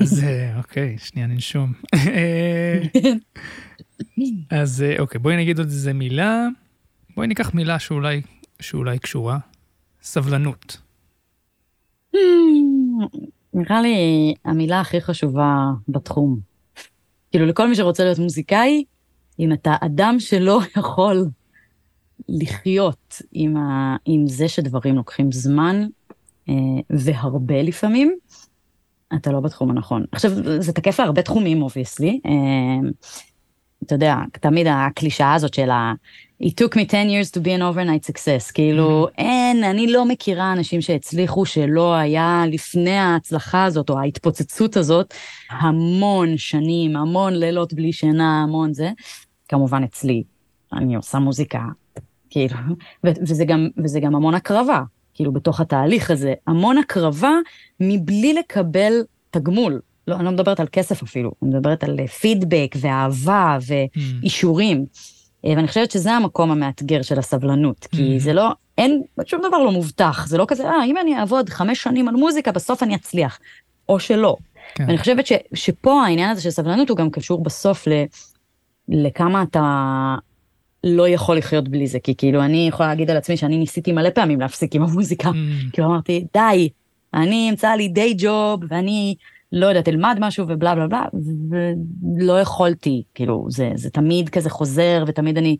אז 0.00 0.24
אה, 0.24 0.58
אוקיי, 0.58 0.98
שנייה 0.98 1.26
ננשום. 1.26 1.72
אה, 1.94 2.80
אז 4.50 4.82
אה, 4.82 4.96
אוקיי, 4.98 5.18
בואי 5.18 5.36
נגיד 5.36 5.58
עוד 5.58 5.68
איזה 5.68 5.92
מילה. 5.92 6.46
בואי 7.16 7.26
ניקח 7.26 7.54
מילה 7.54 7.78
שאולי, 7.78 8.20
שאולי 8.60 8.98
קשורה. 8.98 9.38
סבלנות. 10.02 10.78
נראה 13.54 13.82
לי 13.82 14.34
המילה 14.44 14.80
הכי 14.80 15.00
חשובה 15.00 15.70
בתחום. 15.88 16.40
כאילו 17.30 17.46
לכל 17.46 17.68
מי 17.68 17.74
שרוצה 17.74 18.04
להיות 18.04 18.18
מוזיקאי, 18.18 18.84
אם 19.38 19.52
אתה 19.52 19.74
אדם 19.80 20.16
שלא 20.18 20.60
יכול 20.78 21.26
לחיות 22.28 23.22
עם, 23.32 23.56
ה... 23.56 23.96
עם 24.04 24.26
זה 24.26 24.48
שדברים 24.48 24.96
לוקחים 24.96 25.32
זמן, 25.32 25.86
והרבה 26.90 27.62
לפעמים, 27.62 28.16
אתה 29.14 29.32
לא 29.32 29.40
בתחום 29.40 29.70
הנכון. 29.70 30.04
עכשיו, 30.12 30.30
זה 30.60 30.72
תקף 30.72 31.00
להרבה 31.00 31.22
תחומים, 31.22 31.62
obviously. 31.62 32.20
אמ, 32.24 32.90
אתה 33.84 33.94
יודע, 33.94 34.16
תמיד 34.32 34.66
הקלישאה 34.70 35.34
הזאת 35.34 35.54
של 35.54 35.70
ה... 35.70 35.92
It 36.42 36.46
took 36.46 36.74
me 36.74 36.84
10 36.88 37.08
years 37.08 37.30
to 37.30 37.40
be 37.40 37.48
an 37.48 37.60
overnight 37.60 38.12
success. 38.12 38.52
כאילו, 38.54 39.06
מהמ. 39.06 39.18
אין, 39.18 39.64
אני 39.64 39.92
לא 39.92 40.04
מכירה 40.04 40.52
אנשים 40.52 40.80
שהצליחו 40.80 41.46
שלא 41.46 41.94
היה 41.94 42.44
לפני 42.48 42.98
ההצלחה 42.98 43.64
הזאת, 43.64 43.90
או 43.90 43.98
ההתפוצצות 43.98 44.76
הזאת, 44.76 45.14
המון 45.50 46.36
שנים, 46.36 46.96
המון 46.96 47.34
לילות 47.34 47.72
בלי 47.72 47.92
שינה, 47.92 48.42
המון 48.42 48.72
זה. 48.72 48.90
כמובן 49.48 49.82
אצלי, 49.82 50.22
אני 50.72 50.96
עושה 50.96 51.18
מוזיקה, 51.18 51.60
כאילו, 52.30 52.56
וזה 53.04 53.44
גם, 53.44 53.68
וזה 53.84 54.00
גם 54.00 54.14
המון 54.14 54.34
הקרבה, 54.34 54.82
כאילו, 55.18 55.32
בתוך 55.32 55.60
התהליך 55.60 56.10
הזה, 56.10 56.34
המון 56.46 56.78
הקרבה 56.78 57.32
מבלי 57.80 58.34
לקבל 58.34 58.92
תגמול. 59.30 59.80
לא, 60.08 60.14
אני 60.14 60.24
לא 60.24 60.30
מדברת 60.30 60.60
על 60.60 60.66
כסף 60.72 61.02
אפילו, 61.02 61.32
אני 61.42 61.50
מדברת 61.50 61.84
על 61.84 62.06
פידבק 62.06 62.74
ואהבה 62.80 63.58
ואישורים. 63.66 64.86
Mm. 64.92 65.48
ואני 65.48 65.68
חושבת 65.68 65.90
שזה 65.90 66.12
המקום 66.12 66.50
המאתגר 66.50 67.02
של 67.02 67.18
הסבלנות, 67.18 67.86
כי 67.90 68.16
mm-hmm. 68.16 68.20
זה 68.20 68.32
לא, 68.32 68.50
אין, 68.78 69.02
שום 69.26 69.40
דבר 69.48 69.58
לא 69.58 69.70
מובטח, 69.70 70.26
זה 70.26 70.38
לא 70.38 70.44
כזה, 70.48 70.68
אה, 70.68 70.84
אם 70.84 70.98
אני 70.98 71.18
אעבוד 71.18 71.48
חמש 71.48 71.82
שנים 71.82 72.08
על 72.08 72.14
מוזיקה, 72.14 72.52
בסוף 72.52 72.82
אני 72.82 72.94
אצליח, 72.94 73.38
או 73.88 74.00
שלא. 74.00 74.36
כן. 74.74 74.84
ואני 74.86 74.98
חושבת 74.98 75.26
ש, 75.26 75.32
שפה 75.54 76.02
העניין 76.02 76.30
הזה 76.30 76.42
של 76.42 76.50
סבלנות 76.50 76.88
הוא 76.88 76.96
גם 76.96 77.10
קשור 77.10 77.42
בסוף 77.42 77.88
ל, 77.88 77.92
לכמה 78.88 79.42
אתה 79.42 80.16
לא 80.84 81.08
יכול 81.08 81.36
לחיות 81.36 81.68
בלי 81.68 81.86
זה, 81.86 81.98
כי 82.00 82.14
כאילו 82.16 82.42
אני 82.42 82.68
יכולה 82.68 82.88
להגיד 82.88 83.10
על 83.10 83.16
עצמי 83.16 83.36
שאני 83.36 83.58
ניסיתי 83.58 83.92
מלא 83.92 84.10
פעמים 84.10 84.40
להפסיק 84.40 84.74
עם 84.74 84.82
המוזיקה, 84.82 85.28
mm. 85.28 85.72
כאילו 85.72 85.88
אמרתי, 85.88 86.24
די, 86.34 86.68
אני 87.14 87.50
אמצא 87.50 87.68
לי 87.68 87.88
די 87.88 88.14
ג'וב, 88.18 88.60
ואני 88.68 89.14
לא 89.52 89.66
יודעת, 89.66 89.88
אלמד 89.88 90.16
משהו 90.20 90.46
ובלה 90.48 90.74
בלה 90.74 90.86
בלה, 90.86 91.04
ולא 92.20 92.40
יכולתי, 92.40 93.02
כאילו, 93.14 93.46
זה, 93.50 93.70
זה 93.74 93.90
תמיד 93.90 94.28
כזה 94.28 94.50
חוזר, 94.50 95.04
ותמיד 95.06 95.38
אני 95.38 95.56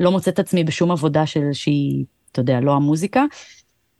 לא 0.00 0.10
מוצאת 0.10 0.34
את 0.34 0.38
עצמי 0.38 0.64
בשום 0.64 0.90
עבודה 0.90 1.26
של 1.26 1.40
שהיא, 1.52 2.04
אתה 2.32 2.40
יודע, 2.40 2.60
לא 2.60 2.72
המוזיקה, 2.72 3.24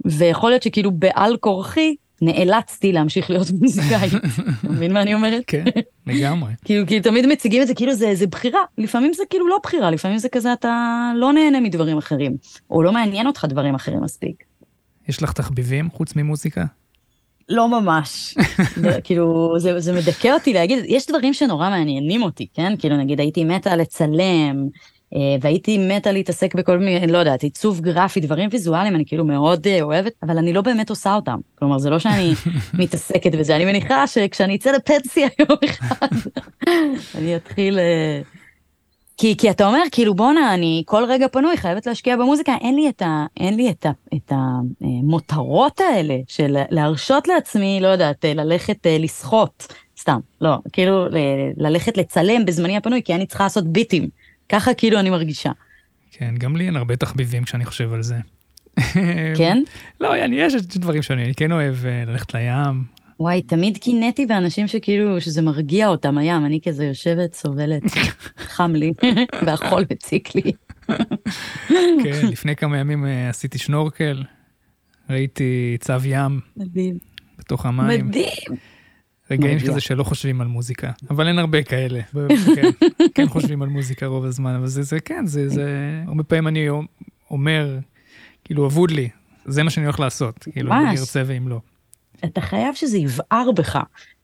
ויכול 0.04 0.50
להיות 0.50 0.62
שכאילו 0.62 0.90
בעל 0.90 1.36
כורחי, 1.36 1.96
נאלצתי 2.22 2.92
להמשיך 2.92 3.30
להיות 3.30 3.50
מוזיקאי. 3.60 4.08
אתה 4.60 4.68
מבין 4.68 4.92
מה 4.92 5.02
אני 5.02 5.14
אומרת? 5.14 5.42
כן, 5.46 5.64
לגמרי. 6.06 6.52
כאילו, 6.64 6.86
כי 6.86 7.00
תמיד 7.00 7.26
מציגים 7.26 7.62
את 7.62 7.66
זה 7.66 7.74
כאילו 7.74 7.94
זה, 7.94 8.14
זה 8.14 8.26
בחירה, 8.26 8.60
לפעמים 8.78 9.12
זה 9.12 9.22
כאילו 9.30 9.48
לא 9.48 9.58
בחירה, 9.62 9.90
לפעמים 9.90 10.18
זה 10.18 10.28
כזה 10.28 10.52
אתה 10.52 11.12
לא 11.16 11.32
נהנה 11.32 11.60
מדברים 11.60 11.98
אחרים, 11.98 12.36
או 12.70 12.82
לא 12.82 12.92
מעניין 12.92 13.26
אותך 13.26 13.44
דברים 13.48 13.74
אחרים 13.74 14.02
מספיק. 14.02 14.44
יש 15.08 15.22
לך 15.22 15.32
תחביבים 15.32 15.90
חוץ 15.90 16.16
ממוזיקה? 16.16 16.64
לא 17.48 17.68
ממש. 17.68 18.34
כאילו, 19.04 19.54
זה, 19.58 19.80
זה 19.80 19.92
מדכא 19.92 20.28
אותי 20.28 20.52
להגיד, 20.52 20.78
יש 20.86 21.06
דברים 21.06 21.34
שנורא 21.34 21.70
מעניינים 21.70 22.22
אותי, 22.22 22.46
כן? 22.54 22.76
כאילו, 22.78 22.96
נגיד, 22.96 23.20
הייתי 23.20 23.44
מתה 23.44 23.76
לצלם, 23.76 24.68
והייתי 25.40 25.78
מתה 25.78 26.12
להתעסק 26.12 26.54
בכל 26.54 26.78
מיני, 26.78 27.06
לא 27.06 27.18
יודעת, 27.18 27.42
עיצוב 27.42 27.80
גרפי, 27.80 28.20
דברים 28.20 28.48
ויזואליים, 28.52 28.94
אני 28.94 29.04
כאילו 29.06 29.24
מאוד 29.24 29.66
אה, 29.66 29.82
אוהבת, 29.82 30.12
אבל 30.22 30.38
אני 30.38 30.52
לא 30.52 30.60
באמת 30.60 30.90
עושה 30.90 31.14
אותם. 31.14 31.38
כלומר, 31.58 31.78
זה 31.78 31.90
לא 31.90 31.98
שאני 31.98 32.32
מתעסקת 32.78 33.34
בזה, 33.34 33.56
אני 33.56 33.64
מניחה 33.64 34.06
שכשאני 34.06 34.56
אצא 34.56 34.70
לפנסיה 34.70 35.28
יום 35.40 35.58
אחד, 35.64 36.08
אני 37.14 37.36
אתחיל... 37.36 37.78
אה, 37.78 38.20
כי, 39.20 39.36
כי 39.36 39.50
אתה 39.50 39.66
אומר, 39.66 39.82
כאילו, 39.90 40.14
בואנה, 40.14 40.54
אני 40.54 40.82
כל 40.86 41.04
רגע 41.08 41.28
פנוי, 41.28 41.56
חייבת 41.56 41.86
להשקיע 41.86 42.16
במוזיקה, 42.16 42.54
אין 42.60 42.74
לי 42.74 42.88
את, 42.88 43.02
ה, 43.02 43.26
אין 43.36 43.56
לי 43.56 43.70
את, 43.70 43.86
ה, 43.86 43.90
את 44.14 44.32
המותרות 44.82 45.80
האלה 45.80 46.14
של 46.28 46.56
להרשות 46.70 47.28
לעצמי, 47.28 47.78
לא 47.82 47.88
יודעת, 47.88 48.24
ללכת 48.24 48.86
לשחות, 48.86 49.74
סתם, 50.00 50.18
לא, 50.40 50.50
כאילו, 50.72 51.06
ללכת 51.56 51.96
לצלם 51.96 52.44
בזמני 52.44 52.76
הפנוי, 52.76 53.02
כי 53.02 53.14
אני 53.14 53.26
צריכה 53.26 53.44
לעשות 53.44 53.64
ביטים. 53.64 54.08
ככה 54.48 54.74
כאילו 54.74 55.00
אני 55.00 55.10
מרגישה. 55.10 55.50
כן, 56.12 56.34
גם 56.38 56.56
לי 56.56 56.66
אין 56.66 56.76
הרבה 56.76 56.96
תחביבים 56.96 57.44
כשאני 57.44 57.64
חושב 57.64 57.92
על 57.92 58.02
זה. 58.02 58.16
כן? 59.36 59.62
לא, 60.00 60.14
יש 60.32 60.54
דברים 60.54 61.02
שאני 61.02 61.24
אני 61.24 61.34
כן 61.34 61.52
אוהב 61.52 61.86
אה, 61.86 62.04
ללכת 62.06 62.34
לים, 62.34 62.84
וואי, 63.20 63.42
תמיד 63.42 63.78
קינאתי 63.78 64.26
באנשים 64.26 64.66
שכאילו, 64.66 65.20
שזה 65.20 65.42
מרגיע 65.42 65.88
אותם 65.88 66.18
הים, 66.18 66.44
אני 66.46 66.60
כזה 66.64 66.84
יושבת, 66.84 67.34
סובלת, 67.34 67.82
חם 68.54 68.72
לי, 68.74 68.92
והחול 69.46 69.84
מציק 69.90 70.34
לי. 70.34 70.52
כן, 72.04 72.26
לפני 72.30 72.56
כמה 72.56 72.78
ימים 72.78 73.06
אה, 73.06 73.28
עשיתי 73.28 73.58
שנורקל, 73.58 74.22
ראיתי 75.10 75.76
צו 75.80 75.92
ים. 76.04 76.40
מדהים. 76.56 76.98
בתוך 77.38 77.66
המים. 77.66 78.06
מדהים. 78.06 78.58
רגעים 79.30 79.58
כזה 79.60 79.80
שלא 79.80 80.04
חושבים 80.04 80.40
על 80.40 80.46
מוזיקה, 80.46 80.90
אבל 81.10 81.28
אין 81.28 81.38
הרבה 81.38 81.62
כאלה. 81.62 82.00
כן, 82.56 82.70
כן 83.14 83.28
חושבים 83.28 83.62
על 83.62 83.68
מוזיקה 83.68 84.06
רוב 84.06 84.24
הזמן, 84.24 84.54
אבל 84.54 84.66
זה, 84.66 84.82
זה 84.82 85.00
כן, 85.00 85.26
זה, 85.26 85.48
זה, 85.48 85.64
הרבה 86.06 86.22
פעמים 86.22 86.48
אני 86.48 86.68
אומר, 87.30 87.78
כאילו, 88.44 88.66
אבוד 88.66 88.90
לי, 88.90 89.08
זה 89.44 89.62
מה 89.62 89.70
שאני 89.70 89.86
הולך 89.86 90.00
לעשות, 90.00 90.38
כאילו, 90.38 90.72
אם 90.72 90.86
אני 90.86 90.98
ארצה 90.98 91.22
ואם 91.26 91.48
לא. 91.48 91.60
אתה 92.24 92.40
חייב 92.40 92.74
שזה 92.74 92.98
יבער 92.98 93.50
בך, 93.56 93.78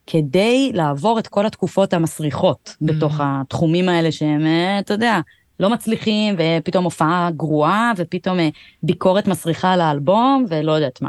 כדי 0.07 0.71
לעבור 0.75 1.19
את 1.19 1.27
כל 1.27 1.47
התקופות 1.47 1.93
המסריחות. 1.93 2.77
בתוך 2.81 3.15
התחומים 3.19 3.89
האלה 3.89 4.13
שהם, 4.13 4.47
אה, 4.47 4.79
אתה 4.79 4.95
יודע, 4.95 5.21
לא 5.61 5.71
מצליחים, 5.71 6.35
ופתאום 6.39 6.85
הופעה 6.85 7.31
גרועה, 7.37 7.93
ופתאום 7.97 8.41
אה, 8.41 8.49
ביקורת 8.83 9.29
מסריחה 9.29 9.73
על 9.73 9.81
האלבום, 9.81 10.47
ולא 10.49 10.73
יודעת 10.73 11.03
מה. 11.03 11.09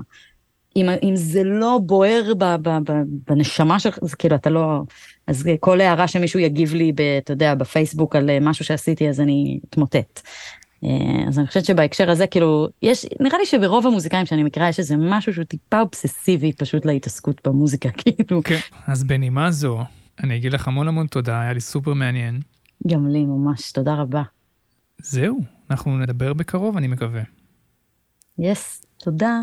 אם, 0.76 0.89
אם 1.03 1.15
זה 1.15 1.43
לא 1.43 1.80
בוער 1.84 2.34
ב, 2.38 2.43
ב, 2.43 2.69
ב, 2.69 2.93
בנשמה 3.28 3.80
שלך, 3.80 3.99
אז 4.01 4.15
כאילו 4.15 4.36
אתה 4.36 4.49
לא... 4.49 4.82
אז 5.28 5.49
כל 5.59 5.82
הערה 5.82 6.07
שמישהו 6.07 6.39
יגיב 6.39 6.73
לי, 6.73 6.91
ב, 6.91 7.01
אתה 7.01 7.34
יודע, 7.34 7.55
בפייסבוק 7.55 8.15
על 8.15 8.30
אה, 8.30 8.39
משהו 8.41 8.65
שעשיתי, 8.65 9.09
אז 9.09 9.21
אני 9.21 9.59
אתמוטט. 9.69 10.21
אה, 10.84 10.89
אז 11.28 11.39
אני 11.39 11.47
חושבת 11.47 11.65
שבהקשר 11.65 12.11
הזה, 12.11 12.28
כאילו, 12.28 12.67
יש, 12.82 13.05
נראה 13.19 13.38
לי 13.38 13.45
שברוב 13.45 13.88
המוזיקאים 13.88 14.26
שאני 14.26 14.43
מכירה, 14.43 14.69
יש 14.69 14.80
איזה 14.80 14.95
משהו 14.97 15.34
שהוא 15.34 15.45
טיפה 15.45 15.82
אובססיבי 15.82 16.53
פשוט 16.53 16.86
להתעסקות 16.86 17.47
במוזיקה, 17.47 17.89
כאילו. 17.99 18.43
כן, 18.43 18.59
אז 18.88 19.03
בנימה 19.03 19.51
זו, 19.51 19.84
אני 20.23 20.36
אגיד 20.36 20.53
לך 20.53 20.67
המון 20.67 20.88
המון 20.88 21.07
תודה, 21.07 21.41
היה 21.41 21.53
לי 21.53 21.61
סופר 21.61 21.93
מעניין. 21.93 22.39
גם 22.88 23.07
לי, 23.07 23.26
ממש, 23.26 23.71
תודה 23.71 23.93
רבה. 23.93 24.23
זהו, 25.01 25.39
אנחנו 25.69 25.97
נדבר 25.97 26.34
בקרוב, 26.34 26.78
אני 26.78 26.88
מקווה. 26.88 27.21
יס, 28.39 28.82
yes, 28.82 29.03
תודה. 29.03 29.39